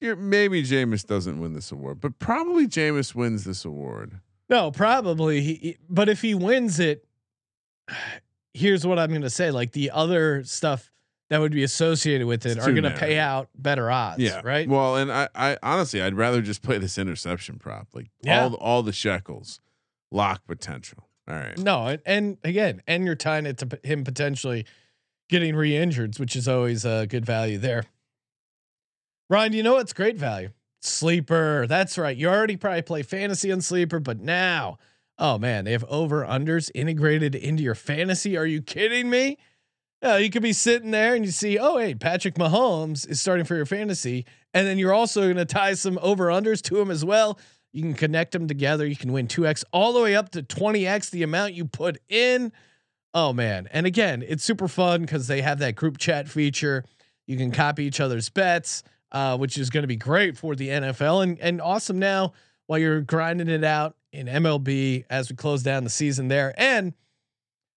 you're, 0.00 0.14
maybe 0.16 0.62
Jameis 0.62 1.06
doesn't 1.06 1.40
win 1.40 1.54
this 1.54 1.72
award, 1.72 2.02
but 2.02 2.18
probably 2.18 2.66
Jameis 2.66 3.14
wins 3.14 3.44
this 3.44 3.64
award. 3.64 4.20
No, 4.50 4.70
probably 4.70 5.40
he- 5.40 5.78
but 5.88 6.10
if 6.10 6.20
he 6.20 6.34
wins 6.34 6.78
it 6.78 7.06
here's 8.54 8.86
what 8.86 8.98
I'm 8.98 9.10
going 9.10 9.22
to 9.22 9.30
say 9.30 9.50
like 9.50 9.72
the 9.72 9.90
other 9.90 10.44
stuff 10.44 10.90
that 11.30 11.40
would 11.40 11.52
be 11.52 11.62
associated 11.62 12.26
with 12.26 12.44
it 12.44 12.58
It's 12.58 12.66
are 12.66 12.70
going 12.72 12.82
to 12.84 12.90
pay 12.90 13.18
out 13.18 13.48
better 13.54 13.90
odds, 13.90 14.20
Yeah, 14.22 14.42
right? 14.44 14.68
Well, 14.68 14.96
and 14.96 15.10
I, 15.10 15.28
I 15.34 15.56
honestly, 15.62 16.02
I'd 16.02 16.14
rather 16.14 16.42
just 16.42 16.60
play 16.62 16.76
this 16.76 16.98
interception 16.98 17.58
prop, 17.58 17.88
like 17.94 18.08
Yeah. 18.22 18.42
all, 18.44 18.54
all 18.56 18.82
the 18.82 18.92
shekels, 18.92 19.58
lock 20.10 20.46
potential. 20.46 21.08
All 21.26 21.34
right. 21.36 21.56
No, 21.56 21.86
and, 21.86 22.00
and 22.04 22.38
again, 22.44 22.82
and 22.86 23.06
you're 23.06 23.14
tying 23.14 23.46
it 23.46 23.56
to 23.58 23.78
him 23.82 24.04
potentially 24.04 24.66
getting 25.30 25.56
re-injured, 25.56 26.18
which 26.18 26.36
is 26.36 26.46
always 26.46 26.84
a 26.84 27.06
good 27.06 27.24
value 27.24 27.56
there. 27.56 27.84
Ryan, 29.30 29.54
you 29.54 29.62
know 29.62 29.74
what's 29.74 29.94
great 29.94 30.18
value? 30.18 30.50
Sleeper. 30.80 31.66
That's 31.66 31.96
right. 31.96 32.14
You 32.16 32.28
already 32.28 32.56
probably 32.56 32.82
play 32.82 33.02
fantasy 33.02 33.50
on 33.52 33.60
sleeper, 33.62 34.00
but 34.00 34.20
now, 34.20 34.76
oh 35.18 35.38
man, 35.38 35.64
they 35.64 35.72
have 35.72 35.84
over 35.88 36.24
unders 36.24 36.70
integrated 36.74 37.34
into 37.34 37.62
your 37.62 37.74
fantasy. 37.74 38.36
Are 38.36 38.46
you 38.46 38.62
kidding 38.62 39.10
me? 39.10 39.38
Yeah, 40.02 40.16
you 40.16 40.30
could 40.30 40.42
be 40.42 40.52
sitting 40.52 40.90
there 40.90 41.14
and 41.14 41.24
you 41.24 41.30
see, 41.30 41.58
oh 41.58 41.78
hey, 41.78 41.94
Patrick 41.94 42.34
Mahomes 42.34 43.08
is 43.08 43.20
starting 43.20 43.44
for 43.44 43.54
your 43.54 43.66
fantasy, 43.66 44.26
and 44.52 44.66
then 44.66 44.78
you're 44.78 44.92
also 44.92 45.22
going 45.22 45.36
to 45.36 45.44
tie 45.44 45.74
some 45.74 45.98
over 46.02 46.26
unders 46.26 46.60
to 46.62 46.80
him 46.80 46.90
as 46.90 47.04
well. 47.04 47.38
You 47.72 47.82
can 47.82 47.94
connect 47.94 48.32
them 48.32 48.48
together. 48.48 48.86
You 48.86 48.96
can 48.96 49.12
win 49.12 49.28
2x 49.28 49.64
all 49.72 49.92
the 49.92 50.00
way 50.02 50.14
up 50.14 50.30
to 50.30 50.42
20x 50.42 51.10
the 51.10 51.22
amount 51.22 51.54
you 51.54 51.64
put 51.64 51.98
in. 52.08 52.52
Oh 53.14 53.32
man. 53.32 53.68
And 53.72 53.86
again, 53.86 54.24
it's 54.26 54.44
super 54.44 54.68
fun 54.68 55.02
because 55.02 55.26
they 55.26 55.40
have 55.42 55.58
that 55.60 55.74
group 55.74 55.98
chat 55.98 56.28
feature. 56.28 56.84
You 57.26 57.36
can 57.36 57.50
copy 57.50 57.84
each 57.84 58.00
other's 58.00 58.28
bets, 58.28 58.82
uh, 59.10 59.36
which 59.38 59.56
is 59.56 59.70
going 59.70 59.82
to 59.82 59.88
be 59.88 59.96
great 59.96 60.36
for 60.36 60.54
the 60.54 60.68
NFL 60.68 61.22
and, 61.22 61.38
and 61.38 61.60
awesome 61.60 61.98
now 61.98 62.32
while 62.66 62.78
you're 62.78 63.00
grinding 63.00 63.48
it 63.48 63.64
out 63.64 63.96
in 64.12 64.26
MLB 64.26 65.04
as 65.10 65.30
we 65.30 65.36
close 65.36 65.62
down 65.62 65.84
the 65.84 65.90
season 65.90 66.28
there. 66.28 66.54
And 66.56 66.94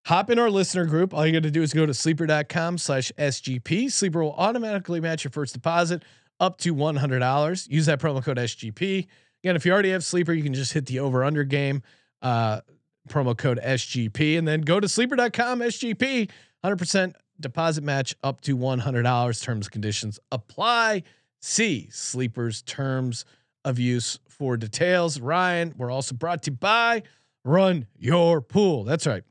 hop 0.05 0.29
in 0.29 0.37
our 0.37 0.49
listener 0.49 0.85
group. 0.85 1.13
All 1.13 1.25
you 1.25 1.33
got 1.33 1.43
to 1.43 1.51
do 1.51 1.61
is 1.61 1.73
go 1.73 1.85
to 1.85 1.93
sleeper.com 1.93 2.77
slash 2.77 3.11
SGP. 3.17 3.91
Sleeper 3.91 4.23
will 4.23 4.33
automatically 4.33 4.99
match 4.99 5.23
your 5.23 5.31
first 5.31 5.53
deposit 5.53 6.03
up 6.39 6.57
to 6.59 6.75
$100. 6.75 7.69
Use 7.69 7.85
that 7.85 7.99
promo 7.99 8.23
code 8.23 8.37
SGP. 8.37 9.07
Again, 9.43 9.55
if 9.55 9.65
you 9.65 9.71
already 9.71 9.91
have 9.91 10.03
sleeper, 10.03 10.33
you 10.33 10.43
can 10.43 10.53
just 10.53 10.73
hit 10.73 10.85
the 10.87 10.99
over 10.99 11.23
under 11.23 11.43
game, 11.43 11.83
uh, 12.21 12.61
promo 13.09 13.37
code 13.37 13.59
SGP, 13.63 14.37
and 14.37 14.47
then 14.47 14.61
go 14.61 14.79
to 14.79 14.89
sleeper.com 14.89 15.59
SGP, 15.59 16.29
100% 16.63 17.13
deposit 17.39 17.83
match 17.83 18.15
up 18.23 18.41
to 18.41 18.57
$100. 18.57 19.43
Terms 19.43 19.69
conditions 19.69 20.19
apply. 20.31 21.03
See 21.41 21.89
sleepers 21.91 22.63
terms 22.63 23.25
of 23.65 23.77
use 23.77 24.19
for 24.29 24.55
details. 24.55 25.19
Ryan, 25.19 25.73
we're 25.77 25.91
also 25.91 26.15
brought 26.15 26.43
to 26.43 26.51
you 26.51 26.57
by 26.57 27.03
Run 27.43 27.87
Your 27.97 28.39
Pool. 28.39 28.85
That's 28.85 29.05
right. 29.05 29.23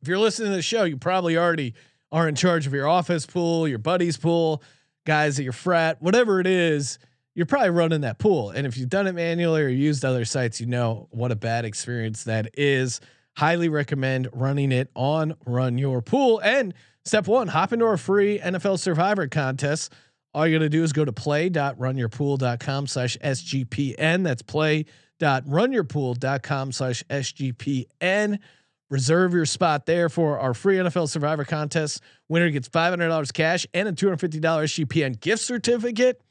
If 0.00 0.06
you're 0.06 0.18
listening 0.18 0.50
to 0.50 0.56
the 0.56 0.62
show, 0.62 0.84
you 0.84 0.96
probably 0.96 1.36
already 1.36 1.74
are 2.12 2.28
in 2.28 2.36
charge 2.36 2.68
of 2.68 2.72
your 2.72 2.86
office 2.86 3.26
pool, 3.26 3.66
your 3.66 3.78
buddy's 3.78 4.16
pool, 4.16 4.62
guys 5.04 5.40
at 5.40 5.42
your 5.42 5.52
frat, 5.52 6.00
whatever 6.00 6.38
it 6.38 6.46
is 6.46 7.00
you're 7.38 7.46
probably 7.46 7.70
running 7.70 8.00
that 8.00 8.18
pool. 8.18 8.50
And 8.50 8.66
if 8.66 8.76
you've 8.76 8.88
done 8.88 9.06
it 9.06 9.12
manually 9.12 9.62
or 9.62 9.68
used 9.68 10.04
other 10.04 10.24
sites, 10.24 10.60
you 10.60 10.66
know 10.66 11.06
what 11.12 11.30
a 11.30 11.36
bad 11.36 11.64
experience 11.64 12.24
that 12.24 12.50
is. 12.54 13.00
Highly 13.36 13.68
recommend 13.68 14.28
running 14.32 14.72
it 14.72 14.90
on 14.96 15.36
Run 15.46 15.78
Your 15.78 16.02
Pool. 16.02 16.40
And 16.42 16.74
step 17.04 17.28
one, 17.28 17.46
hop 17.46 17.72
into 17.72 17.84
our 17.84 17.96
free 17.96 18.40
NFL 18.40 18.80
Survivor 18.80 19.28
contest. 19.28 19.92
All 20.38 20.46
you 20.46 20.56
got 20.56 20.62
to 20.62 20.68
do 20.68 20.84
is 20.84 20.92
go 20.92 21.04
to 21.04 21.12
play.runyourpool.com 21.12 22.86
slash 22.86 23.16
SGPN. 23.16 24.22
That's 24.22 24.42
play.runyourpool.com 24.42 26.70
slash 26.70 27.02
SGPN. 27.10 28.38
Reserve 28.88 29.34
your 29.34 29.46
spot 29.46 29.86
there 29.86 30.08
for 30.08 30.38
our 30.38 30.54
free 30.54 30.76
NFL 30.76 31.08
Survivor 31.08 31.44
contest. 31.44 32.00
Winner 32.28 32.50
gets 32.50 32.68
$500 32.68 33.32
cash 33.32 33.66
and 33.74 33.88
a 33.88 33.92
$250 33.92 34.40
SGPN 34.40 35.18
gift 35.18 35.42
certificate. 35.42 36.22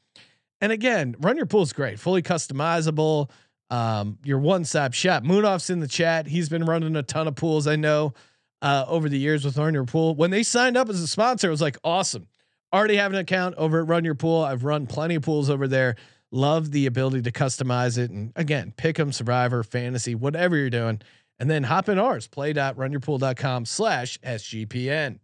And 0.62 0.72
again, 0.72 1.14
run 1.20 1.36
your 1.36 1.44
pool 1.44 1.60
is 1.60 1.74
great, 1.74 2.00
fully 2.00 2.22
customizable. 2.22 3.30
Um, 3.68 4.16
your 4.24 4.38
one 4.38 4.64
stop 4.64 4.94
shop. 4.94 5.22
Moonoff's 5.22 5.68
in 5.68 5.80
the 5.80 5.86
chat. 5.86 6.26
He's 6.26 6.48
been 6.48 6.64
running 6.64 6.96
a 6.96 7.02
ton 7.02 7.28
of 7.28 7.36
pools. 7.36 7.66
I 7.66 7.76
know 7.76 8.14
uh, 8.62 8.86
over 8.88 9.10
the 9.10 9.18
years 9.18 9.44
with 9.44 9.58
Run 9.58 9.74
Your 9.74 9.84
Pool. 9.84 10.14
When 10.14 10.30
they 10.30 10.42
signed 10.42 10.78
up 10.78 10.88
as 10.88 10.98
a 10.98 11.06
sponsor, 11.06 11.48
it 11.48 11.50
was 11.50 11.60
like 11.60 11.76
awesome. 11.84 12.26
Already 12.72 12.96
have 12.96 13.12
an 13.12 13.18
account 13.18 13.54
over 13.56 13.80
at 13.80 13.88
Run 13.88 14.04
Your 14.04 14.14
Pool. 14.14 14.42
I've 14.44 14.64
run 14.64 14.86
plenty 14.86 15.14
of 15.14 15.22
pools 15.22 15.48
over 15.48 15.66
there. 15.66 15.96
Love 16.30 16.70
the 16.70 16.86
ability 16.86 17.22
to 17.22 17.32
customize 17.32 17.96
it. 17.96 18.10
And 18.10 18.32
again, 18.36 18.72
pick 18.76 18.96
pick 18.96 19.00
'em, 19.00 19.12
Survivor, 19.12 19.62
Fantasy, 19.62 20.14
whatever 20.14 20.56
you're 20.56 20.68
doing. 20.68 21.00
And 21.38 21.50
then 21.50 21.64
hop 21.64 21.88
in 21.88 21.98
ours, 21.98 22.26
play.runyourpool.com 22.26 23.64
slash 23.64 24.18
SGPN. 24.20 25.20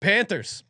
Panthers. 0.00 0.62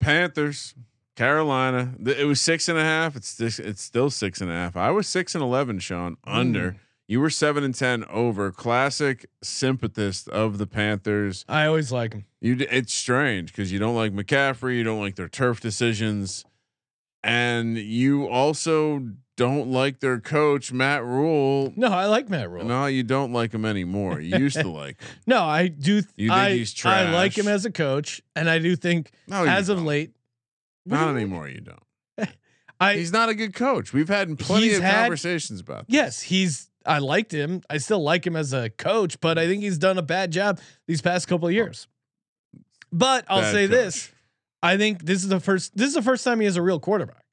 Panthers, 0.00 0.74
Carolina. 1.16 1.94
It 2.04 2.26
was 2.26 2.40
six 2.40 2.68
and 2.68 2.78
a 2.78 2.82
half. 2.84 3.16
It's 3.16 3.34
this, 3.34 3.58
it's 3.58 3.82
still 3.82 4.10
six 4.10 4.40
and 4.40 4.50
a 4.50 4.54
half. 4.54 4.76
I 4.76 4.90
was 4.90 5.08
six 5.08 5.34
and 5.34 5.42
eleven, 5.42 5.78
Sean. 5.78 6.16
Under. 6.24 6.72
Mm. 6.72 6.78
You 7.08 7.20
were 7.20 7.30
seven 7.30 7.64
and 7.64 7.74
ten 7.74 8.04
over. 8.10 8.52
Classic 8.52 9.24
sympathist 9.42 10.28
of 10.28 10.58
the 10.58 10.66
Panthers. 10.66 11.44
I 11.48 11.64
always 11.66 11.90
like 11.90 12.10
them. 12.12 12.26
You. 12.40 12.56
It's 12.70 12.92
strange 12.92 13.50
because 13.50 13.72
you 13.72 13.78
don't 13.78 13.96
like 13.96 14.12
McCaffrey. 14.12 14.76
You 14.76 14.84
don't 14.84 15.00
like 15.00 15.16
their 15.16 15.28
turf 15.28 15.58
decisions, 15.60 16.44
and 17.22 17.78
you 17.78 18.26
also 18.28 19.02
don't 19.36 19.70
like 19.70 20.00
their 20.00 20.20
coach 20.20 20.70
Matt 20.72 21.02
Rhule. 21.04 21.72
No, 21.76 21.88
I 21.88 22.06
like 22.06 22.28
Matt 22.28 22.50
Rhule. 22.50 22.64
No, 22.64 22.86
you 22.86 23.02
don't 23.04 23.32
like 23.32 23.52
him 23.54 23.64
anymore. 23.64 24.20
You 24.20 24.36
used 24.36 24.60
to 24.60 24.68
like 24.68 25.00
him. 25.00 25.08
No, 25.26 25.42
I 25.44 25.68
do. 25.68 26.02
Th- 26.02 26.12
You 26.16 26.28
think 26.28 26.38
I, 26.38 26.50
he's 26.52 26.84
I 26.84 27.10
like 27.10 27.38
him 27.38 27.48
as 27.48 27.64
a 27.64 27.70
coach, 27.70 28.20
and 28.36 28.50
I 28.50 28.58
do 28.58 28.76
think 28.76 29.12
No, 29.28 29.44
as 29.46 29.68
of 29.70 29.78
don't. 29.78 29.86
late, 29.86 30.12
What 30.84 30.96
Not 30.98 31.14
anymore. 31.16 31.48
You 31.48 31.60
don't. 31.62 32.28
I 32.80 32.96
He's 32.96 33.12
not 33.12 33.28
a 33.30 33.34
good 33.34 33.54
coach. 33.54 33.92
We've 33.94 34.08
had 34.08 34.38
plenty 34.38 34.74
of 34.74 34.82
had- 34.82 35.02
conversations 35.04 35.60
about. 35.60 35.86
This. 35.86 35.94
yes, 35.94 36.20
he's. 36.20 36.68
I 36.88 36.98
liked 36.98 37.32
him. 37.32 37.62
I 37.68 37.78
still 37.78 38.02
like 38.02 38.26
him 38.26 38.34
as 38.34 38.52
a 38.52 38.70
coach, 38.70 39.20
but 39.20 39.38
I 39.38 39.46
think 39.46 39.62
he's 39.62 39.78
done 39.78 39.98
a 39.98 40.02
bad 40.02 40.32
job 40.32 40.58
these 40.86 41.02
past 41.02 41.28
couple 41.28 41.46
of 41.46 41.54
years. 41.54 41.86
But 42.90 43.26
I'll 43.28 43.42
Bad 43.42 43.52
say 43.52 43.66
coach. 43.66 43.70
this: 43.70 44.12
I 44.62 44.76
think 44.76 45.04
this 45.04 45.22
is 45.22 45.28
the 45.28 45.40
first. 45.40 45.76
This 45.76 45.88
is 45.88 45.94
the 45.94 46.02
first 46.02 46.24
time 46.24 46.40
he 46.40 46.46
has 46.46 46.56
a 46.56 46.62
real 46.62 46.80
quarterback. 46.80 47.24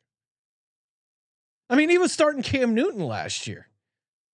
I 1.69 1.75
mean, 1.75 1.89
he 1.89 1.97
was 1.97 2.11
starting 2.11 2.43
Cam 2.43 2.75
Newton 2.75 2.99
last 3.05 3.47
year. 3.47 3.69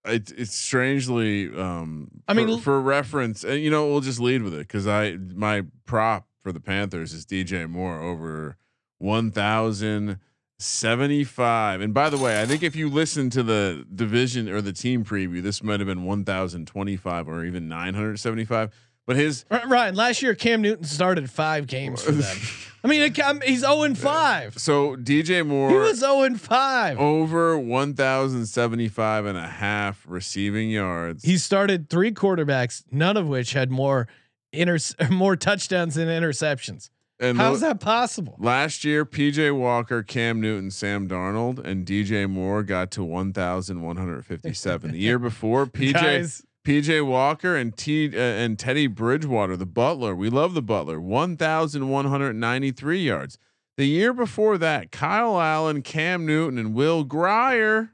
It, 0.03 0.31
it's 0.36 0.55
strangely. 0.55 1.55
Um, 1.55 2.10
I 2.27 2.34
mean, 2.34 2.57
for, 2.57 2.63
for 2.63 2.81
reference, 2.81 3.43
and 3.43 3.62
you 3.62 3.69
know, 3.69 3.88
we'll 3.88 4.01
just 4.01 4.19
lead 4.19 4.41
with 4.41 4.53
it 4.55 4.67
because 4.67 4.88
I 4.88 5.17
my 5.36 5.63
prop 5.86 6.27
for 6.39 6.51
the 6.51 6.60
Panthers 6.60 7.13
is 7.13 7.25
DJ 7.25 7.69
Moore 7.69 8.01
over 8.01 8.57
one 8.97 9.31
thousand 9.31 10.17
seventy 10.62 11.24
five. 11.24 11.82
And 11.82 11.93
by 11.93 12.10
the 12.10 12.17
way, 12.17 12.41
I 12.41 12.45
think 12.45 12.63
if 12.63 12.76
you 12.76 12.89
listen 12.89 13.30
to 13.32 13.43
the 13.43 13.86
division 13.93 14.47
or 14.50 14.62
the 14.62 14.74
team 14.74 15.04
preview, 15.04 15.41
this 15.41 15.62
might 15.63 15.80
have 15.80 15.88
been 15.88 16.04
one 16.04 16.24
thousand 16.24 16.67
twenty 16.67 16.95
five 16.95 17.28
or 17.28 17.43
even 17.45 17.67
nine 17.67 17.93
hundred 17.93 18.19
seventy 18.19 18.45
five. 18.45 18.71
But 19.08 19.15
his 19.15 19.45
Ryan, 19.50 19.95
last 19.95 20.21
year 20.21 20.36
Cam 20.36 20.62
Newton 20.62 20.84
started 20.86 21.30
five 21.30 21.65
games 21.67 22.04
for 22.04 22.12
them. 22.12 22.38
I 22.84 22.88
mean, 22.88 23.13
he's 23.45 23.60
zero 23.62 23.82
and 23.84 23.97
five. 23.97 24.58
so 24.58 24.95
DJ 24.95 25.45
Moore 25.45 25.69
He 25.69 25.76
was 25.76 26.00
zero 26.00 26.21
and 26.21 26.39
five. 26.39 27.00
over 27.00 27.58
1075 27.58 29.26
and 29.26 29.38
a 29.38 29.47
half 29.47 30.06
receiving 30.08 30.69
yards. 30.69 31.24
He 31.24 31.38
started 31.38 31.89
three 31.89 32.12
quarterbacks, 32.12 32.84
none 32.91 33.17
of 33.17 33.28
which 33.28 33.54
had 33.54 33.71
more 33.71 34.08
inter- 34.54 34.78
more 35.12 35.36
touchdowns 35.36 35.95
than 35.95 36.08
interceptions. 36.08 36.89
And 37.21 37.38
How 37.38 37.51
lo- 37.51 37.57
that 37.57 37.79
possible? 37.79 38.36
Last 38.39 38.84
year, 38.84 39.05
PJ 39.05 39.55
Walker, 39.57 40.03
Cam 40.03 40.41
Newton, 40.41 40.71
Sam 40.71 41.07
Darnold, 41.07 41.60
and 41.60 41.86
DJ 41.86 42.29
Moore 42.29 42.63
got 42.63 42.91
to 42.91 43.03
1,157. 43.03 44.91
the 44.91 44.97
year 44.97 45.19
before, 45.19 45.65
PJ 45.67 45.93
Guys, 45.93 46.43
PJ 46.65 47.05
Walker 47.05 47.55
and 47.55 47.77
T 47.77 48.10
uh, 48.15 48.19
and 48.19 48.60
Teddy 48.60 48.88
Bridgewater, 48.88 49.55
the 49.55 49.65
Butler. 49.65 50.13
We 50.15 50.29
love 50.29 50.53
the 50.53 50.62
Butler. 50.62 50.99
1,193 50.99 52.99
yards. 52.99 53.38
The 53.77 53.86
year 53.86 54.12
before 54.13 54.57
that, 54.57 54.91
Kyle 54.91 55.39
Allen, 55.39 55.81
Cam 55.81 56.25
Newton, 56.25 56.60
and 56.60 56.73
Will 56.73 57.03
Grier. 57.03 57.91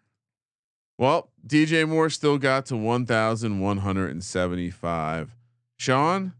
Well, 0.98 1.30
DJ 1.46 1.88
Moore 1.88 2.10
still 2.10 2.40
got 2.40 2.66
to 2.68 2.76
1,175. 2.76 5.36
Sean, 5.78 6.34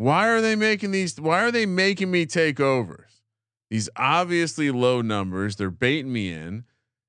why 0.00 0.28
are 0.28 0.40
they 0.40 0.56
making 0.56 0.92
these? 0.92 1.20
Why 1.20 1.42
are 1.42 1.50
they 1.50 1.66
making 1.66 2.10
me 2.10 2.24
take 2.24 2.58
overs? 2.58 3.20
These 3.68 3.90
obviously 3.96 4.70
low 4.70 5.02
numbers. 5.02 5.56
They're 5.56 5.70
baiting 5.70 6.10
me 6.10 6.32
in. 6.32 6.64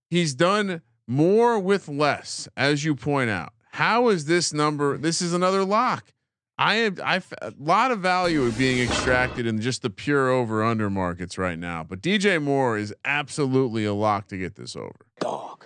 He's 0.09 0.33
done 0.33 0.81
more 1.07 1.57
with 1.57 1.87
less, 1.87 2.49
as 2.57 2.83
you 2.83 2.93
point 2.93 3.29
out. 3.29 3.53
How 3.71 4.09
is 4.09 4.25
this 4.25 4.51
number? 4.51 4.97
This 4.97 5.21
is 5.21 5.33
another 5.33 5.63
lock. 5.63 6.11
I 6.57 6.75
have 6.75 6.99
I 6.99 7.21
a 7.41 7.53
lot 7.57 7.91
of 7.91 8.01
value 8.01 8.43
is 8.43 8.57
being 8.57 8.81
extracted 8.81 9.47
in 9.47 9.61
just 9.61 9.83
the 9.83 9.89
pure 9.89 10.29
over 10.29 10.61
under 10.61 10.89
markets 10.89 11.37
right 11.37 11.57
now. 11.57 11.85
But 11.85 12.01
DJ 12.01 12.43
Moore 12.43 12.77
is 12.77 12.93
absolutely 13.05 13.85
a 13.85 13.93
lock 13.93 14.27
to 14.27 14.37
get 14.37 14.55
this 14.55 14.75
over. 14.75 15.05
Dog. 15.21 15.65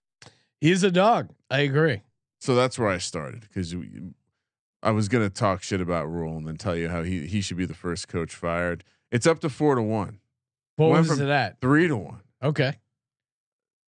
He's 0.61 0.83
a 0.83 0.91
dog. 0.91 1.29
I 1.49 1.61
agree. 1.61 2.03
So 2.39 2.53
that's 2.53 2.77
where 2.77 2.89
I 2.89 2.99
started 2.99 3.41
because 3.41 3.73
I 4.83 4.91
was 4.91 5.07
gonna 5.09 5.29
talk 5.29 5.63
shit 5.63 5.81
about 5.81 6.05
Rhule 6.11 6.37
and 6.37 6.47
then 6.47 6.57
tell 6.57 6.75
you 6.75 6.89
how 6.89 7.03
he 7.03 7.25
he 7.27 7.41
should 7.41 7.57
be 7.57 7.65
the 7.65 7.73
first 7.73 8.07
coach 8.07 8.35
fired. 8.35 8.83
It's 9.11 9.25
up 9.27 9.39
to 9.41 9.49
four 9.49 9.75
to 9.75 9.81
one, 9.81 10.19
What 10.75 10.91
Went 10.91 11.07
was 11.09 11.19
it 11.19 11.29
at? 11.29 11.59
three 11.61 11.87
to 11.87 11.97
one. 11.97 12.21
Okay. 12.43 12.75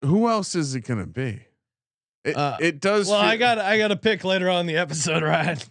Who 0.04 0.28
else 0.28 0.56
is 0.56 0.74
it 0.76 0.82
gonna 0.82 1.06
be? 1.08 1.42
It, 2.24 2.36
Uh, 2.36 2.58
it 2.60 2.80
does. 2.80 3.08
Well, 3.10 3.20
feel- 3.22 3.30
I 3.30 3.38
got 3.38 3.58
I 3.60 3.78
got 3.78 3.92
a 3.92 3.96
pick 3.96 4.24
later 4.24 4.50
on 4.50 4.62
in 4.62 4.66
the 4.68 4.78
episode, 4.78 5.24
right? 5.24 5.64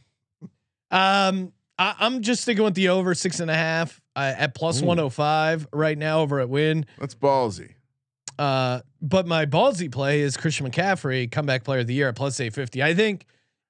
Um, 0.90 1.52
I, 1.78 1.94
I'm 1.98 2.22
just 2.22 2.42
sticking 2.42 2.64
with 2.64 2.74
the 2.74 2.88
over 2.88 3.14
six 3.14 3.40
and 3.40 3.50
a 3.50 3.54
half 3.54 4.00
uh, 4.14 4.32
at 4.36 4.54
plus 4.54 4.80
Ooh. 4.82 4.86
105 4.86 5.68
right 5.72 5.98
now 5.98 6.20
over 6.20 6.40
at 6.40 6.48
Wynn. 6.48 6.86
that's 6.98 7.14
ballsy. 7.14 7.72
Uh, 8.38 8.80
but 9.02 9.26
my 9.26 9.46
ballsy 9.46 9.90
play 9.90 10.20
is 10.20 10.36
Christian 10.36 10.70
McCaffrey, 10.70 11.30
comeback 11.30 11.64
player 11.64 11.80
of 11.80 11.86
the 11.86 11.94
year 11.94 12.08
at 12.08 12.16
plus 12.16 12.38
850. 12.38 12.82
I 12.82 12.94
think 12.94 13.26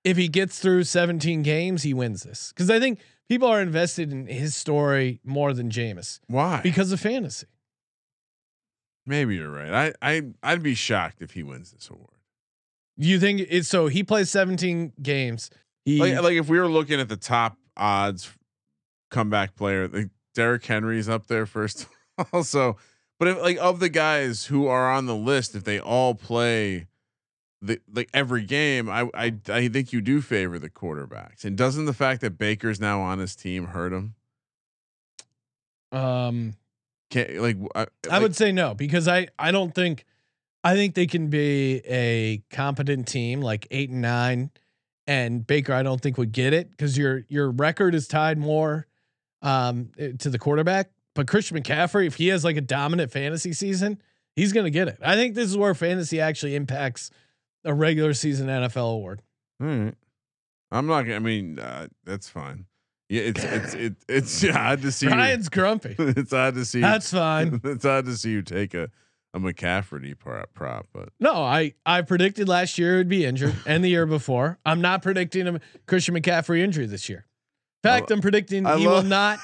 if 0.06 0.16
he 0.16 0.28
gets 0.28 0.60
through 0.60 0.84
17 0.84 1.42
games, 1.42 1.82
he 1.82 1.92
wins 1.92 2.22
this 2.22 2.52
because 2.54 2.70
I 2.70 2.78
think 2.78 3.00
people 3.28 3.48
are 3.48 3.60
invested 3.60 4.12
in 4.12 4.28
his 4.28 4.54
story 4.54 5.20
more 5.24 5.52
than 5.52 5.68
Jameis 5.68 6.20
Why? 6.28 6.60
because 6.62 6.92
of 6.92 7.00
fantasy. 7.00 7.48
Maybe 9.04 9.34
you're 9.34 9.50
right. 9.50 9.94
I 10.00 10.16
I 10.16 10.22
I'd 10.44 10.62
be 10.62 10.76
shocked 10.76 11.22
if 11.22 11.32
he 11.32 11.42
wins 11.42 11.72
this 11.72 11.90
award. 11.90 12.10
You 12.96 13.18
think 13.18 13.46
it's 13.50 13.68
so 13.68 13.88
he 13.88 14.04
plays 14.04 14.30
17 14.30 14.92
games. 15.02 15.50
He 15.84 15.98
Like 15.98 16.22
like 16.22 16.36
if 16.36 16.48
we 16.48 16.60
were 16.60 16.68
looking 16.68 17.00
at 17.00 17.08
the 17.08 17.16
top 17.16 17.58
odds 17.76 18.30
comeback 19.10 19.56
player, 19.56 19.88
like 19.88 20.10
Derrick 20.34 20.64
Henry's 20.64 21.08
up 21.08 21.26
there 21.26 21.46
first. 21.46 21.88
also, 22.32 22.76
but 23.18 23.26
if 23.26 23.42
like 23.42 23.58
of 23.58 23.80
the 23.80 23.88
guys 23.88 24.46
who 24.46 24.68
are 24.68 24.90
on 24.90 25.06
the 25.06 25.16
list, 25.16 25.56
if 25.56 25.64
they 25.64 25.80
all 25.80 26.14
play 26.14 26.86
the 27.62 27.80
like 27.92 28.08
every 28.12 28.44
game, 28.44 28.88
I 28.88 29.08
I 29.14 29.34
I 29.48 29.68
think 29.68 29.92
you 29.92 30.00
do 30.00 30.20
favor 30.20 30.58
the 30.58 30.70
quarterbacks. 30.70 31.44
And 31.44 31.56
doesn't 31.56 31.86
the 31.86 31.94
fact 31.94 32.20
that 32.20 32.38
Baker's 32.38 32.80
now 32.80 33.00
on 33.00 33.18
his 33.18 33.34
team 33.34 33.66
hurt 33.66 33.92
him? 33.92 34.14
um 35.92 36.54
Can't 37.10 37.36
like 37.36 37.56
I, 37.74 37.86
I 38.10 38.18
would 38.18 38.36
say 38.36 38.52
no 38.52 38.74
because 38.74 39.08
I 39.08 39.28
I 39.38 39.50
don't 39.52 39.74
think 39.74 40.04
I 40.64 40.74
think 40.74 40.94
they 40.94 41.06
can 41.06 41.28
be 41.28 41.80
a 41.86 42.42
competent 42.50 43.06
team 43.06 43.40
like 43.40 43.66
eight 43.70 43.88
and 43.90 44.02
nine, 44.02 44.50
and 45.06 45.46
Baker 45.46 45.72
I 45.72 45.82
don't 45.82 46.00
think 46.00 46.18
would 46.18 46.32
get 46.32 46.52
it 46.52 46.70
because 46.70 46.98
your 46.98 47.24
your 47.28 47.50
record 47.50 47.94
is 47.94 48.08
tied 48.08 48.38
more 48.38 48.86
um 49.42 49.90
eh, 49.98 50.12
to 50.18 50.30
the 50.30 50.38
quarterback. 50.38 50.90
But 51.14 51.28
Christian 51.28 51.56
McCaffrey, 51.56 52.06
if 52.06 52.16
he 52.16 52.28
has 52.28 52.44
like 52.44 52.56
a 52.56 52.60
dominant 52.60 53.10
fantasy 53.10 53.54
season, 53.54 54.02
he's 54.34 54.52
gonna 54.52 54.70
get 54.70 54.88
it. 54.88 54.98
I 55.02 55.14
think 55.14 55.34
this 55.34 55.48
is 55.48 55.56
where 55.56 55.74
fantasy 55.74 56.20
actually 56.20 56.54
impacts 56.56 57.10
a 57.66 57.74
regular 57.74 58.14
season 58.14 58.46
NFL 58.48 58.94
award. 58.94 59.22
All 59.60 59.66
right. 59.66 59.94
I'm 60.72 60.86
not 60.86 61.02
gonna. 61.02 61.16
I 61.16 61.18
mean, 61.20 61.58
uh, 61.58 61.88
that's 62.04 62.28
fine. 62.28 62.66
Yeah, 63.08 63.22
it's 63.22 63.44
it's 63.44 63.74
it, 63.86 63.94
it's 64.08 64.42
yeah, 64.44 64.70
odd 64.72 64.82
to 64.82 64.90
see. 64.92 65.06
you- 65.06 65.12
Ryan's 65.12 65.48
grumpy. 65.48 65.94
it's 65.98 66.32
odd 66.32 66.54
to 66.54 66.64
see. 66.64 66.80
That's 66.80 67.10
fine. 67.10 67.60
it's 67.64 67.84
odd 67.84 68.06
to 68.06 68.16
see 68.16 68.30
you 68.30 68.42
take 68.42 68.74
a 68.74 68.88
a 69.34 69.38
McCafferty 69.38 70.18
prop, 70.18 70.52
prop, 70.54 70.86
but 70.94 71.10
No, 71.20 71.34
I 71.34 71.74
I 71.84 72.00
predicted 72.02 72.48
last 72.48 72.78
year 72.78 72.98
he'd 72.98 73.08
be 73.08 73.24
injured, 73.26 73.54
and 73.66 73.84
the 73.84 73.88
year 73.88 74.06
before. 74.06 74.58
I'm 74.64 74.80
not 74.80 75.02
predicting 75.02 75.46
a 75.46 75.60
Christian 75.86 76.14
McCaffrey 76.14 76.60
injury 76.60 76.86
this 76.86 77.08
year. 77.08 77.26
In 77.84 77.90
fact, 77.90 78.10
I- 78.10 78.14
I'm 78.14 78.20
predicting 78.22 78.64
I 78.66 78.78
he 78.78 78.86
will 78.86 79.02
not. 79.02 79.38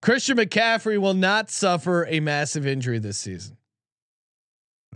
Christian 0.00 0.36
McCaffrey 0.36 0.96
will 0.98 1.14
not 1.14 1.50
suffer 1.50 2.06
a 2.06 2.18
massive 2.20 2.66
injury 2.66 2.98
this 2.98 3.18
season. 3.18 3.56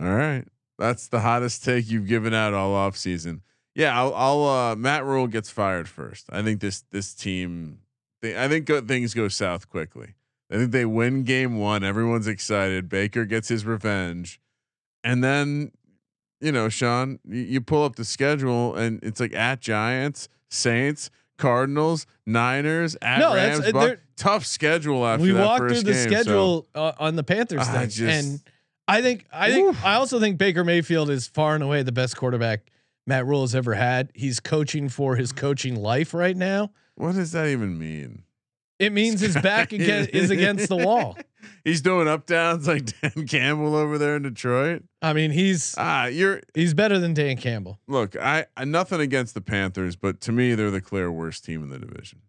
all 0.01 0.07
right. 0.13 0.45
That's 0.77 1.07
the 1.07 1.21
hottest 1.21 1.63
take 1.63 1.89
you've 1.89 2.07
given 2.07 2.33
out 2.33 2.53
all 2.53 2.73
off 2.73 2.95
season. 2.97 3.41
Yeah, 3.75 3.97
I'll, 3.99 4.13
I'll 4.15 4.45
uh, 4.45 4.75
Matt 4.75 5.05
Rhule 5.05 5.27
gets 5.27 5.49
fired 5.49 5.87
first. 5.87 6.25
I 6.31 6.41
think 6.41 6.61
this 6.61 6.83
this 6.91 7.13
team. 7.13 7.79
They, 8.21 8.41
I 8.41 8.47
think 8.47 8.65
go, 8.65 8.81
things 8.81 9.13
go 9.13 9.27
south 9.27 9.69
quickly. 9.69 10.15
I 10.51 10.55
think 10.55 10.71
they 10.71 10.85
win 10.85 11.23
game 11.23 11.59
one. 11.59 11.83
Everyone's 11.83 12.27
excited. 12.27 12.89
Baker 12.89 13.25
gets 13.25 13.49
his 13.49 13.65
revenge, 13.65 14.39
and 15.03 15.23
then 15.23 15.71
you 16.41 16.51
know, 16.51 16.69
Sean, 16.69 17.19
you, 17.27 17.41
you 17.41 17.61
pull 17.61 17.83
up 17.83 17.95
the 17.95 18.05
schedule 18.05 18.75
and 18.75 18.99
it's 19.03 19.19
like 19.19 19.33
at 19.33 19.59
Giants, 19.59 20.29
Saints, 20.49 21.09
Cardinals, 21.37 22.05
Niners, 22.25 22.95
at 23.01 23.19
No, 23.19 23.33
Rams. 23.33 23.59
uh, 23.61 23.95
tough 24.15 24.45
schedule 24.45 25.05
after 25.05 25.23
we 25.23 25.33
walked 25.33 25.59
through 25.59 25.81
the 25.81 25.93
game, 25.93 25.93
so- 25.93 26.09
schedule 26.09 26.67
uh, 26.75 26.91
on 26.99 27.15
the 27.15 27.23
Panthers 27.23 27.67
thing, 27.67 27.89
just- 27.89 28.01
and 28.01 28.39
I 28.87 29.01
think 29.01 29.25
I 29.31 29.51
think 29.51 29.69
Oof. 29.69 29.85
I 29.85 29.95
also 29.95 30.19
think 30.19 30.37
Baker 30.37 30.63
Mayfield 30.63 31.09
is 31.09 31.27
far 31.27 31.55
and 31.55 31.63
away 31.63 31.83
the 31.83 31.91
best 31.91 32.15
quarterback 32.15 32.71
Matt 33.05 33.25
Rhule 33.25 33.41
has 33.41 33.53
ever 33.55 33.73
had. 33.73 34.11
He's 34.13 34.39
coaching 34.39 34.89
for 34.89 35.15
his 35.15 35.31
coaching 35.31 35.75
life 35.75 36.13
right 36.13 36.35
now. 36.37 36.71
what 36.95 37.15
does 37.15 37.31
that 37.33 37.47
even 37.47 37.77
mean? 37.77 38.23
It 38.79 38.93
means 38.93 39.21
his 39.21 39.35
back 39.35 39.71
against, 39.73 40.11
is 40.11 40.29
against 40.29 40.69
the 40.69 40.75
wall. 40.75 41.17
He's 41.63 41.81
doing 41.81 42.07
up 42.07 42.27
downs 42.27 42.67
like 42.67 42.85
Dan 43.01 43.25
Campbell 43.27 43.75
over 43.75 43.97
there 43.97 44.15
in 44.17 44.23
Detroit. 44.23 44.83
I 45.01 45.13
mean, 45.13 45.31
he's 45.31 45.73
Ah, 45.77 46.05
you're 46.05 46.41
he's 46.53 46.73
better 46.73 46.99
than 46.99 47.13
Dan 47.13 47.37
Campbell. 47.37 47.79
look. 47.87 48.15
I, 48.15 48.45
I 48.55 48.65
nothing 48.65 48.99
against 49.01 49.33
the 49.33 49.41
Panthers, 49.41 49.95
but 49.95 50.21
to 50.21 50.31
me, 50.31 50.53
they're 50.55 50.71
the 50.71 50.81
clear 50.81 51.11
worst 51.11 51.43
team 51.43 51.63
in 51.63 51.69
the 51.69 51.79
division. 51.79 52.21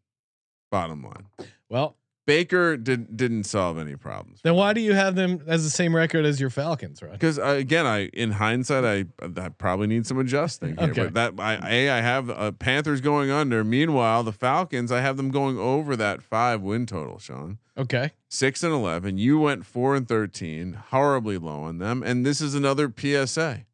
Bottom 0.71 1.03
line, 1.03 1.27
Well, 1.69 1.97
Baker 2.29 2.77
did 2.77 3.17
didn't 3.17 3.45
solve 3.45 3.79
any 3.79 3.97
problems. 3.97 4.41
Then 4.43 4.55
why 4.55 4.75
do 4.75 4.83
you 4.83 4.93
have 4.93 5.15
them 5.15 5.43
as 5.47 5.65
the 5.65 5.71
same 5.71 5.97
record 5.97 6.27
as 6.27 6.39
your 6.39 6.51
Falcons, 6.51 7.01
right? 7.03 7.13
Because 7.13 7.39
uh, 7.39 7.47
again, 7.59 7.87
I 7.87 8.09
in 8.09 8.33
hindsight, 8.33 8.85
I, 8.85 9.07
I 9.41 9.49
probably 9.49 9.87
need 9.87 10.07
some 10.07 10.19
adjusting. 10.19 10.77
Here, 10.77 10.91
Okay. 10.91 11.09
But 11.09 11.15
that 11.37 11.43
I 11.43 11.55
a 11.67 11.89
I 11.91 12.01
have 12.03 12.29
uh, 12.29 12.53
Panthers 12.53 13.01
going 13.01 13.31
under. 13.31 13.65
Meanwhile, 13.65 14.25
the 14.25 14.33
Falcons, 14.33 14.93
I 14.93 15.01
have 15.01 15.17
them 15.17 15.31
going 15.31 15.59
over 15.59 15.97
that 15.97 16.23
five 16.23 16.61
win 16.61 16.85
total. 16.85 17.19
Sean 17.19 17.57
Okay. 17.79 18.13
six 18.29 18.63
and 18.63 18.75
eleven. 18.75 19.17
You 19.17 19.39
went 19.39 19.65
four 19.65 19.97
and 19.97 20.07
thirteen, 20.07 20.75
horribly 20.75 21.39
low 21.39 21.63
on 21.63 21.79
them. 21.79 22.03
And 22.03 22.27
this 22.27 22.43
is 22.43 22.55
another 22.55 22.93
PSA: 22.95 23.65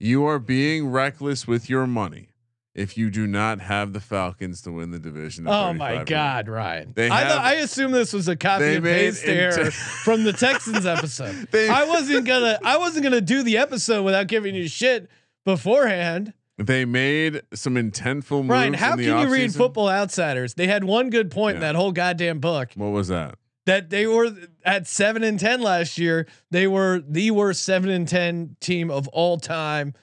you 0.00 0.24
are 0.24 0.40
being 0.40 0.88
reckless 0.88 1.46
with 1.46 1.70
your 1.70 1.86
money 1.86 2.30
if 2.74 2.96
you 2.98 3.08
do 3.10 3.26
not 3.26 3.60
have 3.60 3.92
the 3.92 4.00
Falcons 4.00 4.60
to 4.62 4.72
win 4.72 4.90
the 4.90 4.98
division. 4.98 5.46
Oh 5.46 5.72
my 5.72 5.90
35 5.90 5.96
wins. 5.98 6.08
God, 6.08 6.48
Ryan! 6.48 6.92
They 6.94 7.08
I 7.08 7.20
have- 7.20 7.28
thought, 7.32 7.44
I 7.44 7.54
assumed 7.54 7.94
this 7.94 8.12
was 8.12 8.26
a 8.28 8.34
copy 8.36 8.74
and 8.74 8.84
paste 8.84 9.24
error 9.24 9.70
from 10.04 10.24
the 10.24 10.32
Texans 10.32 10.84
episode. 10.84 11.48
They- 11.50 11.68
I 11.68 11.84
wasn't 11.84 12.26
gonna 12.26 12.58
I 12.64 12.76
wasn't 12.78 13.04
gonna 13.04 13.20
do 13.20 13.42
the 13.42 13.58
episode 13.58 14.02
without 14.02 14.26
giving 14.26 14.54
you 14.54 14.68
shit 14.68 15.08
beforehand. 15.44 16.32
They 16.56 16.84
made 16.84 17.42
some 17.52 17.74
intentful 17.74 18.38
moves. 18.42 18.48
Ryan, 18.50 18.74
how 18.74 18.96
can 18.96 19.04
you 19.20 19.32
read. 19.32 19.52
Football 19.52 19.88
Outsiders? 19.88 20.54
They 20.54 20.66
had 20.68 20.84
one 20.84 21.10
good 21.10 21.30
point 21.30 21.56
in 21.56 21.60
that 21.62 21.74
whole 21.74 21.90
goddamn 21.92 22.38
book 22.38 22.70
What 22.76 22.90
was 22.92 23.08
that? 23.08 23.36
that 23.66 23.90
they 23.90 24.06
were 24.06 24.30
at 24.64 24.86
seven 24.86 25.24
and 25.24 25.40
ten 25.40 25.60
last 25.62 25.98
year. 25.98 26.26
They 26.50 26.66
were 26.68 27.02
the 27.06 27.30
worst 27.32 27.64
seven 27.64 27.90
and 27.90 28.06
ten 28.06 28.56
team 28.60 28.90
of 28.90 29.08
all 29.08 29.38
time 29.38 29.94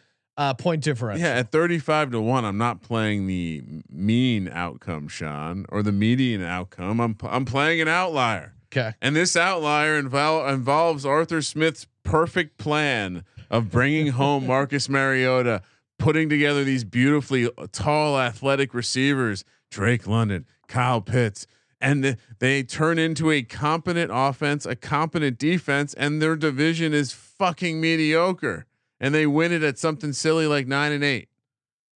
uh, 0.42 0.54
point 0.56 0.84
differential. 0.84 1.24
Yeah, 1.24 1.36
at 1.36 1.52
35 1.52 2.12
to 2.12 2.22
1, 2.22 2.46
I'm 2.46 2.58
not 2.58 2.82
playing 2.82 3.28
the 3.28 3.64
mean 3.90 4.50
outcome, 4.52 5.08
Sean, 5.08 5.68
or 5.70 5.84
the 5.84 5.92
median 5.92 6.42
outcome. 6.42 7.00
I'm 7.00 7.16
I'm 7.24 7.46
playing 7.46 7.80
an 7.80 7.88
outlier. 7.88 8.56
Okay. 8.72 8.94
And 9.02 9.16
this 9.16 9.36
outlier 9.36 10.02
invol- 10.02 10.52
involves 10.52 11.06
Arthur 11.06 11.42
Smith's 11.44 11.86
perfect 12.04 12.58
plan 12.58 13.24
of 13.52 13.70
bringing 13.70 14.08
home 14.08 14.48
Marcus 14.48 14.90
Mariota, 14.90 15.62
putting 16.00 16.28
together 16.28 16.64
these 16.64 16.84
beautifully 16.86 17.50
tall 17.72 18.20
athletic 18.20 18.74
receivers, 18.74 19.44
Drake 19.70 20.08
London, 20.08 20.48
Kyle 20.68 21.02
Pitts, 21.02 21.46
and 21.80 22.02
th- 22.02 22.18
they 22.40 22.64
turn 22.64 22.98
into 22.98 23.30
a 23.30 23.44
competent 23.44 24.10
offense, 24.12 24.66
a 24.66 24.76
competent 24.76 25.38
defense, 25.38 25.94
and 25.94 26.20
their 26.20 26.36
division 26.36 26.94
is 26.94 27.12
fucking 27.12 27.80
mediocre. 27.80 28.66
And 29.02 29.14
they 29.14 29.26
win 29.28 29.52
it 29.52 29.64
at 29.64 29.80
something 29.80 30.14
silly 30.14 30.46
like 30.48 30.68
nine 30.68 30.94
and 30.94 31.04
eight 31.04 31.28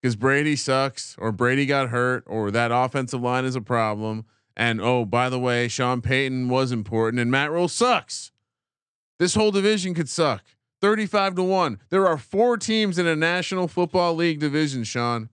because 0.01 0.15
Brady 0.15 0.55
sucks, 0.55 1.15
or 1.17 1.31
Brady 1.31 1.65
got 1.65 1.89
hurt, 1.89 2.23
or 2.27 2.51
that 2.51 2.71
offensive 2.71 3.21
line 3.21 3.45
is 3.45 3.55
a 3.55 3.61
problem. 3.61 4.25
And 4.57 4.81
oh, 4.81 5.05
by 5.05 5.29
the 5.29 5.39
way, 5.39 5.67
Sean 5.67 6.01
Payton 6.01 6.49
was 6.49 6.71
important, 6.71 7.21
and 7.21 7.29
Matt 7.29 7.51
Rhule 7.51 7.67
sucks. 7.67 8.31
This 9.19 9.35
whole 9.35 9.51
division 9.51 9.93
could 9.93 10.09
suck. 10.09 10.43
35 10.81 11.35
to 11.35 11.43
1. 11.43 11.79
There 11.89 12.07
are 12.07 12.17
four 12.17 12.57
teams 12.57 12.99
in 12.99 13.07
a 13.07 13.15
National 13.15 13.67
Football 13.67 14.15
League 14.15 14.39
division, 14.39 14.83
Sean. 14.83 15.29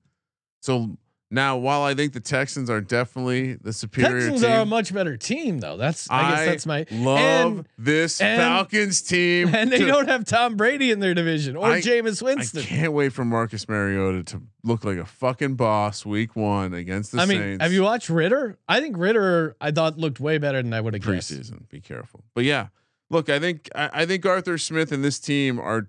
So 0.60 0.96
now, 1.32 1.56
while 1.56 1.82
I 1.82 1.94
think 1.94 2.12
the 2.12 2.20
Texans 2.20 2.68
are 2.68 2.82
definitely 2.82 3.54
the 3.54 3.72
superior 3.72 4.20
Texans 4.20 4.42
team, 4.42 4.50
are 4.50 4.60
a 4.60 4.66
much 4.66 4.92
better 4.92 5.16
team, 5.16 5.60
though. 5.60 5.78
That's 5.78 6.06
I, 6.10 6.30
guess 6.30 6.46
that's 6.46 6.66
my 6.66 6.84
love 6.90 7.18
and, 7.58 7.68
this 7.78 8.20
and- 8.20 8.38
Falcons 8.38 9.00
team. 9.00 9.48
and 9.54 9.72
they 9.72 9.78
to- 9.78 9.86
don't 9.86 10.08
have 10.08 10.26
Tom 10.26 10.56
Brady 10.56 10.90
in 10.90 11.00
their 11.00 11.14
division 11.14 11.56
or 11.56 11.66
I- 11.66 11.80
Jameis 11.80 12.20
Winston. 12.22 12.60
I 12.60 12.64
can't 12.66 12.92
wait 12.92 13.14
for 13.14 13.24
Marcus 13.24 13.66
Mariota 13.66 14.24
to 14.24 14.42
look 14.62 14.84
like 14.84 14.98
a 14.98 15.06
fucking 15.06 15.54
boss 15.54 16.04
week 16.04 16.36
one 16.36 16.74
against 16.74 17.12
the 17.12 17.20
I 17.22 17.24
mean, 17.24 17.38
Saints. 17.38 17.62
have 17.62 17.72
you 17.72 17.82
watched 17.82 18.10
Ridder? 18.10 18.58
I 18.68 18.80
think 18.80 18.98
Ridder 18.98 19.56
I 19.58 19.70
thought 19.70 19.96
looked 19.96 20.20
way 20.20 20.36
better 20.36 20.62
than 20.62 20.74
I 20.74 20.82
would 20.82 20.92
have 20.92 21.02
guessed. 21.02 21.32
preseason? 21.32 21.66
Be 21.70 21.80
careful. 21.80 22.24
But 22.34 22.44
yeah, 22.44 22.66
look, 23.08 23.30
I 23.30 23.38
think 23.38 23.70
I, 23.74 23.88
I 23.94 24.06
think 24.06 24.26
Arthur 24.26 24.58
Smith 24.58 24.92
and 24.92 25.02
this 25.02 25.18
team 25.18 25.58
are 25.58 25.88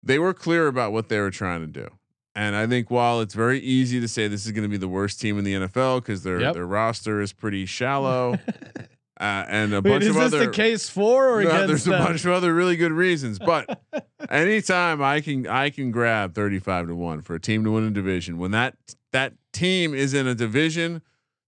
they 0.00 0.20
were 0.20 0.32
clear 0.32 0.68
about 0.68 0.92
what 0.92 1.08
they 1.08 1.18
were 1.18 1.32
trying 1.32 1.60
to 1.60 1.66
do. 1.66 1.88
And 2.34 2.54
I 2.54 2.66
think 2.66 2.90
while 2.90 3.20
it's 3.20 3.34
very 3.34 3.58
easy 3.58 4.00
to 4.00 4.06
say 4.08 4.28
this 4.28 4.46
is 4.46 4.52
going 4.52 4.62
to 4.62 4.68
be 4.68 4.76
the 4.76 4.88
worst 4.88 5.20
team 5.20 5.36
in 5.38 5.44
the 5.44 5.54
NFL 5.54 6.00
because 6.00 6.22
their 6.22 6.40
Yep. 6.40 6.54
their 6.54 6.66
roster 6.66 7.20
is 7.20 7.32
pretty 7.32 7.66
shallow, 7.66 8.34
uh, 9.20 9.44
and 9.48 9.72
a 9.74 9.80
Wait, 9.80 9.90
bunch 9.90 10.04
of 10.04 10.16
other. 10.16 10.24
is 10.26 10.32
this 10.32 10.46
the 10.46 10.52
case 10.52 10.88
for 10.88 11.28
or 11.28 11.42
No, 11.42 11.48
against 11.50 11.66
there's 11.68 11.86
a 11.88 11.90
bunch 11.90 12.24
of 12.24 12.30
other 12.30 12.54
really 12.54 12.76
good 12.76 12.92
reasons, 12.92 13.38
but 13.40 13.82
anytime 14.30 15.02
I 15.02 15.20
can 15.20 15.46
I 15.48 15.70
can 15.70 15.90
grab 15.90 16.34
35 16.34 16.86
to 16.88 16.94
1 16.94 17.22
for 17.22 17.34
a 17.34 17.40
team 17.40 17.64
to 17.64 17.72
win 17.72 17.84
a 17.84 17.90
division 17.90 18.38
when 18.38 18.52
that 18.52 18.76
that 19.12 19.32
team 19.52 19.92
is 19.92 20.14
in 20.14 20.28
a 20.28 20.34
division 20.34 21.02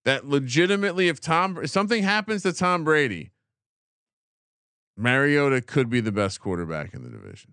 that 0.04 0.26
legitimately 0.26 1.06
if 1.06 1.20
Tom 1.20 1.58
if 1.62 1.70
something 1.70 2.02
happens 2.02 2.42
to 2.42 2.52
Tom 2.52 2.82
Brady 2.82 3.30
Mariota 4.96 5.60
could 5.62 5.88
be 5.88 6.00
the 6.00 6.12
best 6.12 6.40
quarterback 6.40 6.92
in 6.92 7.02
the 7.04 7.08
division. 7.08 7.52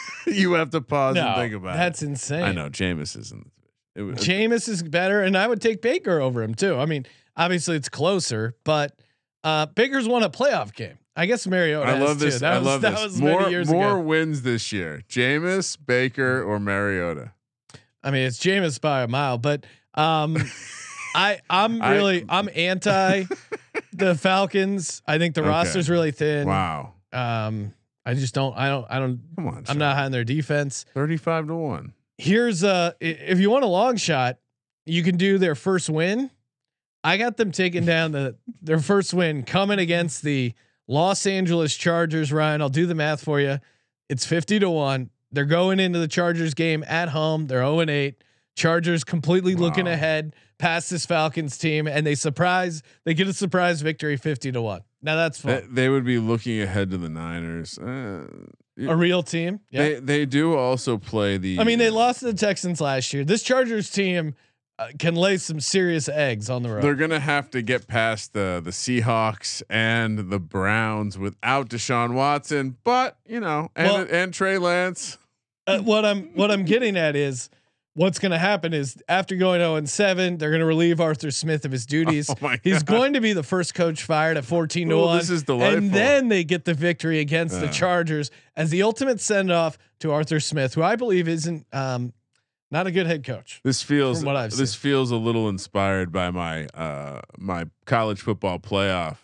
you 0.26 0.52
have 0.54 0.70
to 0.70 0.80
pause 0.80 1.14
no, 1.14 1.26
and 1.26 1.36
think 1.36 1.54
about 1.54 1.76
that's 1.76 2.02
it. 2.02 2.06
That's 2.08 2.22
insane. 2.22 2.42
I 2.42 2.52
know 2.52 2.68
Jameis 2.68 3.18
isn't. 3.18 3.50
It 3.94 4.02
was, 4.02 4.18
Jameis 4.18 4.68
is 4.68 4.82
better, 4.82 5.22
and 5.22 5.36
I 5.36 5.46
would 5.46 5.60
take 5.60 5.82
Baker 5.82 6.20
over 6.20 6.42
him 6.42 6.54
too. 6.54 6.76
I 6.76 6.86
mean, 6.86 7.04
obviously 7.36 7.76
it's 7.76 7.88
closer, 7.88 8.54
but 8.64 8.96
uh, 9.42 9.66
Baker's 9.66 10.06
won 10.06 10.22
a 10.22 10.30
playoff 10.30 10.72
game. 10.74 10.98
I 11.16 11.26
guess 11.26 11.46
Mariota. 11.48 11.90
I 11.90 11.98
love 11.98 12.18
too. 12.20 12.26
this. 12.26 12.40
That 12.40 12.52
I 12.52 12.58
was, 12.58 12.66
love 12.66 12.80
that 12.82 12.90
this. 12.94 13.02
was 13.02 13.20
more 13.20 13.40
more 13.66 13.90
ago. 13.98 14.00
wins 14.00 14.42
this 14.42 14.72
year. 14.72 15.02
Jameis, 15.08 15.76
Baker, 15.84 16.42
or 16.44 16.60
Mariota. 16.60 17.32
I 18.04 18.12
mean, 18.12 18.22
it's 18.26 18.38
Jameis 18.38 18.80
by 18.80 19.02
a 19.02 19.08
mile, 19.08 19.36
but 19.38 19.66
um, 19.94 20.36
I 21.16 21.40
I'm 21.50 21.82
I- 21.82 21.92
really 21.96 22.24
I'm 22.28 22.48
anti 22.54 23.24
the 23.92 24.14
Falcons. 24.14 25.02
I 25.08 25.18
think 25.18 25.34
the 25.34 25.40
Okay. 25.40 25.48
roster's 25.50 25.90
really 25.90 26.12
thin. 26.12 26.46
Wow. 26.46 26.92
Um, 27.12 27.72
I 28.08 28.14
just 28.14 28.34
don't. 28.34 28.56
I 28.56 28.68
don't. 28.68 28.86
I 28.88 28.98
don't. 28.98 29.20
Come 29.36 29.48
on. 29.48 29.58
I'm 29.58 29.64
Sean. 29.64 29.78
not 29.78 29.96
high 29.96 30.06
on 30.06 30.12
their 30.12 30.24
defense. 30.24 30.86
35 30.94 31.48
to 31.48 31.54
1. 31.54 31.92
Here's 32.16 32.64
uh 32.64 32.92
if 33.00 33.38
you 33.38 33.50
want 33.50 33.64
a 33.64 33.68
long 33.68 33.98
shot, 33.98 34.38
you 34.86 35.02
can 35.02 35.18
do 35.18 35.36
their 35.36 35.54
first 35.54 35.90
win. 35.90 36.30
I 37.04 37.18
got 37.18 37.36
them 37.36 37.52
taking 37.52 37.84
down 37.84 38.12
the 38.12 38.36
their 38.62 38.78
first 38.78 39.12
win 39.12 39.42
coming 39.42 39.78
against 39.78 40.22
the 40.22 40.54
Los 40.86 41.26
Angeles 41.26 41.76
Chargers. 41.76 42.32
Ryan, 42.32 42.62
I'll 42.62 42.70
do 42.70 42.86
the 42.86 42.94
math 42.94 43.22
for 43.22 43.40
you. 43.40 43.58
It's 44.08 44.24
50 44.24 44.60
to 44.60 44.70
1. 44.70 45.10
They're 45.30 45.44
going 45.44 45.78
into 45.78 45.98
the 45.98 46.08
Chargers 46.08 46.54
game 46.54 46.82
at 46.88 47.10
home. 47.10 47.46
They're 47.46 47.60
0 47.60 47.80
and 47.80 47.90
8. 47.90 48.24
Chargers 48.56 49.04
completely 49.04 49.54
looking 49.54 49.86
ahead 49.86 50.34
past 50.58 50.88
this 50.88 51.04
Falcons 51.04 51.58
team 51.58 51.86
and 51.86 52.06
they 52.06 52.14
surprise 52.14 52.82
they 53.04 53.12
get 53.12 53.28
a 53.28 53.34
surprise 53.34 53.82
victory 53.82 54.16
50 54.16 54.50
to 54.52 54.62
1. 54.62 54.80
Now 55.02 55.16
that's 55.16 55.40
They, 55.40 55.60
fun. 55.60 55.74
they 55.74 55.88
would 55.88 56.04
be 56.04 56.18
looking 56.18 56.60
ahead 56.60 56.90
to 56.90 56.98
the 56.98 57.08
Niners. 57.08 57.78
Uh, 57.78 58.26
a 58.80 58.96
real 58.96 59.22
team. 59.22 59.60
Yeah. 59.70 59.82
They 59.82 59.94
they 60.00 60.26
do 60.26 60.54
also 60.56 60.98
play 60.98 61.36
the. 61.38 61.58
I 61.60 61.64
mean, 61.64 61.78
they 61.78 61.90
lost 61.90 62.20
to 62.20 62.26
the 62.26 62.34
Texans 62.34 62.80
last 62.80 63.12
year. 63.12 63.24
This 63.24 63.42
Chargers 63.42 63.90
team 63.90 64.34
uh, 64.78 64.88
can 64.98 65.14
lay 65.16 65.36
some 65.36 65.58
serious 65.60 66.08
eggs 66.08 66.48
on 66.48 66.62
the 66.62 66.70
road. 66.70 66.82
They're 66.82 66.94
gonna 66.94 67.18
have 67.20 67.50
to 67.50 67.62
get 67.62 67.88
past 67.88 68.32
the 68.34 68.60
the 68.64 68.70
Seahawks 68.70 69.62
and 69.68 70.30
the 70.30 70.38
Browns 70.38 71.18
without 71.18 71.68
Deshaun 71.68 72.14
Watson, 72.14 72.76
but 72.84 73.16
you 73.26 73.40
know, 73.40 73.70
and 73.74 73.88
Well- 73.92 74.06
and 74.10 74.32
Trey 74.34 74.58
Lance. 74.58 75.18
uh, 75.66 75.78
what 75.80 76.04
I'm 76.04 76.30
what 76.34 76.50
I'm 76.52 76.64
getting 76.64 76.96
at 76.96 77.16
is 77.16 77.50
what's 77.98 78.18
going 78.20 78.30
to 78.32 78.38
happen 78.38 78.72
is 78.72 78.96
after 79.08 79.34
going 79.36 79.60
0 79.60 79.74
and 79.74 79.88
7, 79.90 80.38
they're 80.38 80.50
going 80.50 80.60
to 80.60 80.66
relieve 80.66 81.00
Arthur 81.00 81.30
Smith 81.32 81.64
of 81.64 81.72
his 81.72 81.84
duties. 81.84 82.30
Oh 82.40 82.54
He's 82.62 82.82
going 82.84 83.14
to 83.14 83.20
be 83.20 83.32
the 83.32 83.42
first 83.42 83.74
coach 83.74 84.04
fired 84.04 84.36
at 84.36 84.44
14 84.44 84.88
to 84.88 84.94
Oh, 84.94 85.06
1. 85.06 85.18
this 85.18 85.30
is 85.30 85.42
delightful. 85.42 85.78
And 85.78 85.92
then 85.92 86.28
they 86.28 86.44
get 86.44 86.64
the 86.64 86.74
victory 86.74 87.18
against 87.18 87.60
the 87.60 87.66
Chargers 87.68 88.30
as 88.56 88.70
the 88.70 88.82
ultimate 88.82 89.20
send 89.20 89.50
off 89.50 89.76
to 90.00 90.12
Arthur 90.12 90.38
Smith, 90.40 90.74
who 90.74 90.82
I 90.82 90.94
believe 90.96 91.26
isn't 91.28 91.66
um, 91.72 92.12
not 92.70 92.86
a 92.86 92.90
good 92.92 93.06
head 93.06 93.24
coach. 93.24 93.60
This 93.64 93.82
feels 93.82 94.24
what 94.24 94.36
I've 94.36 94.50
this 94.52 94.72
seen. 94.72 94.78
feels 94.80 95.10
a 95.10 95.16
little 95.16 95.48
inspired 95.48 96.12
by 96.12 96.30
my 96.30 96.66
uh 96.66 97.22
my 97.36 97.64
college 97.86 98.20
football 98.20 98.58
playoff 98.60 99.16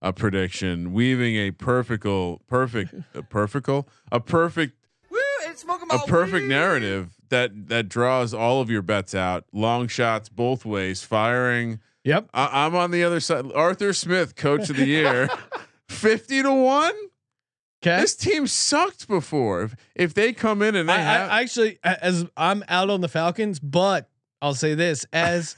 uh, 0.00 0.12
prediction, 0.12 0.92
weaving 0.92 1.36
a 1.36 1.50
perfectal 1.50 2.40
perfect 2.46 2.94
a 3.14 3.22
perfectal 3.22 3.86
a 4.10 4.20
perfect 4.20 4.74
a 5.90 5.98
perfect 6.06 6.46
narrative 6.46 7.10
that 7.32 7.68
that 7.68 7.88
draws 7.88 8.32
all 8.32 8.60
of 8.60 8.70
your 8.70 8.82
bets 8.82 9.14
out. 9.14 9.44
Long 9.52 9.88
shots 9.88 10.28
both 10.28 10.64
ways, 10.64 11.02
firing. 11.02 11.80
Yep. 12.04 12.30
I, 12.32 12.66
I'm 12.66 12.74
on 12.76 12.90
the 12.92 13.02
other 13.02 13.18
side. 13.20 13.50
Arthur 13.52 13.92
Smith, 13.92 14.36
coach 14.36 14.70
of 14.70 14.76
the 14.76 14.86
year, 14.86 15.28
fifty 15.88 16.42
to 16.42 16.52
one. 16.52 16.94
Okay. 17.84 18.00
This 18.00 18.14
team 18.14 18.46
sucked 18.46 19.08
before. 19.08 19.62
If 19.62 19.76
if 19.96 20.14
they 20.14 20.32
come 20.32 20.62
in 20.62 20.76
and 20.76 20.88
they 20.88 20.92
I, 20.94 20.98
have, 20.98 21.30
I 21.30 21.42
actually, 21.42 21.78
as 21.82 22.24
I'm 22.36 22.62
out 22.68 22.90
on 22.90 23.00
the 23.00 23.08
Falcons, 23.08 23.58
but 23.58 24.08
I'll 24.40 24.54
say 24.54 24.74
this 24.74 25.04
as 25.12 25.56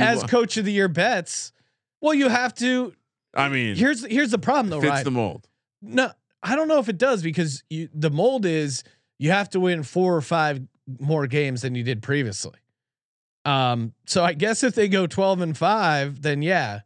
as 0.00 0.22
lo- 0.22 0.28
coach 0.28 0.56
of 0.56 0.64
the 0.64 0.72
year 0.72 0.88
bets. 0.88 1.52
Well, 2.00 2.14
you 2.14 2.28
have 2.28 2.54
to. 2.56 2.94
I 3.34 3.48
mean, 3.50 3.76
Here's 3.76 4.04
here's 4.06 4.30
the 4.30 4.38
problem 4.38 4.70
though, 4.70 4.80
fits 4.80 4.90
right? 4.90 5.04
the 5.04 5.10
mold. 5.10 5.48
no, 5.82 6.10
I 6.42 6.56
don't 6.56 6.68
know 6.68 6.78
if 6.78 6.88
it 6.88 6.96
does 6.96 7.22
because 7.22 7.62
you, 7.68 7.88
the 7.92 8.10
mold 8.10 8.46
is 8.46 8.82
you 9.18 9.30
have 9.30 9.50
to 9.50 9.60
win 9.60 9.82
four 9.82 10.14
or 10.16 10.20
five 10.22 10.60
more 11.00 11.26
games 11.26 11.62
than 11.62 11.74
you 11.74 11.82
did 11.82 12.02
previously. 12.02 12.58
Um, 13.44 13.92
so 14.06 14.24
I 14.24 14.32
guess 14.32 14.62
if 14.62 14.74
they 14.74 14.88
go 14.88 15.06
12 15.06 15.40
and 15.40 15.56
five, 15.56 16.22
then 16.22 16.42
yeah, 16.42 16.80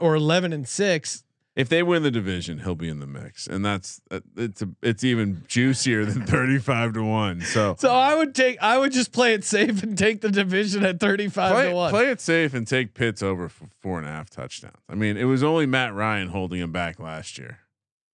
or 0.00 0.14
eleven 0.16 0.52
and 0.52 0.66
six. 0.68 1.24
If 1.56 1.68
they 1.68 1.82
win 1.82 2.04
the 2.04 2.10
division, 2.12 2.60
he'll 2.60 2.76
be 2.76 2.88
in 2.88 3.00
the 3.00 3.06
mix, 3.06 3.46
and 3.46 3.64
that's 3.64 4.00
uh, 4.10 4.20
it's 4.36 4.62
a, 4.62 4.68
it's 4.82 5.04
even 5.04 5.42
juicier 5.48 6.04
than 6.04 6.22
thirty-five 6.26 6.94
to 6.94 7.02
one. 7.04 7.40
So 7.42 7.74
So 7.78 7.92
I 7.92 8.14
would 8.14 8.34
take 8.34 8.56
I 8.62 8.78
would 8.78 8.92
just 8.92 9.12
play 9.12 9.34
it 9.34 9.44
safe 9.44 9.82
and 9.82 9.98
take 9.98 10.20
the 10.20 10.30
division 10.30 10.84
at 10.84 11.00
thirty 11.00 11.28
five 11.28 11.52
play, 11.52 11.68
to 11.68 11.74
one. 11.74 11.90
play 11.90 12.06
it 12.08 12.20
safe 12.20 12.54
and 12.54 12.66
take 12.66 12.94
Pitts 12.94 13.22
over 13.22 13.48
for 13.48 13.66
four 13.80 13.98
and 13.98 14.06
a 14.06 14.10
half 14.10 14.30
touchdowns. 14.30 14.76
I 14.88 14.94
mean, 14.94 15.16
it 15.16 15.24
was 15.24 15.42
only 15.42 15.66
Matt 15.66 15.92
Ryan 15.92 16.28
holding 16.28 16.60
him 16.60 16.72
back 16.72 16.98
last 17.00 17.36
year. 17.36 17.58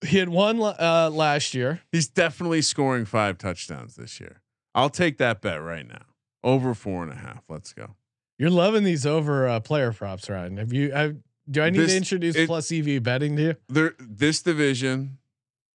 He 0.04 0.18
had 0.18 0.30
one 0.30 0.60
uh, 0.60 1.10
last 1.12 1.54
year. 1.54 1.82
He's 1.92 2.08
definitely 2.08 2.62
scoring 2.62 3.04
five 3.04 3.38
touchdowns 3.38 3.96
this 3.96 4.18
year. 4.18 4.40
I'll 4.76 4.90
take 4.90 5.18
that 5.18 5.40
bet 5.40 5.60
right 5.62 5.86
now. 5.88 6.02
Over 6.44 6.74
four 6.74 7.02
and 7.02 7.10
a 7.12 7.16
half. 7.16 7.42
Let's 7.48 7.72
go. 7.72 7.96
You're 8.38 8.50
loving 8.50 8.84
these 8.84 9.04
over 9.06 9.48
uh, 9.48 9.58
player 9.60 9.92
props, 9.92 10.28
Ryan. 10.30 10.58
Have 10.58 10.72
you? 10.72 10.94
I, 10.94 11.14
do 11.50 11.62
I 11.62 11.70
need 11.70 11.78
This- 11.80 11.92
to 11.92 11.96
introduce 11.96 12.36
it- 12.36 12.46
plus 12.46 12.70
EV 12.70 13.02
betting 13.02 13.34
to 13.36 13.42
you? 13.42 13.54
There, 13.68 13.94
this 13.98 14.42
division. 14.42 15.18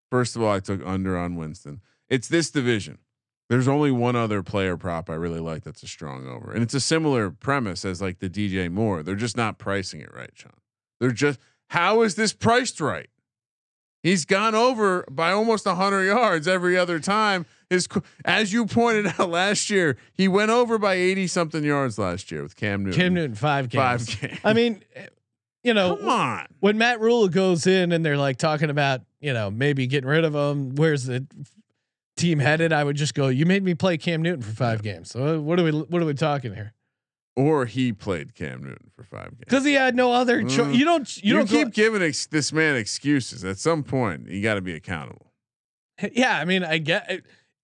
First 0.09 0.35
of 0.35 0.41
all, 0.43 0.51
I 0.53 0.59
took 0.59 0.81
under 0.85 1.17
on 1.17 1.35
Winston. 1.35 1.81
It's 2.09 2.27
this 2.27 2.51
division. 2.51 2.99
There's 3.49 3.67
only 3.67 3.91
one 3.91 4.15
other 4.15 4.43
player 4.43 4.77
prop 4.77 5.09
I 5.09 5.13
really 5.15 5.39
like 5.39 5.63
that's 5.63 5.83
a 5.83 5.87
strong 5.87 6.27
over, 6.27 6.51
and 6.53 6.61
it's 6.63 6.73
a 6.73 6.79
similar 6.79 7.31
premise 7.31 7.83
as 7.83 8.01
like 8.01 8.19
the 8.19 8.29
DJ 8.29 8.69
Moore. 8.71 9.03
They're 9.03 9.15
just 9.15 9.35
not 9.35 9.57
pricing 9.57 9.99
it 10.01 10.13
right, 10.13 10.29
Sean. 10.33 10.53
They're 10.99 11.11
just 11.11 11.39
how 11.69 12.01
is 12.01 12.15
this 12.15 12.31
priced 12.33 12.79
right? 12.79 13.09
He's 14.03 14.25
gone 14.25 14.55
over 14.55 15.05
by 15.09 15.31
almost 15.31 15.65
100 15.65 16.05
yards 16.05 16.47
every 16.47 16.77
other 16.77 16.99
time. 16.99 17.45
His, 17.71 17.87
as 18.25 18.51
you 18.51 18.65
pointed 18.65 19.07
out 19.17 19.29
last 19.29 19.69
year, 19.69 19.97
he 20.13 20.27
went 20.27 20.51
over 20.51 20.77
by 20.77 20.95
80 20.95 21.27
something 21.27 21.63
yards 21.63 21.97
last 21.97 22.29
year 22.29 22.43
with 22.43 22.57
Cam 22.57 22.83
Newton. 22.83 22.99
Cam 22.99 23.13
Newton 23.13 23.35
five 23.35 23.69
games. 23.69 24.13
Five 24.13 24.21
games. 24.29 24.39
I 24.43 24.51
mean, 24.53 24.83
you 25.63 25.73
know, 25.73 25.95
Come 25.95 26.09
on. 26.09 26.47
when 26.59 26.77
Matt 26.77 26.99
Rhule 26.99 27.29
goes 27.29 27.65
in 27.67 27.93
and 27.93 28.03
they're 28.05 28.17
like 28.17 28.35
talking 28.37 28.69
about, 28.69 29.01
you 29.21 29.31
know, 29.31 29.49
maybe 29.49 29.87
getting 29.87 30.09
rid 30.09 30.25
of 30.25 30.35
him. 30.35 30.75
Where's 30.75 31.05
the 31.05 31.25
team 32.17 32.39
headed? 32.39 32.73
I 32.73 32.83
would 32.83 32.97
just 32.97 33.13
go. 33.13 33.29
You 33.29 33.45
made 33.45 33.63
me 33.63 33.73
play 33.73 33.97
Cam 33.97 34.21
Newton 34.21 34.41
for 34.41 34.51
five 34.51 34.83
games. 34.83 35.09
So 35.11 35.35
uh, 35.37 35.39
what 35.39 35.57
are 35.57 35.63
we? 35.63 35.71
What 35.71 36.01
are 36.01 36.05
we 36.05 36.13
talking 36.13 36.53
here? 36.53 36.73
Or 37.37 37.65
he 37.65 37.93
played 37.93 38.35
Cam 38.35 38.61
Newton 38.63 38.91
for 38.93 39.03
five 39.03 39.29
games. 39.29 39.39
Because 39.39 39.63
he 39.63 39.73
had 39.75 39.95
no 39.95 40.11
other. 40.11 40.41
choice. 40.43 40.57
Mm. 40.57 40.75
you 40.75 40.83
don't. 40.83 41.17
You, 41.17 41.21
You, 41.23 41.33
don't 41.37 41.47
keep 41.47 41.67
go- 41.67 41.71
giving 41.71 42.01
ex- 42.01 42.25
this 42.25 42.51
man 42.51 42.75
excuses. 42.75 43.45
At 43.45 43.57
some 43.59 43.83
point, 43.83 44.27
you 44.27 44.41
got 44.43 44.55
to 44.55 44.61
be 44.61 44.73
accountable. 44.73 45.27
Yeah, 46.13 46.37
I 46.37 46.45
mean, 46.45 46.63
I 46.63 46.79
get. 46.79 47.21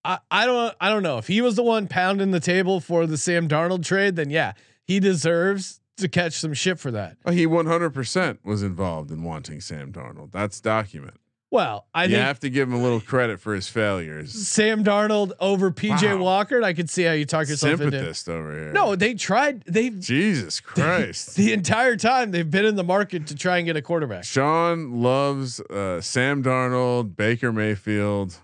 I, 0.08 0.20
I 0.32 0.46
don't. 0.46 0.74
I 0.80 0.90
don't 0.90 1.04
know 1.04 1.18
if 1.18 1.28
he 1.28 1.42
was 1.42 1.56
the 1.56 1.64
one 1.64 1.88
pounding 1.88 2.32
the 2.32 2.40
table 2.40 2.80
for 2.80 3.06
the 3.06 3.18
Sam 3.18 3.48
Darnold 3.50 3.84
trade. 3.86 4.16
Then 4.16 4.30
yeah, 4.30 4.54
he 4.86 5.00
deserves 5.00 5.82
to 5.98 6.08
catch 6.08 6.34
some 6.34 6.54
shit 6.54 6.80
for 6.80 6.92
that. 6.92 7.18
Well, 7.26 7.34
he 7.36 7.46
100% 7.48 8.38
was 8.44 8.64
involved 8.64 9.12
in 9.12 9.24
wanting 9.24 9.60
Sam 9.62 9.92
Darnold. 9.92 10.32
That's 10.32 10.62
document. 10.62 11.16
Well, 11.50 11.88
I 11.94 12.06
you 12.06 12.18
have 12.18 12.40
to 12.42 12.50
give 12.50 12.68
him 12.68 12.74
a 12.76 12.82
little 12.82 13.00
credit 13.00 13.40
for 13.40 13.56
his 13.56 13.68
failures. 13.70 14.34
Sam 14.48 14.84
Darnold 14.84 15.32
over 15.40 15.72
PJ 15.72 16.04
Wow. 16.18 16.18
Walker. 16.24 16.62
I 16.62 16.74
could 16.74 16.90
see 16.90 17.04
how 17.04 17.14
you 17.14 17.26
talk 17.26 17.48
yourself 17.48 17.80
into. 17.80 17.92
Sympathist 17.98 18.28
over 18.30 18.52
here. 18.54 18.72
No, 18.74 18.96
they 18.98 19.14
tried. 19.14 19.64
They 19.66 19.90
Jesus 19.90 20.60
Christ. 20.62 21.36
the 21.36 21.54
entire 21.54 21.96
time 21.96 22.32
they've 22.32 22.50
been 22.52 22.66
in 22.66 22.76
the 22.76 22.84
market 22.84 23.28
to 23.28 23.36
try 23.36 23.58
and 23.58 23.66
get 23.66 23.78
a 23.78 23.82
quarterback. 23.82 24.26
Sean 24.26 25.02
loves 25.02 25.60
uh, 25.62 26.02
Sam 26.02 26.44
Darnold, 26.44 27.16
Baker 27.16 27.52
Mayfield. 27.54 28.38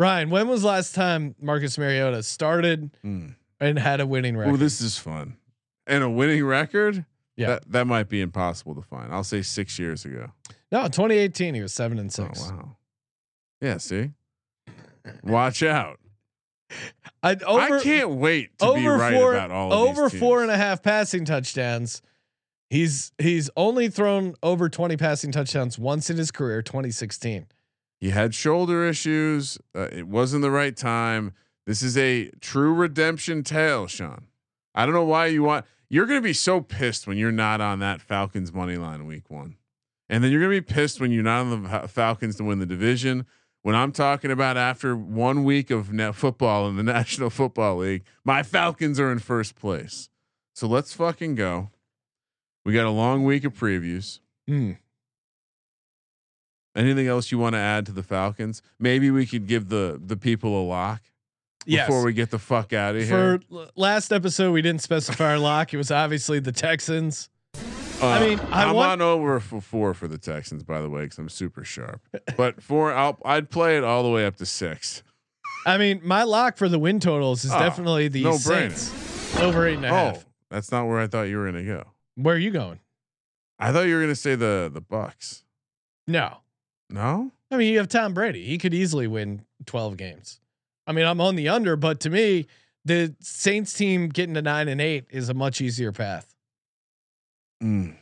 Ryan, 0.00 0.30
when 0.30 0.48
was 0.48 0.64
last 0.64 0.94
time 0.94 1.34
Marcus 1.38 1.76
Mariota 1.76 2.22
started 2.22 2.90
Mm. 3.04 3.34
and 3.60 3.78
had 3.78 4.00
a 4.00 4.06
winning 4.06 4.34
record? 4.34 4.54
Oh, 4.54 4.56
this 4.56 4.80
is 4.80 4.96
fun. 4.96 5.36
And 5.86 6.02
a 6.02 6.08
winning 6.08 6.42
record? 6.46 7.04
Yeah. 7.36 7.48
That, 7.48 7.70
that 7.72 7.86
might 7.86 8.08
be 8.08 8.22
impossible 8.22 8.74
to 8.76 8.80
find. 8.80 9.12
I'll 9.12 9.24
say 9.24 9.42
six 9.42 9.78
years 9.78 10.06
ago. 10.06 10.32
no, 10.72 10.84
2018 10.88 11.54
he 11.54 11.60
was 11.60 11.74
seven 11.74 11.98
and 11.98 12.10
six. 12.10 12.40
Oh, 12.50 12.54
wow. 12.56 12.76
Yeah, 13.60 13.76
see? 13.76 14.12
Watch 15.22 15.62
out. 15.62 16.00
I, 17.22 17.34
over, 17.46 17.76
I 17.76 17.80
can't 17.82 18.08
wait 18.12 18.56
to 18.60 18.72
be 18.72 18.86
right 18.86 19.12
four 19.12 19.34
about 19.34 19.50
all 19.50 19.70
of 19.70 19.78
over 19.90 20.08
four 20.08 20.40
and 20.40 20.50
a 20.50 20.56
half 20.56 20.82
passing 20.82 21.26
touchdowns. 21.26 22.00
He's 22.70 23.12
he's 23.18 23.50
only 23.54 23.90
thrown 23.90 24.34
over 24.42 24.70
20 24.70 24.96
passing 24.96 25.30
touchdowns 25.30 25.78
once 25.78 26.08
in 26.08 26.16
his 26.16 26.30
career, 26.30 26.62
2016. 26.62 27.48
He 28.00 28.10
had 28.10 28.34
shoulder 28.34 28.86
issues. 28.86 29.58
Uh, 29.74 29.88
it 29.92 30.08
wasn't 30.08 30.42
the 30.42 30.50
right 30.50 30.76
time. 30.76 31.34
This 31.66 31.82
is 31.82 31.96
a 31.98 32.30
true 32.40 32.72
redemption 32.72 33.44
tale, 33.44 33.86
Sean. 33.86 34.26
I 34.74 34.86
don't 34.86 34.94
know 34.94 35.04
why 35.04 35.26
you 35.26 35.42
want. 35.42 35.66
You're 35.88 36.06
going 36.06 36.18
to 36.18 36.24
be 36.24 36.32
so 36.32 36.60
pissed 36.60 37.06
when 37.06 37.18
you're 37.18 37.32
not 37.32 37.60
on 37.60 37.80
that 37.80 38.00
Falcons 38.00 38.52
money 38.52 38.76
line 38.76 39.06
week 39.06 39.28
one, 39.28 39.56
and 40.08 40.24
then 40.24 40.30
you're 40.30 40.40
going 40.40 40.56
to 40.56 40.62
be 40.62 40.74
pissed 40.74 41.00
when 41.00 41.12
you're 41.12 41.22
not 41.22 41.40
on 41.40 41.62
the 41.62 41.88
Falcons 41.88 42.36
to 42.36 42.44
win 42.44 42.58
the 42.58 42.66
division. 42.66 43.26
When 43.62 43.74
I'm 43.74 43.92
talking 43.92 44.30
about 44.30 44.56
after 44.56 44.96
one 44.96 45.44
week 45.44 45.70
of 45.70 45.92
net 45.92 46.14
football 46.14 46.66
in 46.68 46.76
the 46.76 46.82
National 46.94 47.28
Football 47.28 47.76
League, 47.78 48.04
my 48.24 48.42
Falcons 48.42 48.98
are 48.98 49.12
in 49.12 49.18
first 49.18 49.54
place. 49.56 50.08
So 50.54 50.66
let's 50.66 50.94
fucking 50.94 51.34
go. 51.34 51.70
We 52.64 52.72
got 52.72 52.86
a 52.86 52.90
long 52.90 53.24
week 53.24 53.44
of 53.44 53.52
previews. 53.54 54.20
Hmm. 54.46 54.72
Anything 56.80 57.06
else 57.06 57.30
you 57.30 57.38
want 57.38 57.54
to 57.54 57.58
add 57.58 57.86
to 57.86 57.92
the 57.92 58.02
Falcons? 58.02 58.62
Maybe 58.78 59.10
we 59.10 59.26
could 59.26 59.46
give 59.46 59.68
the 59.68 60.00
the 60.04 60.16
people 60.16 60.60
a 60.60 60.64
lock 60.64 61.02
Yes. 61.66 61.86
before 61.86 62.02
we 62.04 62.12
get 62.14 62.30
the 62.30 62.38
fuck 62.38 62.72
out 62.72 62.96
of 62.96 63.02
For 63.02 63.06
here. 63.08 63.40
l- 63.52 63.70
last 63.76 64.12
episode, 64.12 64.52
we 64.52 64.62
didn't 64.62 64.80
specify 64.82 65.32
our 65.32 65.38
lock. 65.38 65.74
It 65.74 65.76
was 65.76 65.90
obviously 65.90 66.40
the 66.40 66.52
Texans. 66.52 67.28
Uh, 68.02 68.06
I 68.06 68.20
mean, 68.20 68.40
I 68.50 68.64
I'm 68.64 68.74
want- 68.74 68.92
on 68.92 69.02
over 69.02 69.40
for 69.40 69.60
four 69.60 69.92
for 69.92 70.08
the 70.08 70.16
Texans, 70.16 70.62
by 70.64 70.80
the 70.80 70.88
way, 70.88 71.02
because 71.02 71.18
I'm 71.18 71.28
super 71.28 71.62
sharp. 71.64 72.00
But 72.36 72.62
four, 72.62 72.94
I'll, 72.94 73.18
I'd 73.26 73.50
play 73.50 73.76
it 73.76 73.84
all 73.84 74.02
the 74.02 74.08
way 74.08 74.24
up 74.24 74.36
to 74.36 74.46
six. 74.46 75.02
I 75.66 75.76
mean, 75.76 76.00
my 76.02 76.22
lock 76.22 76.56
for 76.56 76.70
the 76.70 76.78
win 76.78 76.98
totals 76.98 77.44
is 77.44 77.52
Oh, 77.52 77.58
definitely 77.58 78.08
the 78.08 78.24
no-brainer. 78.24 78.72
Saints 78.72 79.36
over 79.38 79.66
eight 79.66 79.74
and 79.74 79.84
a 79.84 79.88
half. 79.88 80.24
Oh, 80.24 80.28
that's 80.50 80.72
not 80.72 80.86
where 80.88 80.98
I 80.98 81.06
thought 81.08 81.24
you 81.24 81.36
were 81.36 81.44
gonna 81.44 81.62
go. 81.62 81.84
Where 82.14 82.34
are 82.36 82.38
you 82.38 82.50
going? 82.50 82.80
I 83.58 83.70
thought 83.70 83.82
you 83.86 83.94
were 83.96 84.00
gonna 84.00 84.14
say 84.14 84.34
the 84.34 84.70
the 84.72 84.80
Bucks. 84.80 85.44
No. 86.06 86.38
No, 86.90 87.30
I 87.50 87.56
mean, 87.56 87.72
you 87.72 87.78
have 87.78 87.88
Tom 87.88 88.12
Brady. 88.14 88.44
He 88.44 88.58
could 88.58 88.74
easily 88.74 89.06
win 89.06 89.44
12 89.66 89.96
games. 89.96 90.40
I 90.86 90.92
mean, 90.92 91.06
I'm 91.06 91.20
on 91.20 91.36
the 91.36 91.48
under, 91.48 91.76
but 91.76 92.00
to 92.00 92.10
me, 92.10 92.46
the 92.84 93.14
Saints 93.20 93.72
team 93.72 94.08
getting 94.08 94.34
to 94.34 94.42
nine 94.42 94.66
and 94.68 94.80
eight 94.80 95.04
is 95.10 95.28
a 95.28 95.34
much 95.34 95.60
easier 95.60 95.92
path. 95.92 96.34
Mm. 97.62 97.94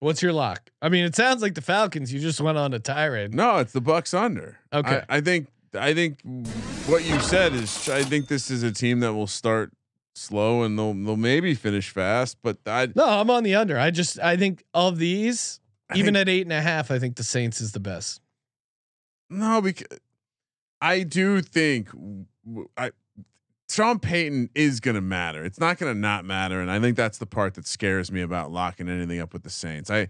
What's 0.00 0.20
your 0.22 0.32
lock? 0.32 0.70
I 0.82 0.88
mean, 0.88 1.04
it 1.04 1.16
sounds 1.16 1.40
like 1.42 1.54
the 1.54 1.62
Falcons. 1.62 2.12
You 2.12 2.20
just 2.20 2.40
went 2.40 2.58
on 2.58 2.74
a 2.74 2.78
tirade. 2.78 3.32
no, 3.34 3.58
it's 3.58 3.72
the 3.72 3.80
Bucks 3.80 4.12
under. 4.12 4.58
Okay. 4.72 5.02
I, 5.08 5.16
I 5.16 5.20
think 5.20 5.48
I 5.78 5.94
think 5.94 6.20
what 6.86 7.04
you 7.04 7.18
said 7.20 7.52
is 7.54 7.88
I 7.88 8.02
think 8.02 8.28
this 8.28 8.50
is 8.50 8.62
a 8.62 8.72
team 8.72 9.00
that 9.00 9.14
will 9.14 9.26
start 9.26 9.72
slow 10.14 10.62
and 10.62 10.78
they'll 10.78 10.92
they'll 10.94 11.16
maybe 11.16 11.54
finish 11.54 11.88
fast, 11.90 12.36
but 12.42 12.58
I 12.66 12.88
No, 12.94 13.06
I'm 13.06 13.30
on 13.30 13.42
the 13.42 13.54
under. 13.54 13.78
I 13.78 13.90
just 13.90 14.18
I 14.20 14.36
think 14.36 14.64
of 14.74 14.98
these, 14.98 15.60
I 15.88 15.94
even 15.96 16.14
think- 16.14 16.22
at 16.22 16.28
eight 16.28 16.42
and 16.42 16.52
a 16.52 16.60
half, 16.60 16.90
I 16.90 16.98
think 16.98 17.16
the 17.16 17.24
Saints 17.24 17.60
is 17.60 17.72
the 17.72 17.80
best. 17.80 18.20
No, 19.28 19.60
because 19.60 19.98
I 20.80 21.02
do 21.02 21.40
think 21.42 21.88
I 22.76 22.90
Sean 23.68 23.98
Payton 23.98 24.50
is 24.54 24.78
going 24.80 24.94
to 24.94 25.00
matter. 25.00 25.44
It's 25.44 25.58
not 25.58 25.78
going 25.78 25.92
to 25.92 25.98
not 25.98 26.24
matter, 26.24 26.60
and 26.60 26.70
I 26.70 26.78
think 26.80 26.96
that's 26.96 27.18
the 27.18 27.26
part 27.26 27.54
that 27.54 27.66
scares 27.66 28.12
me 28.12 28.20
about 28.22 28.52
locking 28.52 28.88
anything 28.88 29.20
up 29.20 29.32
with 29.32 29.42
the 29.42 29.50
Saints. 29.50 29.90
I, 29.90 30.08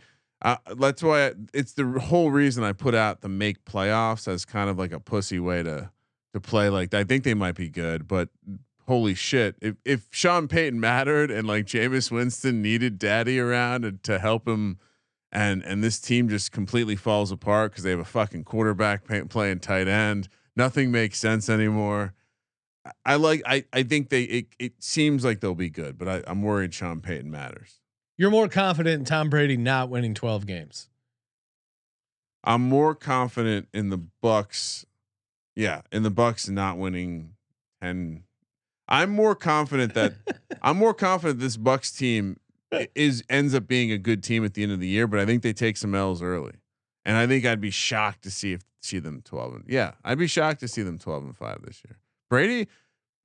that's 0.76 1.02
why 1.02 1.28
I, 1.28 1.32
it's 1.54 1.72
the 1.72 1.86
whole 1.98 2.30
reason 2.30 2.62
I 2.62 2.72
put 2.72 2.94
out 2.94 3.22
the 3.22 3.28
make 3.28 3.64
playoffs 3.64 4.28
as 4.28 4.44
kind 4.44 4.68
of 4.68 4.78
like 4.78 4.92
a 4.92 5.00
pussy 5.00 5.38
way 5.38 5.62
to 5.62 5.90
to 6.34 6.40
play. 6.40 6.68
Like 6.68 6.92
I 6.92 7.04
think 7.04 7.24
they 7.24 7.34
might 7.34 7.54
be 7.54 7.68
good, 7.68 8.06
but 8.06 8.28
holy 8.86 9.14
shit, 9.14 9.56
if 9.62 9.76
if 9.84 10.08
Sean 10.10 10.48
Payton 10.48 10.78
mattered 10.78 11.30
and 11.30 11.48
like 11.48 11.64
Jameis 11.66 12.10
Winston 12.10 12.60
needed 12.60 12.98
Daddy 12.98 13.40
around 13.40 13.84
and 13.84 14.02
to 14.02 14.18
help 14.18 14.46
him 14.46 14.78
and 15.32 15.62
and 15.64 15.82
this 15.82 16.00
team 16.00 16.28
just 16.28 16.52
completely 16.52 16.96
falls 16.96 17.30
apart 17.30 17.72
because 17.72 17.84
they 17.84 17.90
have 17.90 17.98
a 17.98 18.04
fucking 18.04 18.44
quarterback 18.44 19.06
pay, 19.06 19.22
playing 19.22 19.60
tight 19.60 19.88
end. 19.88 20.28
Nothing 20.54 20.90
makes 20.90 21.18
sense 21.18 21.48
anymore. 21.48 22.14
I, 22.84 22.90
I 23.04 23.14
like. 23.16 23.42
I 23.46 23.64
I 23.72 23.82
think 23.82 24.08
they. 24.08 24.22
It, 24.22 24.46
it 24.58 24.72
seems 24.82 25.24
like 25.24 25.40
they'll 25.40 25.54
be 25.54 25.70
good, 25.70 25.98
but 25.98 26.08
I, 26.08 26.22
I'm 26.26 26.42
worried 26.42 26.74
Sean 26.74 27.00
Payton 27.00 27.30
matters. 27.30 27.80
You're 28.16 28.30
more 28.30 28.48
confident 28.48 29.00
in 29.00 29.04
Tom 29.04 29.28
Brady 29.28 29.58
not 29.58 29.90
winning 29.90 30.14
12 30.14 30.46
games. 30.46 30.88
I'm 32.42 32.62
more 32.62 32.94
confident 32.94 33.68
in 33.74 33.90
the 33.90 33.98
Bucks. 34.22 34.86
Yeah, 35.54 35.82
in 35.90 36.02
the 36.02 36.10
Bucks 36.10 36.48
not 36.48 36.78
winning 36.78 37.32
ten. 37.82 38.22
I'm 38.88 39.10
more 39.10 39.34
confident 39.34 39.94
that 39.94 40.14
I'm 40.62 40.76
more 40.76 40.94
confident 40.94 41.40
this 41.40 41.56
Bucks 41.56 41.90
team 41.90 42.38
is 42.94 43.22
ends 43.28 43.54
up 43.54 43.66
being 43.66 43.92
a 43.92 43.98
good 43.98 44.22
team 44.22 44.44
at 44.44 44.54
the 44.54 44.62
end 44.62 44.72
of 44.72 44.80
the 44.80 44.88
year, 44.88 45.06
but 45.06 45.20
I 45.20 45.26
think 45.26 45.42
they 45.42 45.52
take 45.52 45.76
some 45.76 45.94
L's 45.94 46.22
early, 46.22 46.54
and 47.04 47.16
I 47.16 47.26
think 47.26 47.44
I'd 47.44 47.60
be 47.60 47.70
shocked 47.70 48.22
to 48.22 48.30
see 48.30 48.52
if 48.52 48.62
see 48.80 48.98
them 48.98 49.20
twelve 49.24 49.54
and 49.54 49.64
yeah, 49.68 49.92
I'd 50.04 50.18
be 50.18 50.26
shocked 50.26 50.60
to 50.60 50.68
see 50.68 50.82
them 50.82 50.98
twelve 50.98 51.24
and 51.24 51.36
five 51.36 51.62
this 51.64 51.82
year. 51.84 51.98
Brady, 52.28 52.68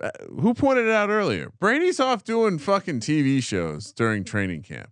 uh, 0.01 0.09
who 0.39 0.53
pointed 0.53 0.85
it 0.85 0.91
out 0.91 1.09
earlier, 1.09 1.51
Brady's 1.59 1.99
off 1.99 2.23
doing 2.23 2.57
fucking 2.59 2.99
TV 2.99 3.41
shows 3.41 3.91
during 3.91 4.23
training 4.23 4.61
camp. 4.63 4.89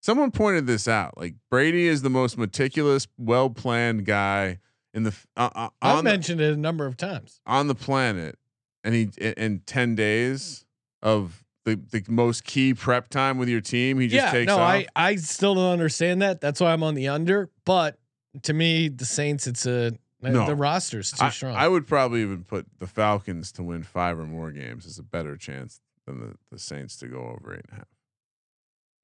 Someone 0.00 0.30
pointed 0.30 0.66
this 0.66 0.86
out. 0.88 1.18
Like 1.18 1.34
Brady 1.50 1.86
is 1.88 2.02
the 2.02 2.10
most 2.10 2.38
meticulous, 2.38 3.06
well 3.18 3.50
planned 3.50 4.04
guy 4.06 4.58
in 4.94 5.02
the 5.02 5.14
uh, 5.36 5.50
uh, 5.54 5.68
I've 5.82 5.98
on 5.98 6.04
the, 6.04 6.10
mentioned 6.10 6.40
it 6.40 6.52
a 6.54 6.56
number 6.56 6.86
of 6.86 6.96
times. 6.96 7.40
on 7.46 7.66
the 7.68 7.74
planet, 7.74 8.38
and 8.84 8.94
he 8.94 9.10
in- 9.18 9.34
in 9.34 9.58
ten 9.66 9.94
days 9.94 10.64
of 11.02 11.44
the 11.76 12.00
the 12.00 12.04
most 12.08 12.44
key 12.44 12.74
prep 12.74 13.08
time 13.08 13.38
with 13.38 13.48
your 13.48 13.60
team, 13.60 13.98
he 13.98 14.08
just 14.08 14.26
yeah, 14.26 14.30
takes 14.30 14.48
no, 14.48 14.54
off. 14.56 14.60
I 14.60 14.86
I 14.96 15.16
still 15.16 15.54
don't 15.54 15.72
understand 15.72 16.22
that. 16.22 16.40
That's 16.40 16.60
why 16.60 16.72
I'm 16.72 16.82
on 16.82 16.94
the 16.94 17.08
under. 17.08 17.50
But 17.64 17.98
to 18.42 18.52
me, 18.52 18.88
the 18.88 19.04
Saints, 19.04 19.46
it's 19.46 19.66
a 19.66 19.86
uh, 20.22 20.28
No. 20.30 20.46
the 20.46 20.54
roster's 20.54 21.12
too 21.12 21.24
I, 21.24 21.30
strong. 21.30 21.54
I 21.54 21.68
would 21.68 21.86
probably 21.86 22.22
even 22.22 22.44
put 22.44 22.66
the 22.78 22.86
Falcons 22.86 23.52
to 23.52 23.62
win 23.62 23.82
five 23.82 24.18
or 24.18 24.26
more 24.26 24.50
games 24.50 24.86
as 24.86 24.98
a 24.98 25.02
better 25.02 25.36
chance 25.36 25.80
than 26.06 26.20
the, 26.20 26.34
the 26.50 26.58
Saints 26.58 26.96
to 26.98 27.06
go 27.06 27.18
over 27.18 27.54
eight 27.54 27.64
and 27.70 27.72
a 27.72 27.76
half. 27.76 27.88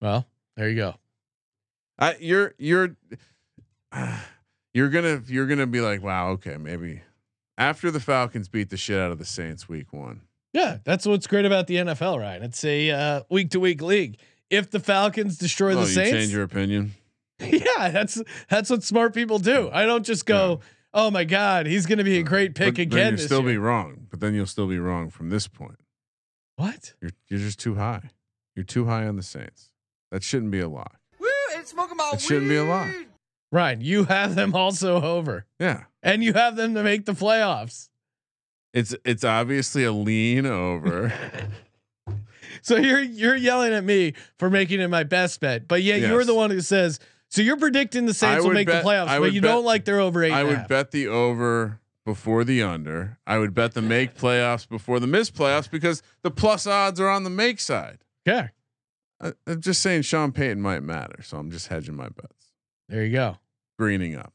well, 0.01 0.27
there 0.57 0.69
you 0.69 0.77
go. 0.77 0.95
I, 1.99 2.17
you're 2.19 2.55
you're 2.59 2.97
you're 4.75 4.91
gonna 4.91 5.23
you're 5.27 5.47
gonna 5.47 5.67
be 5.67 5.81
like, 5.81 6.03
wow, 6.03 6.31
okay, 6.31 6.57
maybe 6.57 7.03
after 7.57 7.91
the 7.91 8.01
Falcons 8.01 8.49
beat 8.49 8.71
the 8.71 8.77
shit 8.77 8.99
out 8.99 9.13
of 9.13 9.19
the 9.19 9.25
Saints 9.25 9.69
week 9.69 9.93
one. 9.93 10.23
Yeah, 10.55 10.79
that's 10.85 11.05
what's 11.05 11.27
great 11.27 11.45
about 11.45 11.67
the 11.67 11.77
NFL, 11.77 12.19
Ryan. 12.21 12.43
It's 12.45 12.65
a 12.65 13.25
week 13.29 13.51
to 13.51 13.61
week 13.61 13.83
league. 13.83 14.19
If 14.51 14.71
the 14.71 14.81
Falcons 14.81 15.37
destroy 15.37 15.73
Oh, 15.73 15.77
the 15.77 15.81
you 15.83 15.87
Saints, 15.89 16.11
change 16.13 16.33
your 16.33 16.45
opinion. 16.45 16.95
yeah, 17.41 17.91
that's 17.91 18.23
that's 18.49 18.71
what 18.71 18.83
smart 18.85 19.13
people 19.15 19.39
do. 19.39 19.69
I 19.73 19.85
don't 19.85 20.07
just 20.07 20.25
go, 20.27 20.61
"Oh 20.93 21.11
my 21.11 21.25
God, 21.25 21.67
he's 21.67 21.87
going 21.87 21.99
to 21.99 22.05
be 22.05 22.19
a 22.19 22.21
uh, 22.21 22.25
great 22.25 22.55
pick 22.55 22.75
But 22.77 22.83
again." 22.83 23.17
You'll 23.19 23.27
still 23.27 23.41
year. 23.43 23.51
be 23.55 23.59
wrong, 23.59 24.07
but 24.11 24.21
then 24.21 24.35
you'll 24.35 24.47
still 24.47 24.69
be 24.69 24.79
wrong 24.79 25.11
from 25.11 25.31
this 25.31 25.49
point. 25.49 25.81
what? 26.57 26.95
You're 27.03 27.11
you're 27.29 27.41
just 27.41 27.59
too 27.59 27.75
high. 27.75 28.11
You're 28.55 28.65
too 28.65 28.87
high 28.87 29.07
on 29.09 29.17
the 29.17 29.23
Saints. 29.25 29.71
That 30.13 30.23
shouldn't 30.23 30.53
be 30.53 30.61
a 30.61 30.69
lock. 30.69 31.01
Woo, 31.19 31.27
and 31.57 31.67
smoking 31.67 31.97
my 31.97 32.11
That 32.13 32.21
shouldn't 32.21 32.49
be 32.49 32.57
a 32.57 32.65
lock. 32.65 32.89
Ryan, 33.51 33.81
you 33.81 34.05
have 34.05 34.37
them 34.37 34.55
also 34.55 35.03
over, 35.03 35.47
Yeah. 35.59 35.85
and 36.03 36.23
you 36.23 36.33
have 36.35 36.55
them 36.55 36.75
to 36.75 36.85
make 36.85 37.05
the 37.07 37.13
playoffs. 37.13 37.89
It's 38.75 38.95
it's 39.07 39.25
obviously 39.25 39.85
a 39.85 39.93
lean 39.93 40.45
over. 40.45 41.11
So 42.63 42.77
you're 42.77 43.01
you're 43.01 43.37
yelling 43.37 43.75
at 43.75 43.85
me 43.85 44.15
for 44.39 44.49
making 44.49 44.81
it 44.81 44.89
my 44.89 45.03
best 45.03 45.39
bet, 45.41 45.69
but 45.69 45.83
yet 45.83 46.01
you're 46.01 46.25
the 46.25 46.35
one 46.35 46.51
who 46.51 46.61
says. 46.63 46.99
So 47.29 47.43
you're 47.43 47.59
predicting 47.59 48.07
the 48.07 48.15
Saints 48.15 48.43
will 48.45 48.53
make 48.55 48.67
bet- 48.69 48.83
the 48.83 48.89
playoffs, 48.89 49.09
I 49.09 49.19
but 49.19 49.33
you 49.35 49.43
bet- 49.43 49.51
don't 49.51 49.65
like 49.67 49.85
their 49.85 50.01
over 50.01 50.23
eight. 50.25 50.33
I 50.33 50.45
would 50.45 50.57
half. 50.59 50.69
bet 50.69 50.91
the 50.91 51.09
over 51.09 51.81
before 52.07 52.43
the 52.43 52.63
under. 52.63 53.19
I 53.27 53.37
would 53.39 53.53
bet 53.55 53.75
the 53.75 53.83
make 53.83 54.15
playoffs 54.15 54.67
before 54.67 54.99
the 54.99 55.07
miss 55.07 55.31
playoffs 55.31 55.71
because 55.71 56.03
the 56.23 56.31
plus 56.31 56.67
odds 56.67 57.01
are 57.01 57.09
on 57.09 57.25
the 57.25 57.31
make 57.31 57.61
side. 57.61 57.99
Okay, 58.27 58.49
I, 59.21 59.33
I'm 59.47 59.61
just 59.61 59.83
saying 59.83 60.03
Sean 60.03 60.33
Payton 60.33 60.63
might 60.63 60.83
matter, 60.83 61.23
so 61.23 61.37
I'm 61.37 61.51
just 61.51 61.67
hedging 61.69 61.97
my 61.97 62.09
bets. 62.09 62.53
there 62.89 63.05
you 63.05 63.13
go. 63.13 63.37
Greening 63.79 64.17
up. 64.17 64.33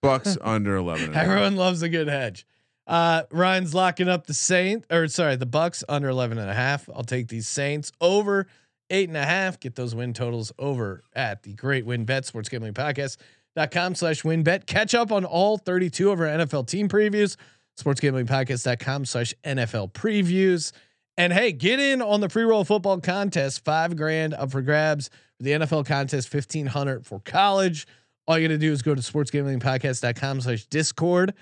Bucks 0.00 0.38
under 0.42 0.76
11. 0.76 1.06
and 1.06 1.12
a 1.14 1.18
half. 1.18 1.26
Everyone 1.26 1.56
loves 1.56 1.82
a 1.82 1.88
good 1.90 2.08
hedge. 2.08 2.46
Uh, 2.88 3.22
Ryan's 3.30 3.74
locking 3.74 4.08
up 4.08 4.26
the 4.26 4.34
Saint 4.34 4.84
or 4.90 5.06
sorry, 5.06 5.36
the 5.36 5.46
Bucks 5.46 5.84
under 5.88 6.08
11 6.08 6.38
and 6.38 6.50
a 6.50 6.54
half. 6.54 6.88
I'll 6.92 7.04
take 7.04 7.28
these 7.28 7.46
Saints 7.46 7.92
over 8.00 8.48
eight 8.90 9.08
and 9.08 9.16
a 9.16 9.24
half. 9.24 9.60
Get 9.60 9.76
those 9.76 9.94
win 9.94 10.14
totals 10.14 10.50
over 10.58 11.04
at 11.14 11.42
the 11.44 11.52
great 11.52 11.86
WynnBet 11.86 12.24
sports 12.24 12.48
gambling 12.48 12.74
podcast 12.74 13.18
podcast.com 13.58 13.94
slash 13.94 14.22
WynnBet. 14.22 14.66
Catch 14.66 14.94
up 14.94 15.12
on 15.12 15.24
all 15.24 15.58
32 15.58 16.10
of 16.10 16.20
our 16.20 16.26
NFL 16.26 16.66
team 16.66 16.88
previews, 16.88 17.36
sports 17.76 18.00
gambling 18.00 18.26
podcast.com 18.26 19.04
slash 19.04 19.34
NFL 19.44 19.92
previews. 19.92 20.72
And 21.16 21.32
hey, 21.32 21.52
get 21.52 21.80
in 21.80 22.00
on 22.00 22.20
the 22.20 22.28
free 22.28 22.44
roll 22.44 22.64
football 22.64 23.00
contest. 23.00 23.64
Five 23.64 23.96
grand 23.96 24.34
up 24.34 24.52
for 24.52 24.62
grabs. 24.62 25.08
For 25.36 25.44
the 25.44 25.50
NFL 25.52 25.86
contest, 25.86 26.32
1500 26.32 27.06
for 27.06 27.20
college. 27.20 27.86
All 28.26 28.38
you 28.38 28.46
got 28.46 28.52
to 28.52 28.58
do 28.58 28.72
is 28.72 28.82
go 28.82 28.94
to 28.94 29.02
sports 29.02 29.30
gambling 29.30 29.58
sportsgamblingpodcast.com 29.58 30.40
slash 30.42 30.66
discord 30.66 31.34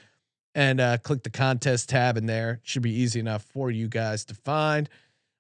and 0.57 0.81
uh, 0.81 0.97
click 0.97 1.23
the 1.23 1.31
contest 1.31 1.91
tab 1.91 2.17
in 2.17 2.25
there. 2.25 2.61
Should 2.65 2.83
be 2.83 2.91
easy 2.91 3.21
enough 3.21 3.43
for 3.43 3.71
you 3.71 3.89
guys 3.89 4.25
to 4.25 4.35
find. 4.35 4.89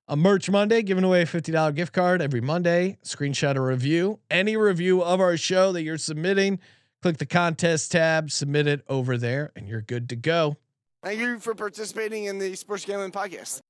A 0.08 0.14
merch 0.14 0.48
Monday, 0.48 0.82
giving 0.82 1.02
away 1.02 1.22
a 1.22 1.26
$50 1.26 1.74
gift 1.74 1.92
card 1.92 2.22
every 2.22 2.42
Monday. 2.42 2.98
Screenshot 3.02 3.56
a 3.56 3.60
review. 3.60 4.20
Any 4.30 4.56
review 4.56 5.02
of 5.02 5.18
our 5.18 5.36
show 5.36 5.72
that 5.72 5.82
you're 5.82 5.98
submitting, 5.98 6.60
click 7.02 7.16
the 7.16 7.26
contest 7.26 7.90
tab, 7.90 8.30
submit 8.30 8.68
it 8.68 8.84
over 8.88 9.16
there, 9.16 9.50
and 9.56 9.66
you're 9.66 9.80
good 9.80 10.08
to 10.10 10.16
go. 10.16 10.58
Thank 11.02 11.18
you 11.18 11.40
for 11.40 11.54
participating 11.54 12.24
in 12.24 12.38
the 12.38 12.54
Sports 12.54 12.84
Gambling 12.84 13.10
Podcast. 13.10 13.60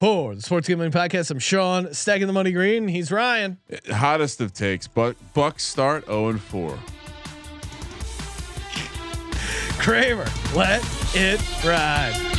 For 0.00 0.34
the 0.34 0.42
Sports 0.42 0.68
Gambling 0.68 0.92
Podcast, 0.92 1.30
I'm 1.30 1.38
Sean, 1.38 1.92
stacking 1.92 2.28
the 2.28 2.32
money 2.32 2.50
green. 2.50 2.88
He's 2.88 3.12
Ryan. 3.12 3.58
Hottest 3.90 4.40
of 4.40 4.54
takes, 4.54 4.86
but 4.86 5.16
Bucks 5.34 5.64
start 5.64 6.06
0 6.06 6.28
and 6.30 6.40
4. 6.40 6.78
Kramer, 9.78 10.26
let 10.54 10.82
it 11.14 11.40
ride. 11.64 12.37